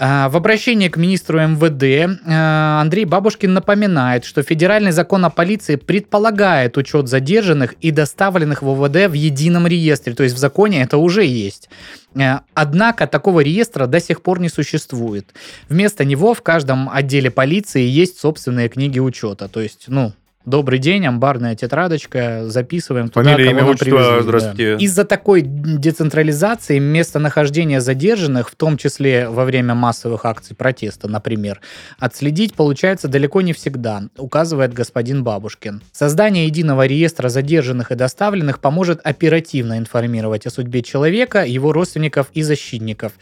В 0.00 0.34
обращении 0.34 0.88
к 0.88 0.96
министру 0.96 1.38
МВД 1.40 1.82
э, 1.82 2.08
Андрей 2.26 3.04
Бабушкин 3.04 3.52
напоминает, 3.52 4.24
что 4.24 4.42
федеральный 4.42 4.92
закон 4.92 5.26
о 5.26 5.28
полиции 5.28 5.76
предполагает 5.76 6.78
учет 6.78 7.06
задержанных 7.06 7.74
и 7.82 7.90
доставленных 7.90 8.62
в 8.62 8.70
ОВД 8.70 9.10
в 9.10 9.12
едином 9.12 9.66
реестре, 9.66 10.14
то 10.14 10.22
есть 10.22 10.34
в 10.34 10.38
законе 10.38 10.80
это 10.80 10.96
уже 10.96 11.26
есть. 11.26 11.68
Э, 12.14 12.38
Однако 12.54 13.06
такого 13.06 13.40
реестра 13.40 13.86
до 13.86 14.00
сих 14.00 14.22
пор 14.22 14.40
не 14.40 14.48
существует. 14.48 15.34
Вместо 15.68 16.06
него 16.06 16.32
в 16.32 16.40
каждом 16.40 16.88
отделе 16.88 17.30
полиции 17.30 17.82
есть 17.82 18.18
собственные 18.18 18.70
книги 18.70 19.00
учета. 19.00 19.48
То 19.48 19.60
есть, 19.60 19.84
ну, 19.88 20.14
добрый 20.50 20.78
день, 20.78 21.06
амбарная 21.06 21.54
тетрадочка, 21.54 22.42
записываем 22.48 23.08
туда, 23.08 23.30
Фамилия, 23.30 23.44
кого 23.44 23.50
имя, 23.50 23.60
нам 23.62 23.70
отчество, 23.70 23.96
привезли, 23.96 24.16
да. 24.16 24.22
здравствуйте. 24.22 24.76
Из-за 24.84 25.04
такой 25.04 25.42
децентрализации 25.42 26.78
местонахождение 26.78 27.80
задержанных, 27.80 28.50
в 28.50 28.56
том 28.56 28.76
числе 28.76 29.28
во 29.28 29.44
время 29.44 29.74
массовых 29.74 30.26
акций 30.26 30.54
протеста, 30.54 31.08
например, 31.08 31.60
отследить 31.98 32.54
получается 32.54 33.08
далеко 33.08 33.40
не 33.40 33.52
всегда, 33.52 34.02
указывает 34.18 34.74
господин 34.74 35.24
Бабушкин. 35.24 35.80
Создание 35.92 36.46
единого 36.46 36.86
реестра 36.86 37.28
задержанных 37.28 37.92
и 37.92 37.94
доставленных 37.94 38.58
поможет 38.58 39.00
оперативно 39.04 39.78
информировать 39.78 40.46
о 40.46 40.50
судьбе 40.50 40.82
человека, 40.82 41.44
его 41.44 41.72
родственников 41.72 42.26
и 42.34 42.42
защитников. 42.42 43.12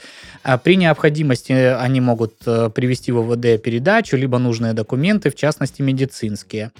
А 0.42 0.56
При 0.56 0.76
необходимости 0.76 1.52
они 1.52 2.00
могут 2.00 2.34
э, 2.46 2.70
привести 2.74 3.12
в 3.12 3.18
ОВД 3.18 3.62
передачу, 3.62 4.16
либо 4.16 4.38
нужные 4.38 4.72
документы, 4.72 5.30
в 5.30 5.34
частности 5.34 5.82
медицинские. 5.82 6.70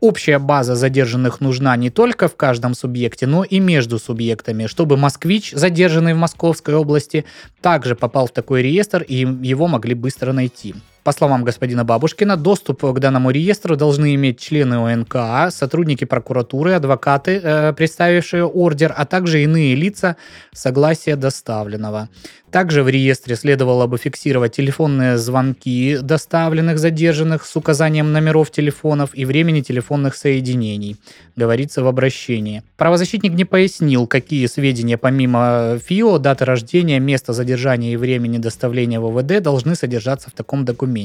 Общая 0.00 0.38
база 0.38 0.74
задержанных 0.74 1.40
нужна 1.40 1.76
не 1.76 1.90
только 1.90 2.28
в 2.28 2.36
каждом 2.36 2.74
субъекте, 2.74 3.26
но 3.26 3.44
и 3.44 3.60
между 3.60 3.98
субъектами, 3.98 4.66
чтобы 4.66 4.96
москвич, 4.96 5.52
задержанный 5.52 6.14
в 6.14 6.18
Московской 6.18 6.74
области, 6.74 7.24
также 7.60 7.94
попал 7.94 8.26
в 8.26 8.32
такой 8.32 8.62
реестр 8.62 9.02
и 9.02 9.18
его 9.18 9.68
могли 9.68 9.94
быстро 9.94 10.32
найти. 10.32 10.74
По 11.06 11.12
словам 11.12 11.44
господина 11.44 11.84
Бабушкина, 11.84 12.36
доступ 12.36 12.82
к 12.82 12.98
данному 12.98 13.30
реестру 13.30 13.76
должны 13.76 14.16
иметь 14.16 14.40
члены 14.40 14.92
ОНКА, 14.92 15.50
сотрудники 15.52 16.04
прокуратуры, 16.04 16.72
адвокаты, 16.72 17.40
э, 17.40 17.72
представившие 17.74 18.44
ордер, 18.44 18.92
а 18.96 19.04
также 19.04 19.44
иные 19.44 19.76
лица 19.76 20.16
согласия 20.52 21.14
доставленного. 21.14 22.08
Также 22.50 22.82
в 22.82 22.88
реестре 22.88 23.36
следовало 23.36 23.86
бы 23.86 23.98
фиксировать 23.98 24.56
телефонные 24.56 25.18
звонки 25.18 25.98
доставленных 26.00 26.78
задержанных 26.78 27.44
с 27.44 27.54
указанием 27.54 28.12
номеров 28.12 28.50
телефонов 28.50 29.10
и 29.12 29.24
времени 29.24 29.60
телефонных 29.60 30.16
соединений, 30.16 30.96
говорится 31.36 31.82
в 31.82 31.86
обращении. 31.86 32.62
Правозащитник 32.76 33.34
не 33.34 33.44
пояснил, 33.44 34.06
какие 34.06 34.46
сведения 34.46 34.96
помимо 34.96 35.78
ФИО, 35.84 36.18
даты 36.18 36.44
рождения, 36.44 36.98
места 36.98 37.32
задержания 37.32 37.92
и 37.92 37.96
времени 37.96 38.38
доставления 38.38 39.00
в 39.00 39.06
ОВД 39.06 39.42
должны 39.42 39.74
содержаться 39.74 40.30
в 40.30 40.32
таком 40.32 40.64
документе. 40.64 40.95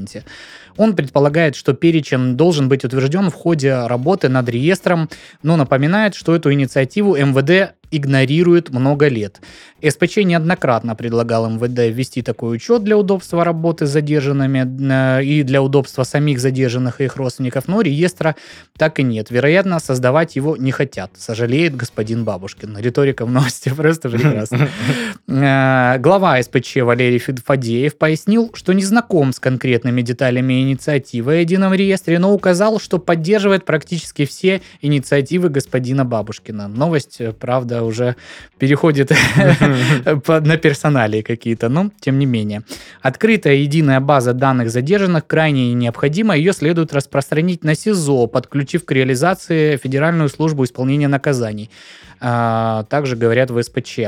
Он 0.78 0.96
предполагает, 0.96 1.56
что 1.56 1.74
перечень 1.74 2.36
должен 2.38 2.70
быть 2.70 2.86
утвержден 2.86 3.30
в 3.30 3.34
ходе 3.34 3.86
работы 3.88 4.30
над 4.30 4.48
реестром, 4.50 5.10
но 5.44 5.58
напоминает, 5.58 6.16
что 6.16 6.36
эту 6.36 6.52
инициативу 6.54 7.16
МВД 7.16 7.76
игнорирует 7.92 8.70
много 8.70 9.08
лет. 9.08 9.42
СПЧ 9.88 10.18
неоднократно 10.18 10.96
предлагал 10.96 11.50
МВД 11.50 11.94
ввести 11.94 12.22
такой 12.22 12.56
учет 12.56 12.84
для 12.84 12.98
удобства 12.98 13.44
работы 13.44 13.86
с 13.86 13.90
задержанными 13.90 15.20
э, 15.20 15.24
и 15.24 15.44
для 15.44 15.62
удобства 15.62 16.04
самих 16.04 16.40
задержанных 16.40 17.02
и 17.02 17.06
их 17.06 17.16
родственников, 17.16 17.68
но 17.68 17.82
реестра 17.82 18.36
так 18.78 19.00
и 19.00 19.04
нет. 19.04 19.32
Вероятно, 19.32 19.80
создавать 19.80 20.36
его 20.36 20.56
не 20.56 20.72
хотят, 20.72 21.12
сожалеет 21.18 21.76
господин 21.76 22.24
Бабушкин. 22.24 22.78
Риторика 22.78 23.26
в 23.26 23.32
новости 23.32 23.70
просто 23.76 24.10
прекрасна. 24.10 24.70
Э, 25.28 25.98
Глава 26.00 26.42
СПЧ 26.42 26.78
Валерий 26.78 27.20
Фадеев 27.20 27.98
пояснил, 27.98 28.52
что 28.54 28.74
не 28.74 28.84
знаком 28.84 29.34
с 29.34 29.40
конкретными 29.40 30.02
деталями 30.02 30.62
инициативы 30.62 31.34
о 31.34 31.36
едином 31.38 31.74
реестре, 31.74 32.20
но 32.20 32.34
указал, 32.34 32.80
что 32.80 32.98
поддерживает 32.98 33.66
практически 33.66 34.26
все 34.26 34.62
инициативы 34.82 35.50
господина 35.50 36.06
Бабушкина. 36.06 36.68
Новость, 36.68 37.18
э, 37.20 37.32
уже 37.84 38.16
переходит 38.58 39.12
на 40.28 40.58
персоналии 40.58 41.22
какие-то, 41.22 41.70
но 41.70 41.92
тем 42.00 42.20
не 42.20 42.26
менее. 42.26 42.64
Открытая 43.02 43.56
единая 43.56 44.00
база 44.00 44.34
данных 44.34 44.70
задержанных 44.70 45.28
крайне 45.28 45.74
необходима, 45.74 46.36
ее 46.36 46.54
следует 46.54 46.94
распространить 46.94 47.64
на 47.64 47.76
СИЗО, 47.76 48.28
подключив 48.28 48.86
к 48.86 48.92
реализации 48.92 49.78
Федеральную 49.78 50.30
службу 50.30 50.64
исполнения 50.64 51.08
наказаний. 51.08 51.70
А, 52.24 52.84
также 52.84 53.16
говорят 53.16 53.50
в 53.50 53.62
СПЧ. 53.62 54.00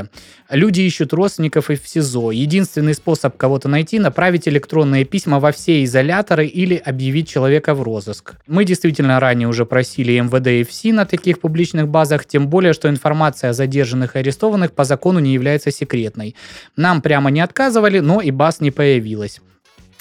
Люди 0.48 0.82
ищут 0.82 1.12
родственников 1.12 1.68
и 1.70 1.74
в 1.74 1.88
СИЗО. 1.88 2.30
Единственный 2.30 2.94
способ 2.94 3.36
кого-то 3.36 3.68
найти– 3.68 3.98
направить 4.00 4.46
электронные 4.46 5.04
письма 5.04 5.40
во 5.40 5.50
все 5.50 5.82
изоляторы 5.82 6.46
или 6.46 6.76
объявить 6.76 7.28
человека 7.28 7.74
в 7.74 7.82
розыск. 7.82 8.36
Мы 8.46 8.64
действительно 8.64 9.18
ранее 9.18 9.48
уже 9.48 9.66
просили 9.66 10.20
МВД 10.20 10.46
и 10.46 10.62
ФСИ 10.62 10.92
на 10.92 11.06
таких 11.06 11.40
публичных 11.40 11.88
базах, 11.88 12.24
тем 12.24 12.46
более, 12.46 12.72
что 12.72 12.88
информация 12.88 13.50
о 13.50 13.52
задержанных 13.52 14.14
и 14.14 14.20
арестованных 14.20 14.72
по 14.72 14.84
закону 14.84 15.18
не 15.18 15.34
является 15.34 15.72
секретной. 15.72 16.36
Нам 16.76 17.02
прямо 17.02 17.30
не 17.30 17.40
отказывали, 17.40 17.98
но 17.98 18.20
и 18.20 18.30
баз 18.30 18.60
не 18.60 18.70
появилась. 18.70 19.40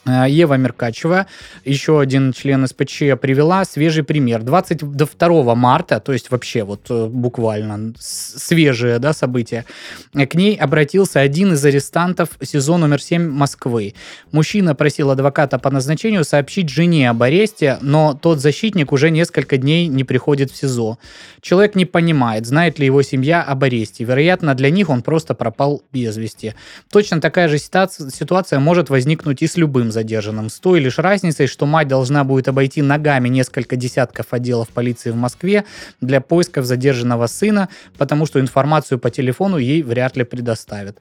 Э, 0.05 0.25
Ева 0.29 0.55
Меркачева, 0.55 1.27
еще 1.63 1.99
один 1.99 2.33
член 2.33 2.67
СПЧ, 2.67 3.17
привела 3.21 3.63
свежий 3.65 4.03
пример. 4.03 4.43
22 4.43 5.55
марта, 5.55 5.99
то 5.99 6.11
есть 6.11 6.29
вообще 6.29 6.63
вот 6.63 6.87
э, 6.89 7.07
буквально 7.07 7.93
свежие 7.99 8.99
да, 8.99 9.13
события, 9.13 9.65
э, 10.13 10.25
к 10.25 10.35
ней 10.35 10.55
обратился 10.55 11.21
один 11.21 11.53
из 11.53 11.63
арестантов 11.63 12.29
СИЗО 12.41 12.77
номер 12.77 13.01
7 13.01 13.29
Москвы. 13.29 13.93
Мужчина 14.31 14.75
просил 14.75 15.11
адвоката 15.11 15.57
по 15.57 15.69
назначению 15.69 16.25
сообщить 16.25 16.69
жене 16.69 17.09
об 17.09 17.23
аресте, 17.23 17.77
но 17.81 18.13
тот 18.13 18.39
защитник 18.39 18.91
уже 18.91 19.09
несколько 19.09 19.57
дней 19.57 19.87
не 19.87 20.03
приходит 20.03 20.51
в 20.51 20.57
СИЗО. 20.57 20.97
Человек 21.41 21.75
не 21.75 21.85
понимает, 21.85 22.45
знает 22.45 22.79
ли 22.79 22.85
его 22.85 23.01
семья 23.03 23.41
об 23.41 23.63
аресте. 23.63 24.03
Вероятно, 24.03 24.53
для 24.55 24.69
них 24.69 24.89
он 24.89 25.01
просто 25.01 25.33
пропал 25.33 25.81
без 25.93 26.17
вести. 26.17 26.55
Точно 26.91 27.21
такая 27.21 27.47
же 27.47 27.57
ситуация 27.57 28.59
может 28.59 28.89
возникнуть 28.89 29.41
и 29.41 29.47
с 29.47 29.55
любым 29.55 29.92
задержанным, 29.93 30.49
с 30.49 30.59
той 30.59 30.79
лишь 30.79 30.99
разницей, 30.99 31.47
что 31.47 31.65
мать 31.65 31.87
должна 31.87 32.23
будет 32.23 32.47
обойти 32.47 32.81
ногами 32.81 33.29
несколько 33.29 33.75
десятков 33.75 34.27
отделов 34.31 34.69
полиции 34.69 35.11
в 35.11 35.15
Москве 35.15 35.63
для 36.01 36.19
поисков 36.19 36.65
задержанного 36.65 37.27
сына, 37.27 37.69
потому 37.97 38.25
что 38.25 38.39
информацию 38.39 38.99
по 38.99 39.09
телефону 39.09 39.57
ей 39.57 39.83
вряд 39.83 40.17
ли 40.17 40.23
предоставят. 40.23 40.97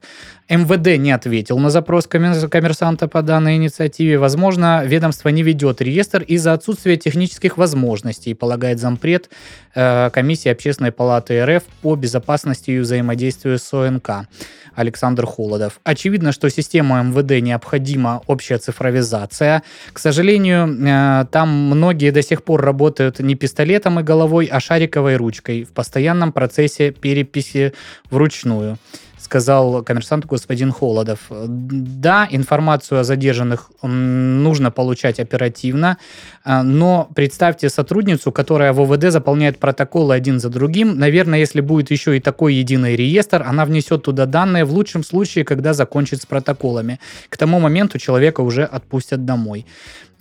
МВД 0.49 0.97
не 0.97 1.11
ответил 1.11 1.57
на 1.59 1.69
запрос 1.69 2.07
коммерсанта 2.07 3.07
по 3.07 3.21
данной 3.21 3.55
инициативе. 3.55 4.17
Возможно, 4.17 4.83
ведомство 4.85 5.29
не 5.29 5.43
ведет 5.43 5.81
реестр 5.81 6.21
из-за 6.21 6.53
отсутствия 6.53 6.95
технических 6.97 7.57
возможностей, 7.57 8.33
полагает 8.33 8.79
зампред 8.79 9.29
э, 9.75 10.09
комиссии 10.11 10.49
Общественной 10.49 10.91
палаты 10.91 11.43
РФ 11.43 11.63
по 11.81 11.95
безопасности 11.95 12.71
и 12.71 12.79
взаимодействию 12.79 13.57
с 13.57 13.73
ОНК. 13.73 14.27
Александр 14.75 15.25
Холодов. 15.25 15.79
Очевидно, 15.83 16.31
что 16.31 16.49
систему 16.49 17.01
МВД 17.03 17.43
необходима 17.43 18.21
общая 18.27 18.57
цифровизация. 18.83 19.63
К 19.93 19.99
сожалению, 19.99 20.67
э, 20.67 21.25
там 21.31 21.49
многие 21.49 22.11
до 22.11 22.21
сих 22.21 22.43
пор 22.43 22.61
работают 22.61 23.19
не 23.19 23.35
пистолетом 23.35 23.99
и 23.99 24.03
головой, 24.03 24.49
а 24.51 24.59
шариковой 24.59 25.15
ручкой 25.15 25.63
в 25.63 25.71
постоянном 25.71 26.31
процессе 26.31 26.91
переписи 26.91 27.73
вручную 28.11 28.77
сказал 29.23 29.83
коммерсанту 29.83 30.27
господин 30.27 30.71
Холодов. 30.71 31.19
Да, 31.29 32.27
информацию 32.29 32.99
о 32.99 33.03
задержанных 33.03 33.71
нужно 33.81 34.71
получать 34.71 35.19
оперативно, 35.19 35.97
э, 36.45 36.61
но 36.61 37.09
представьте 37.15 37.69
сотрудницу, 37.69 38.31
которая 38.31 38.73
в 38.73 38.81
ОВД 38.81 39.11
заполняет 39.11 39.59
протоколы 39.59 40.13
один 40.13 40.39
за 40.39 40.49
другим. 40.49 40.97
Наверное, 40.97 41.39
если 41.39 41.61
будет 41.61 41.91
еще 41.91 42.17
и 42.17 42.19
такой 42.19 42.55
единый 42.55 42.95
реестр, 42.95 43.43
она 43.43 43.65
внесет 43.65 44.03
туда 44.03 44.25
данные 44.25 44.65
в 44.65 44.73
лучшем 44.73 45.03
случае, 45.03 45.45
когда 45.45 45.73
закончит 45.73 46.21
с 46.21 46.25
протоколами. 46.25 46.99
К 47.29 47.37
тому 47.37 47.59
моменту 47.59 47.99
человека 47.99 48.41
уже 48.41 48.63
отпустят 48.63 49.25
домой. 49.25 49.65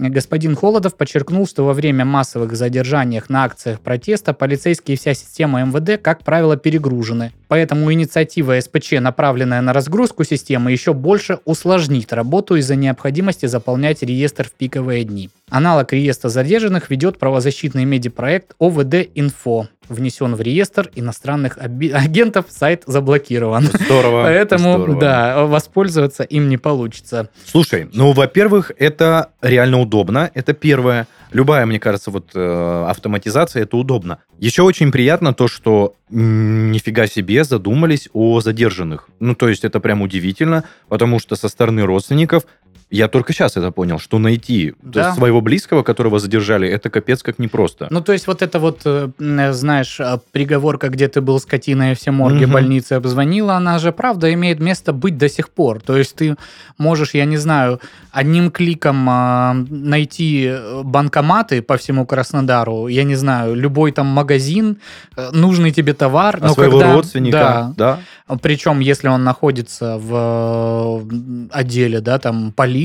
Господин 0.08 0.56
Холодов 0.56 0.96
подчеркнул, 0.96 1.46
что 1.46 1.64
во 1.64 1.72
время 1.72 2.04
массовых 2.04 2.54
задержаний 2.56 3.22
на 3.28 3.44
акциях 3.44 3.80
протеста 3.80 4.32
полицейские 4.32 4.94
и 4.94 4.98
вся 4.98 5.14
система 5.14 5.64
МВД, 5.64 6.00
как 6.00 6.22
правило, 6.24 6.56
перегружены. 6.56 7.32
Поэтому 7.48 7.92
инициатива 7.92 8.58
СПЧ, 8.58 8.92
направленная 9.00 9.60
на 9.60 9.72
разгрузку 9.72 10.24
системы, 10.24 10.72
еще 10.72 10.92
больше 10.94 11.38
усложнит 11.44 12.12
работу 12.12 12.56
из-за 12.56 12.76
необходимости 12.76 13.46
заполнять 13.46 14.02
реестр 14.02 14.48
в 14.48 14.52
пиковые 14.52 15.04
дни. 15.04 15.30
Аналог 15.50 15.92
реестра 15.92 16.30
задержанных 16.30 16.88
ведет 16.90 17.18
правозащитный 17.18 17.84
медиапроект 17.84 18.54
ОВД-Инфо. 18.58 19.66
Внесен 19.92 20.34
в 20.34 20.40
реестр 20.40 20.90
иностранных 20.94 21.58
агентов, 21.58 22.46
сайт 22.48 22.84
заблокирован. 22.86 23.64
Здорово. 23.64 24.22
Поэтому, 24.24 24.74
здорово. 24.74 25.00
да, 25.00 25.44
воспользоваться 25.44 26.22
им 26.22 26.48
не 26.48 26.58
получится. 26.58 27.28
Слушай, 27.44 27.88
ну, 27.92 28.12
во-первых, 28.12 28.72
это 28.78 29.30
реально 29.40 29.80
удобно, 29.80 30.30
это 30.34 30.52
первое. 30.52 31.06
Любая, 31.32 31.64
мне 31.64 31.80
кажется, 31.80 32.10
вот 32.10 32.30
э, 32.34 32.86
автоматизация 32.88 33.62
это 33.62 33.76
удобно. 33.76 34.18
Еще 34.38 34.62
очень 34.62 34.92
приятно 34.92 35.32
то, 35.32 35.48
что 35.48 35.94
нифига 36.10 37.06
себе 37.06 37.42
задумались 37.44 38.08
о 38.12 38.40
задержанных. 38.40 39.08
Ну, 39.18 39.34
то 39.34 39.48
есть 39.48 39.64
это 39.64 39.80
прям 39.80 40.02
удивительно, 40.02 40.64
потому 40.88 41.18
что 41.18 41.36
со 41.36 41.48
стороны 41.48 41.84
родственников 41.84 42.44
я 42.92 43.08
только 43.08 43.32
сейчас 43.32 43.56
это 43.56 43.70
понял, 43.70 43.98
что 43.98 44.18
найти 44.18 44.74
Да. 44.82 45.14
своего 45.14 45.40
близкого, 45.40 45.82
которого 45.82 46.18
задержали, 46.18 46.68
это 46.68 46.90
капец 46.90 47.22
как 47.22 47.38
непросто. 47.38 47.86
Ну, 47.90 48.00
то 48.00 48.12
есть 48.12 48.26
вот 48.26 48.42
это 48.42 48.58
вот, 48.60 48.82
э, 48.84 49.08
м, 49.18 49.52
знаешь, 49.52 49.98
э, 50.00 50.18
приговорка, 50.30 50.88
где 50.88 51.08
ты 51.08 51.20
был 51.20 51.40
скотиной, 51.40 51.94
все 51.94 52.10
морги 52.10 52.44
Мгм. 52.44 52.52
больницы 52.52 52.92
обзвонила, 52.92 53.54
она 53.54 53.78
же, 53.78 53.92
правда, 53.92 54.32
имеет 54.34 54.60
место 54.60 54.92
быть 54.92 55.16
до 55.18 55.28
сих 55.28 55.48
пор. 55.48 55.80
То 55.80 55.96
есть 55.96 56.14
ты 56.16 56.36
можешь, 56.78 57.14
я 57.14 57.24
не 57.24 57.38
знаю, 57.38 57.80
одним 58.12 58.50
кликом 58.50 59.06
а, 59.08 59.54
найти 59.70 60.46
э, 60.50 60.82
банкоматы 60.84 61.62
по 61.62 61.76
всему 61.76 62.04
Краснодару, 62.06 62.88
я 62.88 63.04
не 63.04 63.14
знаю, 63.16 63.54
любой 63.54 63.92
там 63.92 64.06
магазин, 64.06 64.76
э, 65.16 65.30
нужный 65.32 65.70
тебе 65.70 65.94
товар. 65.94 66.38
а 66.42 66.48
но 66.48 66.52
своего 66.54 66.78
когда- 66.78 66.94
родственника, 66.94 67.72
Да, 67.76 67.98
да? 68.28 68.36
причем, 68.42 68.80
если 68.80 69.08
он 69.08 69.24
находится 69.24 69.96
в 69.98 70.12
э, 70.14 71.48
отделе, 71.52 72.00
да, 72.00 72.18
там, 72.18 72.52
полиции, 72.52 72.81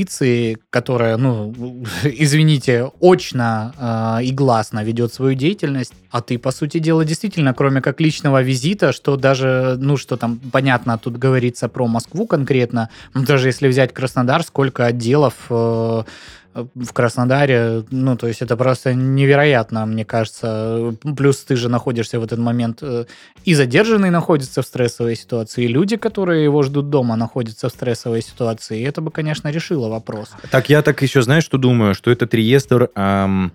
которая, 0.70 1.16
ну, 1.16 1.54
извините, 2.04 2.90
очно 3.00 3.72
э, 4.20 4.24
и 4.24 4.32
гласно 4.32 4.84
ведет 4.84 5.12
свою 5.12 5.34
деятельность, 5.34 5.92
а 6.10 6.20
ты, 6.20 6.38
по 6.38 6.50
сути 6.50 6.78
дела, 6.78 7.04
действительно, 7.04 7.54
кроме 7.54 7.80
как 7.80 8.00
личного 8.00 8.42
визита, 8.42 8.92
что 8.92 9.16
даже, 9.16 9.76
ну, 9.78 9.96
что 9.96 10.16
там, 10.16 10.40
понятно, 10.52 10.98
тут 10.98 11.16
говорится 11.16 11.68
про 11.68 11.86
Москву 11.86 12.26
конкретно, 12.26 12.88
ну, 13.14 13.24
даже 13.24 13.48
если 13.48 13.68
взять 13.68 13.92
Краснодар, 13.92 14.42
сколько 14.42 14.86
отделов 14.86 15.34
э, 15.50 16.02
в 16.74 16.92
Краснодаре, 16.92 17.84
ну, 17.90 18.16
то 18.16 18.26
есть 18.26 18.42
это 18.42 18.56
просто 18.56 18.94
невероятно, 18.94 19.86
мне 19.86 20.04
кажется. 20.04 20.94
Плюс 21.16 21.38
ты 21.44 21.56
же 21.56 21.68
находишься 21.68 22.20
в 22.20 22.24
этот 22.24 22.38
момент 22.38 22.78
э, 22.82 23.04
и 23.44 23.54
задержанный 23.54 24.10
находится 24.10 24.62
в 24.62 24.66
стрессовой 24.66 25.16
ситуации, 25.16 25.64
и 25.64 25.68
люди, 25.68 25.96
которые 25.96 26.44
его 26.44 26.62
ждут 26.62 26.90
дома, 26.90 27.16
находятся 27.16 27.68
в 27.68 27.72
стрессовой 27.72 28.22
ситуации. 28.22 28.80
И 28.80 28.84
это 28.84 29.00
бы, 29.00 29.10
конечно, 29.10 29.48
решило 29.48 29.88
вопрос. 29.88 30.30
Так 30.50 30.68
я 30.68 30.82
так 30.82 31.02
еще, 31.02 31.22
знаешь, 31.22 31.44
что 31.44 31.58
думаю? 31.58 31.94
Что 31.94 32.10
этот 32.10 32.34
реестр 32.34 32.90
эм, 32.94 33.52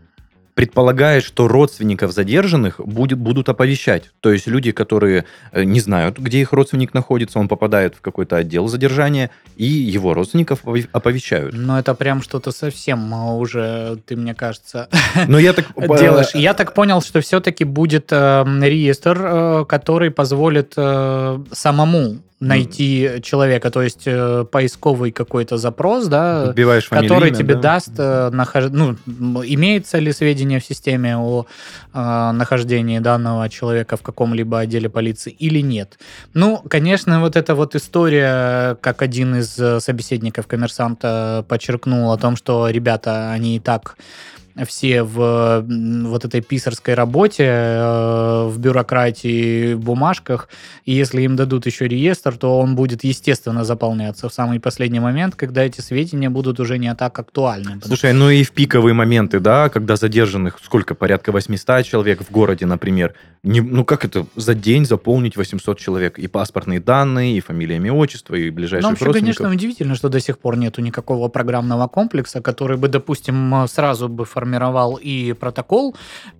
предполагает, 0.54 1.24
что 1.24 1.48
родственников 1.48 2.12
задержанных 2.12 2.80
будет, 2.80 3.18
будут 3.18 3.50
оповещать. 3.50 4.12
То 4.20 4.32
есть 4.32 4.48
люди, 4.48 4.72
которые 4.72 5.26
э, 5.52 5.64
не 5.64 5.80
знают, 5.80 6.20
где 6.20 6.42
их 6.42 6.54
родственник 6.54 6.94
находится, 6.94 7.40
он 7.40 7.48
попадает 7.48 7.96
в 7.96 8.02
какой-то 8.02 8.38
отдел 8.38 8.68
задержания, 8.68 9.32
и 9.56 9.66
его 9.66 10.14
родственников 10.14 10.64
опове- 10.64 10.90
оповещают. 10.92 11.54
Но 11.56 11.80
это 11.80 11.94
прям 11.94 12.22
что-то 12.22 12.52
совсем 12.52 13.14
уже, 13.14 13.98
ты, 14.06 14.16
мне 14.16 14.34
кажется, 14.34 14.90
Но 15.28 15.40
я 15.40 15.54
так... 15.54 15.66
делаешь. 16.00 16.32
Я 16.34 16.54
так 16.54 16.74
понял, 16.74 17.02
что 17.02 17.22
все-таки 17.22 17.64
будет 17.64 18.12
э, 18.12 18.44
реестр, 18.62 19.20
э, 19.22 19.66
который 19.68 20.12
позволит 20.12 20.74
э, 20.78 21.40
самому 21.52 22.20
найти 22.48 23.20
человека, 23.22 23.72
то 23.72 23.82
есть 23.82 24.04
э, 24.06 24.46
поисковый 24.52 25.12
какой-то 25.12 25.58
запрос, 25.58 26.08
да, 26.08 26.54
фамилию, 26.88 27.10
который 27.10 27.30
имя, 27.30 27.38
тебе 27.38 27.56
да? 27.56 27.62
даст, 27.62 27.92
э, 27.98 28.30
нахож- 28.32 28.70
ну, 28.70 28.96
имеется 29.44 30.00
ли 30.00 30.12
сведения 30.14 30.60
в 30.60 30.66
системе 30.66 31.18
о 31.18 31.46
э, 31.94 32.32
нахождении 32.32 33.00
данного 33.00 33.50
человека 33.50 33.98
в 33.98 34.02
каком-либо 34.02 34.60
отделе 34.60 34.90
полиции 34.90 35.32
или 35.32 35.62
нет. 35.62 36.00
Ну, 36.34 36.62
конечно, 36.70 37.22
вот 37.22 37.36
эта 37.36 37.56
вот 37.56 37.76
история, 37.76 38.76
как 38.82 39.02
один 39.02 39.36
из 39.36 39.58
э, 39.60 39.80
собеседников 39.80 40.48
коммерсанта 40.48 41.46
подчеркнул 41.48 42.12
о 42.12 42.18
том, 42.18 42.36
что 42.36 42.70
ребята, 42.70 43.32
они 43.32 43.58
и 43.58 43.60
так 43.60 43.96
все 44.68 45.04
в 45.04 45.66
вот 46.06 46.26
этой 46.26 46.42
писарской 46.42 46.94
работе, 46.94 47.44
э, 47.46 48.48
в 48.48 48.60
бюрократии, 48.60 49.74
в 49.74 49.80
бумажках, 49.80 50.50
и 50.86 50.94
если 50.94 51.22
им 51.22 51.36
дадут 51.36 51.66
еще 51.66 51.88
реестр, 51.88 52.38
то 52.38 52.60
он 52.60 52.76
будет, 52.76 53.04
естественно, 53.04 53.64
заполняться 53.64 54.30
в 54.30 54.34
самый 54.34 54.60
последний 54.60 55.00
момент, 55.00 55.36
когда 55.36 55.64
эти 55.64 55.82
сведения 55.82 56.30
будут 56.30 56.60
уже 56.60 56.78
не 56.78 56.94
так 56.96 57.18
актуальны. 57.18 57.80
Слушай, 57.84 58.14
ну 58.14 58.30
и 58.30 58.44
в 58.44 58.52
пиковые 58.52 58.94
моменты, 58.94 59.40
да, 59.40 59.70
когда 59.70 59.96
задержанных 59.96 60.60
сколько, 60.64 60.96
порядка 60.96 61.32
800 61.32 61.86
человек 61.86 62.22
в 62.22 62.32
городе, 62.32 62.66
например, 62.66 63.14
не, 63.44 63.60
ну 63.62 63.84
как 63.84 64.06
это 64.06 64.26
за 64.36 64.54
день 64.54 64.86
заполнить 64.86 65.36
800 65.36 65.78
человек? 65.80 66.20
И 66.20 66.28
паспортные 66.28 66.80
данные, 66.80 67.38
и 67.38 67.42
фамилия, 67.42 67.78
имя, 67.78 67.92
отчество, 67.94 68.36
и 68.36 68.50
Ну, 68.50 68.56
ближайших 68.56 68.90
вообще, 68.90 69.06
родственников. 69.06 69.38
конечно, 69.38 69.56
удивительно, 69.56 69.96
что 69.96 70.10
до 70.10 70.20
сих 70.20 70.38
пор 70.38 70.58
нету 70.58 70.82
никакого 70.82 71.28
программного 71.28 71.88
комплекса, 71.88 72.42
который 72.42 72.78
бы, 72.78 72.88
допустим, 72.88 73.66
сразу 73.68 74.08
бы 74.08 74.26
формировал 74.26 74.43
сформировал 74.44 75.00
и 75.02 75.34
протокол, 75.34 75.96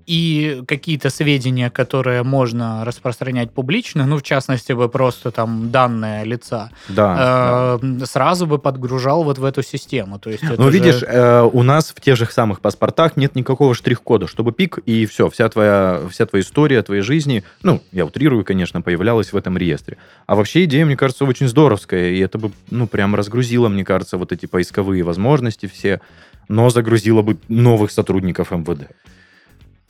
и 0.06 0.62
какие-то 0.68 1.10
сведения, 1.10 1.70
которые 1.70 2.24
можно 2.24 2.84
распространять 2.84 3.52
публично, 3.52 4.06
ну, 4.06 4.18
в 4.18 4.22
частности, 4.24 4.74
бы 4.74 4.90
просто 4.90 5.32
там 5.32 5.72
данные 5.72 6.26
лица, 6.26 6.70
Да. 6.90 7.80
э, 7.82 8.06
сразу 8.06 8.46
бы 8.46 8.58
подгружал 8.60 9.24
вот 9.24 9.38
в 9.38 9.46
эту 9.46 9.64
систему. 9.64 10.20
То 10.20 10.30
есть 10.30 10.44
Ну, 10.44 10.66
же- 10.66 10.72
видишь, 10.72 11.04
э, 11.08 11.42
у 11.54 11.64
нас 11.64 11.94
в 11.96 12.02
тех 12.02 12.18
же 12.18 12.26
самых 12.26 12.60
паспортах 12.60 13.16
нет 13.16 13.36
никакого 13.36 13.74
штрих-кода, 13.74 14.28
чтобы 14.28 14.52
пик, 14.52 14.80
и 14.86 15.06
все, 15.06 15.30
вся 15.30 15.48
твоя, 15.48 16.02
вся 16.12 16.26
твоя 16.26 16.44
история 16.44 16.82
твоей 16.84 17.02
жизни, 17.02 17.44
ну, 17.64 17.82
я 17.94 18.06
утрирую, 18.06 18.44
конечно, 18.44 18.82
появлялась 18.82 19.32
в 19.32 19.38
этом 19.38 19.58
реестре. 19.58 19.96
А 20.28 20.36
вообще 20.36 20.66
идея, 20.66 20.86
мне 20.86 20.98
кажется, 20.98 21.24
очень 21.24 21.48
здоровская, 21.48 22.10
и 22.10 22.20
это 22.20 22.38
бы, 22.38 22.52
ну, 22.70 22.88
прям 22.88 23.16
разгрузило, 23.16 23.70
мне 23.70 23.86
кажется, 23.86 24.18
вот 24.18 24.34
эти 24.34 24.48
поисковые 24.48 25.04
возможности 25.04 25.68
все, 25.68 26.02
но 26.48 26.70
загрузило 26.70 27.22
бы 27.22 27.38
новых 27.48 27.92
сотрудников 27.92 28.52
МВД 28.52 28.90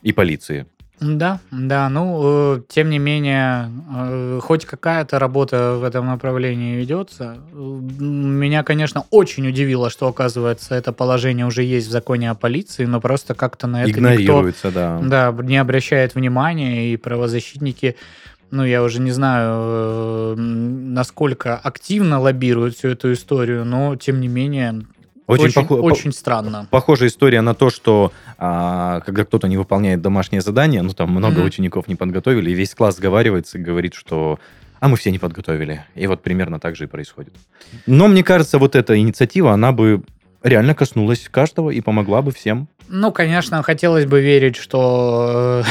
и 0.02 0.12
полиции. 0.12 0.66
Да, 1.00 1.40
да, 1.52 1.90
ну, 1.90 2.22
э, 2.24 2.62
тем 2.70 2.90
не 2.90 3.00
менее, 3.00 3.70
э, 3.94 4.40
хоть 4.42 4.66
какая-то 4.66 5.20
работа 5.20 5.74
в 5.74 5.84
этом 5.84 6.06
направлении 6.06 6.78
ведется. 6.78 7.38
Меня, 7.52 8.64
конечно, 8.64 9.04
очень 9.10 9.48
удивило, 9.48 9.90
что, 9.90 10.08
оказывается, 10.08 10.76
это 10.76 10.94
положение 10.94 11.46
уже 11.46 11.64
есть 11.64 11.88
в 11.88 11.92
законе 11.92 12.30
о 12.30 12.36
полиции, 12.36 12.86
но 12.86 13.02
просто 13.02 13.34
как-то 13.34 13.68
на 13.68 13.82
это 13.82 13.90
никто 13.90 14.00
Игнорируется, 14.00 14.72
да. 14.72 15.00
да, 15.04 15.36
не 15.44 15.58
обращает 15.58 16.16
внимания, 16.16 16.94
и 16.94 16.98
правозащитники, 16.98 17.98
ну, 18.52 18.64
я 18.64 18.84
уже 18.84 19.02
не 19.02 19.12
знаю, 19.12 19.52
э, 19.52 20.36
насколько 20.38 21.58
активно 21.58 22.20
лоббируют 22.20 22.78
всю 22.78 22.90
эту 22.90 23.12
историю, 23.12 23.66
но, 23.66 23.96
тем 23.96 24.22
не 24.22 24.28
менее, 24.28 24.84
Очень, 25.28 25.46
очень, 25.46 25.62
похо- 25.62 25.68
по- 25.80 25.86
очень 25.86 26.12
странно. 26.12 26.68
Похожая 26.70 27.10
история 27.10 27.42
на 27.42 27.54
то, 27.54 27.70
что 27.70 28.12
а, 28.38 29.00
когда 29.02 29.24
кто-то 29.26 29.48
не 29.48 29.58
выполняет 29.58 30.02
домашнее 30.02 30.42
задание, 30.42 30.82
ну 30.82 30.90
там 30.92 31.12
много 31.12 31.38
Мгм. 31.38 31.46
учеников 31.46 31.88
не 31.88 31.96
подготовили, 31.96 32.52
и 32.52 32.54
весь 32.54 32.76
класс 32.76 32.98
сговаривается 32.98 33.58
и 33.58 33.62
говорит, 33.62 33.94
что 33.94 34.40
а 34.80 34.90
мы 34.90 34.98
все 34.98 35.12
не 35.12 35.20
подготовили. 35.20 35.86
И 35.96 36.08
вот 36.08 36.22
примерно 36.24 36.60
так 36.60 36.76
же 36.76 36.84
и 36.84 36.88
происходит. 36.88 37.34
Но 37.86 38.10
мне 38.10 38.22
кажется, 38.22 38.58
вот 38.58 38.76
эта 38.76 39.00
инициатива, 39.00 39.54
она 39.54 39.72
бы 39.72 40.04
реально 40.44 40.76
коснулась 40.76 41.30
каждого 41.32 41.70
и 41.70 41.80
помогла 41.80 42.22
бы 42.22 42.34
всем. 42.34 42.68
Ну, 42.90 43.14
конечно, 43.14 43.64
хотелось 43.64 44.06
бы 44.06 44.20
верить, 44.20 44.58
что 44.58 45.64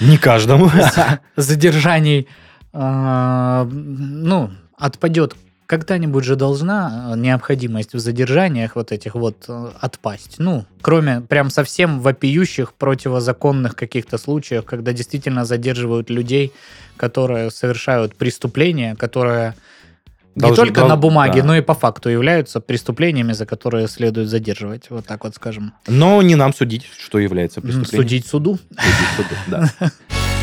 э, 0.00 0.04
Не 0.06 0.16
каждому. 0.16 0.70
задержаний, 1.36 2.26
э, 2.72 3.64
ну, 3.70 4.50
отпадет. 4.78 5.36
Когда-нибудь 5.66 6.24
же 6.24 6.36
должна 6.36 7.12
э, 7.14 7.18
необходимость 7.18 7.94
в 7.94 7.98
задержаниях 7.98 8.76
вот 8.76 8.92
этих 8.92 9.14
вот 9.14 9.44
э, 9.48 9.70
отпасть. 9.80 10.36
Ну, 10.38 10.66
кроме 10.82 11.22
прям 11.22 11.48
совсем 11.50 12.00
вопиющих 12.00 12.74
противозаконных 12.74 13.74
каких-то 13.74 14.18
случаев, 14.18 14.64
когда 14.64 14.92
действительно 14.92 15.44
задерживают 15.44 16.10
людей, 16.10 16.52
которые 16.96 17.50
совершают 17.50 18.14
преступления, 18.14 18.94
которые 18.94 19.54
не 20.34 20.40
Должны- 20.40 20.56
только 20.66 20.80
дол- 20.80 20.88
на 20.88 20.96
бумаге, 20.96 21.40
да. 21.42 21.46
но 21.46 21.56
и 21.56 21.60
по 21.60 21.74
факту 21.74 22.08
являются 22.10 22.60
преступлениями, 22.60 23.32
за 23.32 23.46
которые 23.46 23.88
следует 23.88 24.28
задерживать. 24.28 24.90
Вот 24.90 25.06
так 25.06 25.24
вот 25.24 25.34
скажем. 25.34 25.72
Но 25.86 26.20
не 26.22 26.34
нам 26.34 26.52
судить, 26.52 26.86
что 26.98 27.18
является 27.18 27.60
преступлением. 27.60 28.02
Судить 28.02 28.26
суду. 28.26 28.58
Судить 28.68 29.08
суду, 29.16 29.34
да. 29.46 29.90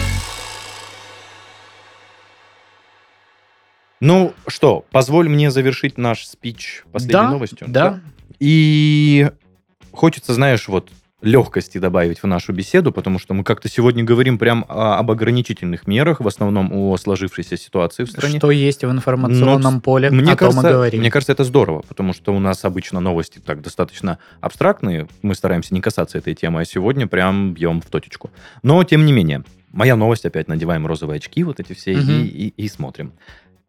Ну 4.02 4.34
что, 4.48 4.84
позволь 4.92 5.30
мне 5.30 5.50
завершить 5.52 5.98
наш 5.98 6.26
спич 6.26 6.84
последней 6.92 7.14
Да, 7.14 7.30
новостью. 7.32 7.68
да. 7.70 8.00
И 8.40 9.30
хочется, 9.92 10.34
знаешь, 10.34 10.68
вот 10.68 10.90
легкости 11.22 11.78
добавить 11.78 12.24
в 12.24 12.26
нашу 12.26 12.52
беседу, 12.52 12.92
потому 12.92 13.20
что 13.20 13.36
мы 13.36 13.44
как-то 13.44 13.70
сегодня 13.70 14.04
говорим 14.04 14.40
прям 14.40 14.66
о- 14.68 14.98
об 14.98 15.12
ограничительных 15.12 15.86
мерах, 15.86 16.20
в 16.20 16.28
основном 16.28 16.74
о 16.74 16.98
сложившейся 16.98 17.58
ситуации 17.58 18.06
в 18.06 18.10
стране. 18.10 18.40
Что 18.40 18.50
есть 18.50 18.84
в 18.84 18.90
информационном 18.90 19.76
Но, 19.76 19.82
поле, 19.82 20.10
Мне 20.10 20.32
о 20.32 20.36
том 20.36 20.50
и 20.50 20.54
кажется, 20.54 20.70
говорим. 20.72 21.00
мне 21.00 21.12
кажется, 21.12 21.34
это 21.34 21.44
здорово, 21.44 21.84
потому 21.88 22.14
что 22.14 22.34
у 22.34 22.40
нас 22.40 22.66
обычно 22.66 23.00
новости 23.02 23.38
так 23.38 23.62
достаточно 23.62 24.18
абстрактные, 24.40 25.08
мы 25.22 25.36
стараемся 25.36 25.76
не 25.76 25.82
касаться 25.82 26.18
этой 26.18 26.34
темы, 26.34 26.62
а 26.62 26.66
сегодня 26.66 27.06
прям 27.06 27.54
бьем 27.54 27.82
в 27.82 27.86
точечку. 27.86 28.32
Но, 28.64 28.84
тем 28.84 29.06
не 29.06 29.14
менее, 29.14 29.44
моя 29.72 29.96
новость, 29.96 30.26
опять 30.26 30.48
надеваем 30.48 30.88
розовые 30.88 31.18
очки, 31.18 31.44
вот 31.44 31.60
эти 31.60 31.74
все, 31.74 31.96
Мгм. 31.98 32.10
и, 32.10 32.24
и- 32.24 32.54
и 32.58 32.68
смотрим. 32.68 33.12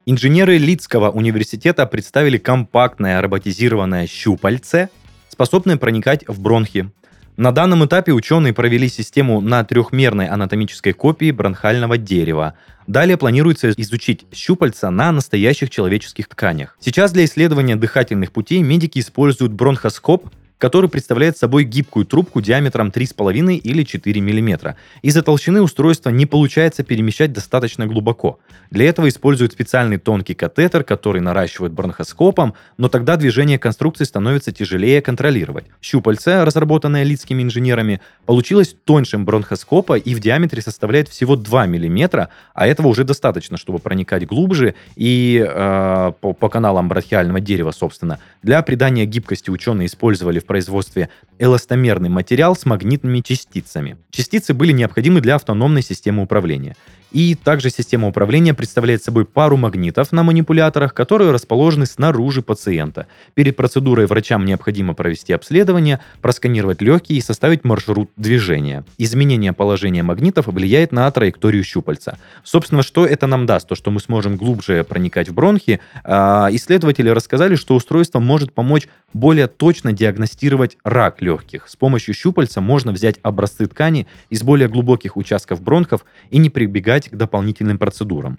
Инженеры 0.05 0.59
Лидского 0.59 1.11
университета 1.11 1.87
представили 1.87 2.37
компактное 2.37 3.21
роботизированное 3.21 4.09
щупальце, 4.09 4.89
способное 5.29 5.77
проникать 5.77 6.27
в 6.27 6.41
бронхи. 6.41 6.91
На 7.37 7.53
данном 7.53 7.85
этапе 7.85 8.11
ученые 8.11 8.53
провели 8.53 8.89
систему 8.89 9.41
на 9.41 9.63
трехмерной 9.63 10.27
анатомической 10.27 10.93
копии 10.93 11.31
бронхального 11.31 11.99
дерева. 11.99 12.55
Далее 12.89 13.17
планируется 13.17 13.71
изучить 13.71 14.27
щупальца 14.33 14.91
на 14.91 15.13
настоящих 15.13 15.71
человеческих 15.71 16.29
тканях. 16.29 16.77
Сейчас 16.81 17.13
для 17.13 17.25
исследования 17.25 17.77
дыхательных 17.77 18.33
путей 18.33 18.61
медики 18.63 18.99
используют 18.99 19.53
бронхоскоп, 19.53 20.31
который 20.63 20.89
представляет 20.89 21.37
собой 21.37 21.65
гибкую 21.65 22.07
трубку 22.07 22.41
диаметром 22.41 22.91
3,5 22.91 23.57
или 23.57 23.83
4 23.83 24.21
мм. 24.21 24.77
Из-за 25.03 25.23
толщины 25.23 25.61
устройства 25.61 26.11
не 26.11 26.25
получается 26.25 26.85
перемещать 26.85 27.33
достаточно 27.33 27.89
глубоко. 27.89 28.39
Для 28.71 28.89
этого 28.89 29.09
используют 29.09 29.53
специальный 29.53 29.99
тонкий 29.99 30.35
катетер, 30.35 30.85
который 30.85 31.21
наращивают 31.21 31.73
бронхоскопом, 31.73 32.55
но 32.79 32.89
тогда 32.89 33.17
движение 33.17 33.59
конструкции 33.59 34.05
становится 34.05 34.53
тяжелее 34.53 35.03
контролировать. 35.03 35.65
Щупальце, 35.81 36.45
разработанное 36.45 37.03
лидскими 37.03 37.43
инженерами, 37.43 38.01
получилось 38.25 38.77
тоньшим 38.85 39.25
бронхоскопа 39.25 39.99
и 39.99 40.15
в 40.15 40.21
диаметре 40.21 40.63
составляет 40.63 41.09
всего 41.09 41.35
2 41.35 41.67
мм, 41.67 42.29
а 42.55 42.67
этого 42.69 42.87
уже 42.87 43.03
достаточно, 43.03 43.57
чтобы 43.57 43.81
проникать 43.81 44.29
глубже 44.29 44.77
и 44.95 45.45
э, 45.45 46.13
по, 46.21 46.33
по 46.35 46.49
каналам 46.49 46.89
бронхиального 46.89 47.41
дерева, 47.41 47.73
собственно. 47.73 48.21
Для 48.45 48.63
придания 48.63 49.07
гибкости 49.07 49.51
ученые 49.51 49.87
использовали 49.87 50.39
в 50.39 50.52
производстве 50.53 51.09
эластомерный 51.39 52.11
материал 52.11 52.55
с 52.55 52.67
магнитными 52.67 53.21
частицами. 53.21 53.97
Частицы 54.11 54.53
были 54.53 54.73
необходимы 54.73 55.23
для 55.23 55.37
автономной 55.37 55.81
системы 55.81 56.23
управления. 56.23 56.77
И 57.13 57.35
также 57.35 57.69
система 57.71 58.09
управления 58.09 58.55
представляет 58.55 59.05
собой 59.05 59.27
пару 59.27 59.57
магнитов 59.57 60.13
на 60.13 60.23
манипуляторах, 60.23 60.95
которые 60.95 61.31
расположены 61.31 61.85
снаружи 61.85 62.41
пациента. 62.43 63.07
Перед 63.35 63.55
процедурой 63.55 64.07
врачам 64.07 64.45
необходимо 64.45 64.95
провести 64.95 65.33
обследование, 65.33 66.01
просканировать 66.23 66.81
легкие 66.81 67.19
и 67.19 67.23
составить 67.23 67.65
маршрут 67.65 68.11
движения. 68.17 68.85
Изменение 68.97 69.53
положения 69.53 70.03
магнитов 70.03 70.47
влияет 70.47 70.93
на 70.93 71.11
траекторию 71.11 71.65
щупальца. 71.65 72.19
Собственно, 72.45 72.83
что 72.83 73.05
это 73.05 73.27
нам 73.27 73.45
даст? 73.45 73.69
То, 73.69 73.75
что 73.75 73.91
мы 73.91 74.01
сможем 74.01 74.37
глубже 74.37 74.85
проникать 74.85 75.29
в 75.29 75.35
бронхи. 75.35 75.81
А, 76.05 76.49
Исследователи 76.51 77.11
рассказали, 77.11 77.57
что 77.57 77.75
устройство 77.75 78.21
может 78.21 78.53
помочь 78.53 78.89
более 79.13 79.47
точно 79.47 79.93
диагностировать 79.93 80.79
рак 80.85 81.21
легких. 81.21 81.69
С 81.69 81.77
помощью 81.77 82.15
щупальца 82.15 82.61
можно 82.61 82.93
взять 82.93 83.17
образцы 83.23 83.67
ткани 83.67 84.07
из 84.31 84.43
более 84.43 84.69
глубоких 84.69 85.17
участков 85.17 85.61
бронхов 85.61 86.05
и 86.31 86.39
не 86.39 86.49
прибегать 86.49 87.02
к 87.09 87.17
дополнительным 87.17 87.79
процедурам. 87.79 88.39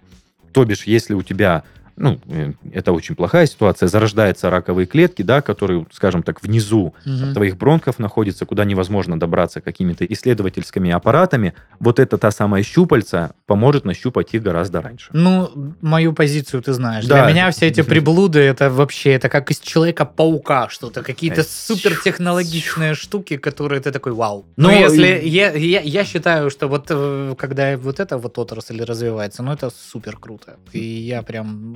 То 0.51 0.65
бишь, 0.65 0.83
если 0.83 1.13
у 1.13 1.23
тебя, 1.23 1.63
ну, 1.95 2.19
э, 2.27 2.53
это 2.71 2.91
очень 2.91 3.15
плохая 3.15 3.45
ситуация, 3.45 3.87
зарождаются 3.87 4.49
раковые 4.49 4.85
клетки, 4.85 5.21
да, 5.21 5.41
которые, 5.41 5.85
скажем 5.91 6.23
так, 6.23 6.41
внизу 6.43 6.93
Мгм. 7.05 7.33
твоих 7.33 7.57
бронхов 7.57 7.99
находится, 7.99 8.45
куда 8.45 8.65
невозможно 8.65 9.19
добраться 9.19 9.61
какими-то 9.61 10.05
исследовательскими 10.05 10.91
аппаратами, 10.91 11.53
вот 11.79 11.99
это 11.99 12.17
та 12.17 12.31
самая 12.31 12.63
щупальца 12.63 13.33
поможет 13.45 13.85
нащупать 13.85 14.33
их 14.33 14.43
гораздо 14.43 14.81
раньше. 14.81 15.09
Ну, 15.13 15.49
мою 15.81 16.13
позицию 16.13 16.61
ты 16.61 16.73
знаешь. 16.73 17.05
Да. 17.05 17.23
Для 17.23 17.31
меня 17.33 17.51
все 17.51 17.67
эти 17.67 17.81
приблуды, 17.89 18.39
это 18.39 18.69
вообще, 18.69 19.11
это 19.13 19.29
как 19.29 19.51
из 19.51 19.59
Человека-паука 19.59 20.69
что-то. 20.69 21.03
Какие-то 21.03 21.41
Э, 21.41 21.43
супертехнологичные 21.43 22.93
штуки, 22.95 23.37
которые 23.37 23.81
ты 23.81 23.91
такой, 23.91 24.11
вау. 24.13 24.45
Ну, 24.57 24.69
Ну, 24.69 24.79
если... 24.79 25.19
и- 25.19 25.29
Я, 25.29 25.51
я, 25.51 25.81
я 25.81 26.03
считаю, 26.05 26.49
что 26.49 26.67
вот 26.67 26.87
э, 26.89 27.35
когда 27.37 27.77
вот 27.77 27.99
эта 27.99 28.17
вот 28.17 28.37
отрасль 28.37 28.81
развивается, 28.83 29.43
ну, 29.43 29.51
это 29.51 29.69
супер 29.91 30.17
круто. 30.17 30.57
И 30.71 30.79
я 30.83 31.21
прям... 31.21 31.73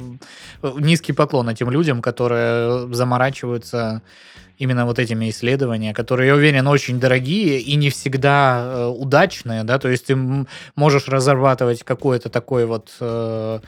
Низкий 0.62 1.14
поклон 1.14 1.50
этим 1.50 1.70
людям, 1.72 2.02
которые 2.02 2.94
заморачиваются 2.94 4.02
именно 4.58 4.86
вот 4.86 5.00
этими 5.00 5.30
исследованиями, 5.30 5.94
которые, 5.94 6.28
я 6.28 6.36
уверен, 6.36 6.68
очень 6.68 7.00
дорогие 7.00 7.60
и 7.60 7.76
не 7.76 7.90
всегда 7.90 8.64
э, 8.64 8.86
удачные, 8.88 9.64
да, 9.64 9.78
то 9.78 9.88
есть 9.88 10.08
ты 10.08 10.18
можешь 10.76 11.08
разрабатывать 11.08 11.84
какой-то 11.84 12.30
такой 12.30 12.66
вот 12.66 12.90
э, 13.00 13.60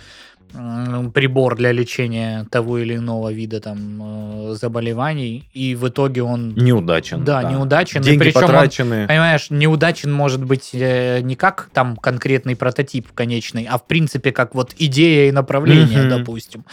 прибор 1.13 1.55
для 1.55 1.71
лечения 1.71 2.45
того 2.51 2.79
или 2.79 2.95
иного 2.95 3.31
вида 3.31 3.59
там 3.59 3.77
э, 4.51 4.55
заболеваний, 4.55 5.47
и 5.53 5.75
в 5.75 5.87
итоге 5.87 6.23
он, 6.23 6.53
Неудачен. 6.55 7.23
да, 7.23 7.43
неудачен, 7.43 8.01
и 8.01 8.03
Деньги 8.03 8.19
причем 8.23 8.37
он, 8.41 8.45
потрачены. 8.47 9.07
понимаешь, 9.07 9.47
неудачен 9.49 10.11
может 10.11 10.43
быть 10.43 10.71
э, 10.73 11.19
не 11.21 11.35
как 11.35 11.69
там 11.73 11.95
конкретный 11.95 12.55
прототип 12.55 13.07
конечный, 13.13 13.67
а 13.69 13.77
в 13.77 13.85
принципе 13.85 14.31
как 14.31 14.55
вот 14.55 14.73
идея 14.77 15.29
и 15.29 15.31
направление, 15.31 16.01
Мгм. 16.01 16.09
допустим. 16.09 16.65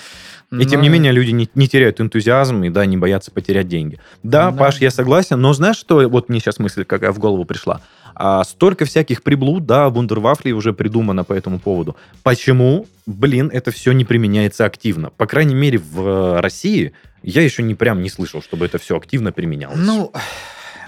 И 0.52 0.64
тем 0.64 0.78
Но- 0.80 0.84
не 0.84 0.88
менее 0.90 1.10
люди 1.12 1.32
не, 1.32 1.48
не 1.56 1.66
теряют 1.68 2.00
энтузиазм 2.00 2.62
и 2.62 2.70
да, 2.70 2.86
не 2.86 2.96
боятся 2.96 3.32
потерять 3.32 3.66
деньги. 3.68 3.98
Да, 4.22 4.50
Да. 4.52 4.56
Паш, 4.56 4.78
я 4.80 4.90
согласен, 4.92 5.40
но 5.40 5.52
знаешь, 5.52 5.76
что 5.76 6.08
вот 6.08 6.28
мне 6.28 6.38
сейчас 6.38 6.58
мысль 6.60 6.84
какая 6.84 7.10
в 7.12 7.18
голову 7.18 7.44
пришла? 7.44 7.80
А, 8.18 8.44
столько 8.44 8.86
всяких 8.86 9.22
приблуд, 9.22 9.66
да, 9.66 9.90
вундервафлей 9.90 10.52
уже 10.52 10.72
придумано 10.72 11.22
по 11.22 11.34
этому 11.34 11.58
поводу. 11.58 11.96
Почему, 12.22 12.86
блин, 13.04 13.50
это 13.52 13.70
все 13.70 13.92
не 13.92 14.06
применяется 14.06 14.64
активно? 14.64 15.10
По 15.10 15.26
крайней 15.26 15.54
мере, 15.54 15.76
в 15.78 16.00
э, 16.00 16.40
России 16.40 16.92
я 17.22 17.42
еще 17.42 17.62
не 17.62 17.74
прям 17.74 18.00
не 18.02 18.08
слышал, 18.08 18.40
чтобы 18.40 18.64
это 18.64 18.78
все 18.78 18.96
активно 18.96 19.32
применялось. 19.32 19.76
Ну, 19.78 20.12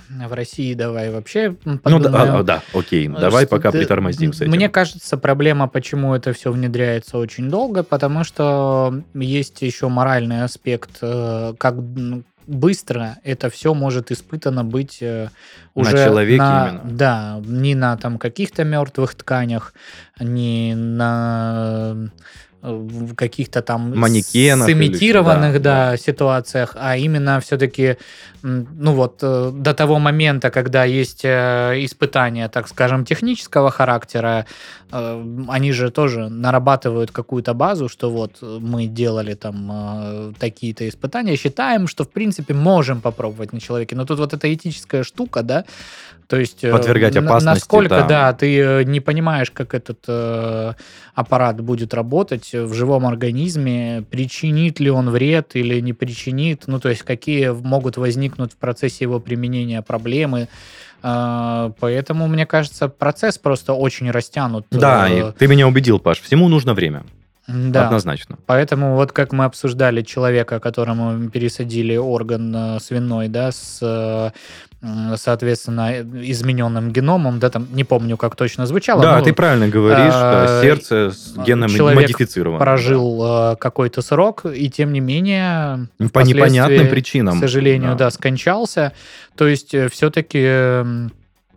в 0.08 0.32
России 0.32 0.72
давай 0.72 1.10
вообще 1.10 1.54
Ну 1.66 1.78
подумаем. 1.78 2.12
да, 2.12 2.38
а, 2.38 2.42
да, 2.42 2.62
окей, 2.72 3.08
давай 3.08 3.44
Что 3.44 3.56
пока 3.56 3.72
ты- 3.72 3.80
притормозим 3.80 4.32
с 4.32 4.40
этим. 4.40 4.52
Мне 4.52 4.70
кажется, 4.70 5.18
проблема, 5.18 5.68
почему 5.68 6.14
это 6.14 6.32
все 6.32 6.50
внедряется 6.50 7.18
очень 7.18 7.50
долго, 7.50 7.82
потому 7.82 8.24
что 8.24 9.02
есть 9.12 9.60
еще 9.60 9.88
моральный 9.88 10.44
аспект, 10.44 10.98
э, 11.02 11.52
как 11.58 11.74
быстро 12.48 13.18
это 13.24 13.50
все 13.50 13.74
может 13.74 14.10
испытано 14.10 14.64
быть 14.64 14.98
э, 15.02 15.28
На 15.74 15.80
уже 15.82 16.04
человеке 16.04 16.38
на- 16.42 16.68
именно. 16.68 16.80
Да, 16.84 17.40
не 17.44 17.74
на 17.74 17.96
там 17.96 18.18
каких-то 18.18 18.64
мертвых 18.64 19.14
тканях, 19.14 19.74
не 20.18 20.74
на 20.74 22.10
в 22.62 23.14
каких-то 23.14 23.62
там 23.62 23.96
Манекенах 23.96 24.68
или 24.68 24.74
сымитированных 24.74 25.54
что- 25.54 25.60
да, 25.60 25.90
да, 25.90 25.96
ситуациях, 25.96 26.76
а 26.76 26.96
именно 26.96 27.40
все-таки 27.40 27.96
ну 28.42 28.92
вот 28.92 29.18
э, 29.22 29.50
до 29.52 29.74
того 29.74 29.98
момента, 29.98 30.50
когда 30.50 30.84
есть 30.84 31.24
э, 31.24 31.74
испытания, 31.84 32.48
так 32.48 32.68
скажем, 32.68 33.04
технического 33.04 33.70
характера, 33.70 34.46
э, 34.92 35.24
они 35.48 35.72
же 35.72 35.90
тоже 35.90 36.28
нарабатывают 36.28 37.10
какую-то 37.10 37.54
базу, 37.54 37.88
что 37.88 38.10
вот 38.10 38.42
мы 38.42 38.86
делали 38.86 39.34
там 39.34 40.34
такие-то 40.38 40.88
испытания, 40.88 41.36
считаем, 41.36 41.88
что 41.88 42.04
в 42.04 42.10
принципе 42.10 42.54
можем 42.54 43.00
попробовать 43.00 43.52
на 43.52 43.60
человеке, 43.60 43.96
но 43.96 44.04
тут 44.04 44.18
вот 44.18 44.32
эта 44.32 44.52
этическая 44.52 45.02
штука, 45.02 45.42
да, 45.42 45.64
то 46.28 46.38
есть 46.38 46.62
э, 46.62 46.70
Подвергать 46.70 47.16
опасности, 47.16 47.60
насколько, 47.60 47.88
да. 47.88 48.06
да, 48.06 48.32
ты 48.34 48.58
э, 48.58 48.82
не 48.84 49.00
понимаешь, 49.00 49.50
как 49.50 49.72
этот 49.72 50.04
э, 50.06 50.74
аппарат 51.14 51.60
будет 51.62 51.94
работать 51.94 52.52
в 52.52 52.74
живом 52.74 53.06
организме, 53.06 54.04
причинит 54.10 54.78
ли 54.78 54.90
он 54.90 55.08
вред 55.08 55.56
или 55.56 55.80
не 55.80 55.94
причинит, 55.94 56.64
ну, 56.66 56.80
то 56.80 56.90
есть 56.90 57.02
какие 57.02 57.48
могут 57.48 57.96
возникнуть 57.96 58.52
в 58.52 58.56
процессе 58.56 59.04
его 59.04 59.20
применения 59.20 59.80
проблемы. 59.80 60.48
Э, 61.02 61.72
Поэтому, 61.80 62.28
мне 62.28 62.44
кажется, 62.44 62.88
процесс 62.88 63.38
просто 63.38 63.72
очень 63.72 64.10
растянут. 64.10 64.66
Да, 64.70 65.08
и 65.08 65.32
ты 65.32 65.46
меня 65.46 65.66
убедил, 65.66 65.98
Паш. 65.98 66.20
Всему 66.20 66.48
нужно 66.50 66.74
время. 66.74 67.04
Да. 67.48 67.86
Однозначно. 67.86 68.38
Поэтому 68.44 68.94
вот 68.94 69.12
как 69.12 69.32
мы 69.32 69.44
обсуждали 69.46 70.02
человека, 70.02 70.60
которому 70.60 71.30
пересадили 71.30 71.96
орган 71.96 72.54
э, 72.54 72.78
свиной, 72.80 73.28
да, 73.28 73.52
с, 73.52 73.78
э, 73.80 75.16
соответственно, 75.16 76.02
измененным 76.02 76.92
геномом, 76.92 77.38
да, 77.38 77.48
там, 77.48 77.66
не 77.72 77.84
помню, 77.84 78.18
как 78.18 78.36
точно 78.36 78.66
звучало. 78.66 79.00
да, 79.00 79.18
но 79.18 79.24
ты 79.24 79.32
правильно 79.32 79.66
говоришь, 79.66 80.12
э, 80.14 80.60
сердце 80.62 81.10
с 81.10 81.36
геном 81.38 81.70
человек 81.70 82.02
модифицировано. 82.02 82.58
прожил 82.58 83.52
э, 83.52 83.56
какой-то 83.56 84.02
срок, 84.02 84.44
и 84.44 84.68
тем 84.68 84.92
не 84.92 85.00
менее... 85.00 85.88
По 86.12 86.20
непонятным 86.20 86.88
причинам. 86.88 87.38
К 87.38 87.40
сожалению, 87.40 87.96
да, 87.96 88.10
скончался. 88.10 88.92
То 89.36 89.48
есть 89.48 89.74
все-таки, 89.90 90.84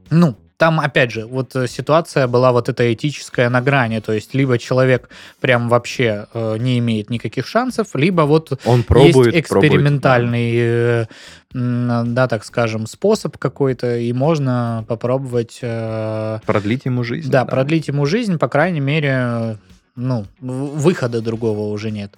ну, 0.10 0.38
там, 0.62 0.80
опять 0.80 1.10
же, 1.10 1.26
вот 1.26 1.56
э, 1.56 1.68
ситуация 1.68 2.28
была 2.28 2.52
вот 2.52 2.70
эта 2.70 2.94
этическая 2.94 3.50
на 3.50 3.62
грани, 3.62 4.00
то 4.00 4.14
есть 4.14 4.36
либо 4.36 4.60
человек 4.60 5.10
прям 5.40 5.70
вообще 5.70 6.28
э, 6.36 6.58
не 6.60 6.78
имеет 6.78 7.10
никаких 7.10 7.48
шансов, 7.48 7.96
либо 7.96 8.22
вот 8.22 8.60
Он 8.66 8.84
пробует, 8.84 9.34
есть 9.34 9.50
пробует, 9.50 9.72
экспериментальный, 9.72 10.52
э, 10.54 11.06
да, 11.52 12.28
так 12.28 12.46
скажем, 12.46 12.86
способ 12.86 13.40
какой-то, 13.40 13.98
и 13.98 14.14
можно 14.14 14.86
попробовать 14.88 15.58
э, 15.64 15.68
да. 15.68 16.42
Продлить 16.46 16.86
ему 16.86 17.04
жизнь. 17.04 17.32
да, 17.32 17.44
продлить 17.46 17.88
ему 17.88 18.06
жизнь, 18.06 18.38
по 18.38 18.48
крайней 18.48 18.82
мере, 18.82 19.58
ну, 19.96 20.28
в- 20.40 20.78
выхода 20.80 21.22
другого 21.22 21.74
уже 21.74 21.90
нет. 21.90 22.14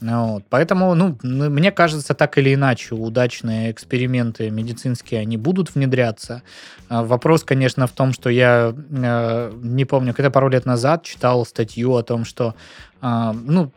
Вот. 0.00 0.44
Поэтому, 0.48 0.94
ну, 0.94 1.18
мне 1.22 1.72
кажется, 1.72 2.14
так 2.14 2.38
или 2.38 2.54
иначе, 2.54 2.94
удачные 2.94 3.72
эксперименты 3.72 4.48
медицинские, 4.50 5.20
они 5.20 5.36
будут 5.36 5.74
внедряться. 5.74 6.42
А 6.88 7.02
Вопрос, 7.02 7.42
конечно, 7.42 7.86
в 7.86 7.92
том, 7.92 8.12
что 8.12 8.30
я 8.30 8.74
э, 8.74 9.52
не 9.60 9.84
помню, 9.84 10.14
когда 10.14 10.30
пару 10.30 10.48
лет 10.48 10.66
назад 10.66 11.02
читал 11.02 11.44
статью 11.44 11.96
о 11.96 12.02
том, 12.02 12.24
что 12.24 12.54
а, 13.00 13.32
ну, 13.32 13.70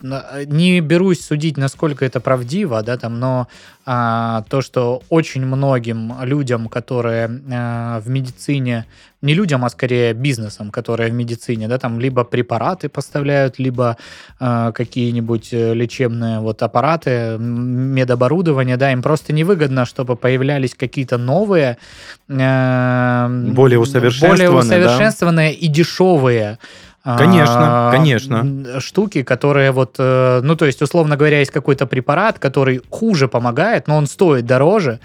не 0.46 0.82
берусь 0.82 1.22
судить, 1.22 1.58
насколько 1.58 2.06
это 2.06 2.20
правдиво, 2.20 2.82
да, 2.82 2.98
там, 2.98 3.20
но 3.20 3.48
а, 3.86 4.44
то, 4.50 4.62
что 4.62 5.02
очень 5.10 5.46
многим 5.46 6.14
людям, 6.24 6.68
которые 6.68 7.30
а, 7.52 8.00
в 8.00 8.10
медицине, 8.10 8.86
не 9.22 9.36
людям, 9.36 9.64
а 9.64 9.70
скорее 9.70 10.14
бизнесам, 10.14 10.72
которые 10.72 11.12
в 11.12 11.14
медицине, 11.14 11.68
да, 11.68 11.78
там, 11.78 12.00
либо 12.00 12.24
препараты 12.24 12.90
поставляют, 12.90 13.60
либо 13.60 13.98
а, 14.40 14.72
какие-нибудь 14.72 15.54
э, 15.54 15.76
лечебные 15.76 16.40
вот 16.40 16.64
аппараты, 16.64 17.38
медоборудование, 17.38 18.78
да, 18.78 18.92
им 18.92 19.04
просто 19.04 19.34
невыгодно, 19.34 19.86
чтобы 19.86 20.16
появлялись 20.16 20.74
какие-то 20.74 21.20
новые, 21.20 21.78
э, 22.28 23.28
Более 23.54 23.78
усовершенствованные, 23.78 24.50
более 24.50 24.52
да? 24.52 24.58
усовершенствованные 24.58 25.54
и 25.54 25.68
дешевые 25.68 26.58
а, 27.04 27.18
Конечно, 27.18 27.90
конечно. 27.92 28.80
штуки, 28.80 29.24
которые 29.24 29.72
вот, 29.72 29.96
э, 29.98 30.42
ну, 30.44 30.56
то 30.56 30.66
есть, 30.66 30.82
условно 30.82 31.18
говоря, 31.18 31.40
есть 31.40 31.52
какой-то 31.52 31.88
препарат, 31.88 32.38
который 32.38 32.82
хуже 32.90 33.28
помогает, 33.28 33.88
но 33.88 33.98
он 33.98 34.06
стоит 34.06 34.46
дороже, 34.46 35.00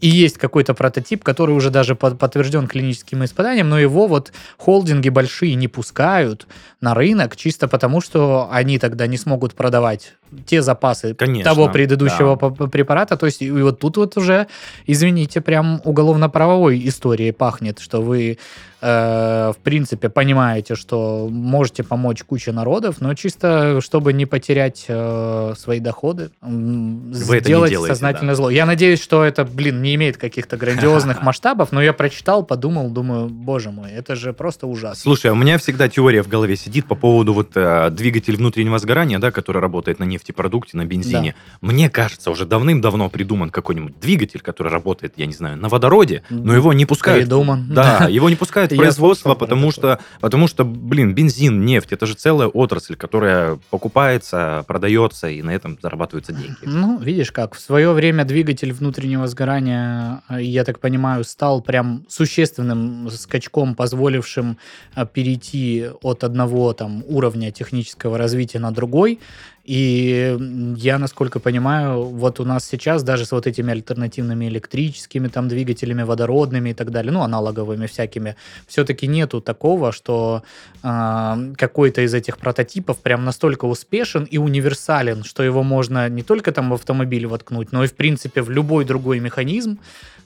и 0.00 0.08
есть 0.08 0.38
какой-то 0.38 0.74
прототип, 0.74 1.24
который 1.24 1.54
уже 1.54 1.70
даже 1.70 1.94
под- 1.94 2.18
подтвержден 2.18 2.66
клиническим 2.66 3.24
испытанием, 3.24 3.68
но 3.68 3.78
его 3.78 4.06
вот 4.06 4.32
холдинги 4.58 5.08
большие 5.08 5.54
не 5.54 5.68
пускают 5.68 6.46
на 6.86 6.94
рынок 6.94 7.34
чисто 7.34 7.66
потому, 7.66 8.00
что 8.00 8.48
они 8.52 8.78
тогда 8.78 9.08
не 9.08 9.16
смогут 9.16 9.54
продавать 9.54 10.12
те 10.46 10.62
запасы 10.62 11.14
Конечно, 11.14 11.50
того 11.50 11.68
предыдущего 11.68 12.36
да. 12.36 12.66
препарата. 12.66 13.16
То 13.16 13.26
есть 13.26 13.42
и 13.42 13.50
вот 13.50 13.78
тут 13.78 13.96
вот 13.96 14.16
уже, 14.16 14.46
извините, 14.86 15.40
прям 15.40 15.80
уголовно-правовой 15.84 16.80
историей 16.88 17.32
пахнет, 17.32 17.78
что 17.78 18.02
вы, 18.02 18.38
э, 18.80 19.52
в 19.52 19.56
принципе, 19.62 20.08
понимаете, 20.08 20.74
что 20.74 21.28
можете 21.30 21.82
помочь 21.84 22.22
куче 22.24 22.52
народов, 22.52 22.96
но 23.00 23.14
чисто, 23.14 23.80
чтобы 23.80 24.12
не 24.12 24.26
потерять 24.26 24.84
э, 24.88 25.54
свои 25.56 25.80
доходы, 25.80 26.30
Вы 26.42 27.40
сделать 27.40 27.70
делаете, 27.70 27.94
сознательно 27.94 28.32
да. 28.32 28.36
зло. 28.36 28.50
Я 28.50 28.66
надеюсь, 28.66 29.00
что 29.00 29.24
это, 29.24 29.44
блин, 29.44 29.80
не 29.80 29.94
имеет 29.94 30.16
каких-то 30.16 30.56
грандиозных 30.56 31.22
масштабов, 31.22 31.72
но 31.72 31.82
я 31.82 31.92
прочитал, 31.92 32.42
подумал, 32.42 32.90
думаю, 32.90 33.28
боже 33.28 33.70
мой, 33.70 33.92
это 33.92 34.16
же 34.16 34.32
просто 34.32 34.66
ужасно. 34.66 35.00
Слушай, 35.00 35.30
а 35.30 35.34
у 35.34 35.36
меня 35.36 35.56
всегда 35.58 35.88
теория 35.88 36.22
в 36.22 36.28
голове 36.28 36.56
сидит 36.56 36.75
по 36.84 36.94
поводу 36.94 37.32
вот 37.32 37.52
э, 37.54 37.90
двигатель 37.90 38.36
внутреннего 38.36 38.78
сгорания, 38.78 39.18
да, 39.18 39.30
который 39.30 39.60
работает 39.60 39.98
на 39.98 40.04
нефтепродукте, 40.04 40.76
на 40.76 40.84
бензине. 40.84 41.34
Мне 41.60 41.88
кажется, 41.88 42.30
уже 42.30 42.44
давным-давно 42.44 43.08
придуман 43.08 43.50
какой-нибудь 43.50 43.98
двигатель, 44.00 44.40
который 44.40 44.72
работает, 44.72 45.14
я 45.16 45.26
не 45.26 45.32
знаю, 45.32 45.56
на 45.56 45.68
водороде, 45.68 46.22
но 46.30 46.54
его 46.54 46.72
не 46.72 46.86
пускают. 46.86 47.24
Придуман. 47.24 47.66
Да, 47.70 48.06
его 48.10 48.28
не 48.28 48.36
пускают 48.36 48.72
в 48.72 48.76
производство, 48.76 49.34
потому 49.34 49.70
что, 49.70 49.98
потому 50.20 50.48
что, 50.48 50.64
блин, 50.64 51.14
бензин, 51.14 51.64
нефть, 51.64 51.92
это 51.92 52.06
же 52.06 52.14
целая 52.14 52.48
отрасль, 52.48 52.96
которая 52.96 53.58
покупается, 53.70 54.64
продается, 54.66 55.28
и 55.28 55.42
на 55.42 55.50
этом 55.50 55.78
зарабатываются 55.80 56.32
деньги. 56.32 56.56
Ну, 56.62 56.98
видишь 56.98 57.32
как, 57.32 57.54
в 57.54 57.60
свое 57.60 57.92
время 57.92 58.24
двигатель 58.24 58.72
внутреннего 58.72 59.26
сгорания, 59.26 60.22
э, 60.28 60.42
я 60.42 60.64
так 60.64 60.80
понимаю, 60.80 61.24
стал 61.24 61.60
прям 61.62 62.04
существенным 62.08 63.08
скачком, 63.10 63.74
позволившим 63.74 64.58
э, 64.94 65.06
перейти 65.06 65.86
от 66.02 66.24
одного 66.24 66.55
там 66.72 67.04
уровня 67.08 67.50
технического 67.50 68.18
развития 68.18 68.58
на 68.58 68.70
другой. 68.70 69.18
И 69.66 70.36
я, 70.76 70.96
насколько 70.98 71.40
понимаю, 71.40 72.04
вот 72.04 72.38
у 72.38 72.44
нас 72.44 72.64
сейчас 72.64 73.02
даже 73.02 73.24
с 73.24 73.32
вот 73.32 73.48
этими 73.48 73.72
альтернативными 73.72 74.46
электрическими 74.46 75.26
там 75.26 75.48
двигателями, 75.48 76.04
водородными 76.04 76.70
и 76.70 76.74
так 76.74 76.92
далее, 76.92 77.10
ну, 77.10 77.22
аналоговыми 77.22 77.86
всякими, 77.86 78.36
все-таки 78.68 79.08
нету 79.08 79.40
такого, 79.40 79.90
что 79.90 80.44
а, 80.84 81.36
какой-то 81.56 82.02
из 82.02 82.14
этих 82.14 82.38
прототипов 82.38 82.98
прям 82.98 83.24
настолько 83.24 83.64
успешен 83.64 84.22
и 84.22 84.38
универсален, 84.38 85.24
что 85.24 85.42
его 85.42 85.64
можно 85.64 86.08
не 86.08 86.22
только 86.22 86.52
там 86.52 86.70
в 86.70 86.74
автомобиль 86.74 87.26
воткнуть, 87.26 87.72
но 87.72 87.82
и, 87.82 87.88
в 87.88 87.94
принципе, 87.94 88.42
в 88.42 88.50
любой 88.50 88.84
другой 88.84 89.18
механизм, 89.18 89.80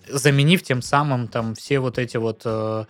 заменив 0.06 0.62
тем 0.62 0.82
самым 0.82 1.28
там 1.28 1.54
все 1.54 1.78
вот 1.78 1.98
эти 1.98 2.18
вот 2.18 2.42
э, 2.44 2.84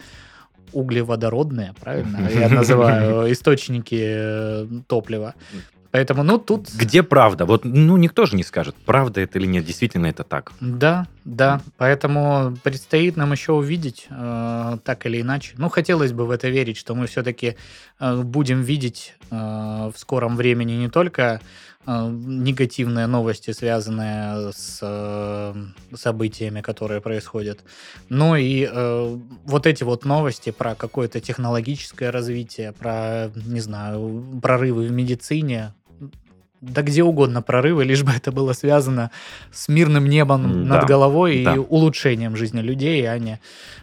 углеводородные, 0.72 1.74
правильно 1.80 2.28
я 2.34 2.48
называю, 2.48 3.32
источники 3.32 4.00
э, 4.00 4.66
топлива. 4.86 5.34
Поэтому, 5.92 6.22
ну, 6.22 6.38
тут... 6.38 6.68
Где 6.72 7.02
правда? 7.02 7.46
Вот, 7.46 7.64
ну, 7.64 7.96
никто 7.96 8.24
же 8.24 8.36
не 8.36 8.44
скажет, 8.44 8.76
правда 8.86 9.20
это 9.20 9.38
или 9.38 9.46
нет, 9.46 9.64
действительно 9.64 10.06
это 10.06 10.22
так. 10.22 10.52
Да, 10.60 11.08
Да, 11.24 11.60
поэтому 11.78 12.56
предстоит 12.62 13.16
нам 13.16 13.32
еще 13.32 13.52
увидеть, 13.52 14.06
э, 14.08 14.78
так 14.84 15.06
или 15.06 15.20
иначе. 15.20 15.54
Ну, 15.58 15.68
хотелось 15.68 16.12
бы 16.12 16.26
в 16.26 16.30
это 16.30 16.48
верить, 16.48 16.76
что 16.76 16.94
мы 16.94 17.08
все-таки 17.08 17.56
э, 17.98 18.22
будем 18.22 18.62
видеть 18.62 19.16
э, 19.30 19.36
в 19.92 19.94
скором 19.98 20.36
времени 20.36 20.72
не 20.72 20.88
только 20.88 21.40
негативные 21.87 23.07
новости, 23.07 23.53
связанные 23.53 24.53
с 24.53 24.81
э, 24.83 25.55
событиями, 25.95 26.61
которые 26.61 27.01
происходят, 27.01 27.61
но 28.09 28.37
и 28.37 28.68
э, 28.70 29.18
вот 29.45 29.66
эти 29.66 29.83
вот 29.83 30.05
новости 30.05 30.51
про 30.51 30.74
какое-то 30.74 31.20
технологическое 31.20 32.11
развитие, 32.11 32.72
про, 32.72 33.31
не 33.35 33.61
знаю, 33.61 34.41
прорывы 34.43 34.87
в 34.87 34.93
медицине, 34.93 35.72
да 36.61 36.83
где 36.83 37.03
угодно 37.03 37.41
прорывы, 37.41 37.85
лишь 37.85 38.03
бы 38.03 38.12
это 38.12 38.31
было 38.31 38.53
связано 38.53 39.11
с 39.51 39.68
мирным 39.68 40.07
небом 40.07 40.45
М, 40.45 40.68
над 40.68 40.83
да, 40.83 40.87
головой 40.87 41.45
да. 41.45 41.55
и 41.55 41.59
улучшением 41.59 42.37
жизни 42.37 42.61
людей, 42.61 43.11
а 43.11 43.18
не 43.18 43.41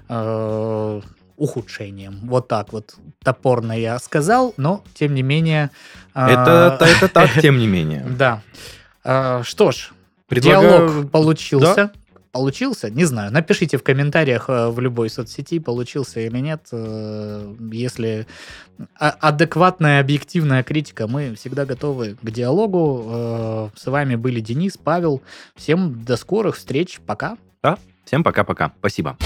э, 0.08 1.02
ухудшением. 1.36 2.20
Вот 2.24 2.48
так 2.48 2.74
вот 2.74 2.96
топорно 3.24 3.72
я 3.72 3.98
сказал, 4.00 4.54
но 4.58 4.84
тем 4.94 5.16
не 5.16 5.24
менее... 5.24 5.72
Это, 6.18 6.78
это 6.82 7.08
так, 7.08 7.30
тем 7.42 7.58
не 7.60 7.68
менее. 7.68 8.06
Да. 8.18 8.42
Э, 9.04 9.42
Что 9.44 9.72
ж, 9.72 9.92
Предлагаю- 10.28 10.88
диалог 10.90 11.12
получился. 11.12 11.92
Получился? 12.34 12.90
Не 12.92 13.06
знаю. 13.06 13.32
Напишите 13.32 13.78
в 13.78 13.84
комментариях 13.84 14.46
э, 14.50 14.70
в 14.70 14.80
любой 14.80 15.10
соцсети, 15.10 15.58
получился 15.60 16.20
или 16.20 16.38
нет. 16.40 16.68
Э, 16.72 17.56
Если 17.72 18.28
а- 19.00 19.16
адекватная, 19.22 20.02
объективная 20.02 20.62
критика, 20.62 21.08
мы 21.08 21.34
всегда 21.36 21.66
готовы 21.66 22.16
к 22.22 22.30
диалогу. 22.32 23.06
Э, 23.08 23.70
С 23.76 23.86
вами 23.90 24.16
были 24.16 24.40
Денис, 24.40 24.78
Павел. 24.78 25.22
Всем 25.56 26.04
до 26.04 26.16
скорых 26.18 26.58
встреч. 26.58 27.00
Пока. 27.06 27.38
Всем 28.06 28.24
пока-пока. 28.24 28.72
Спасибо. 28.80 29.18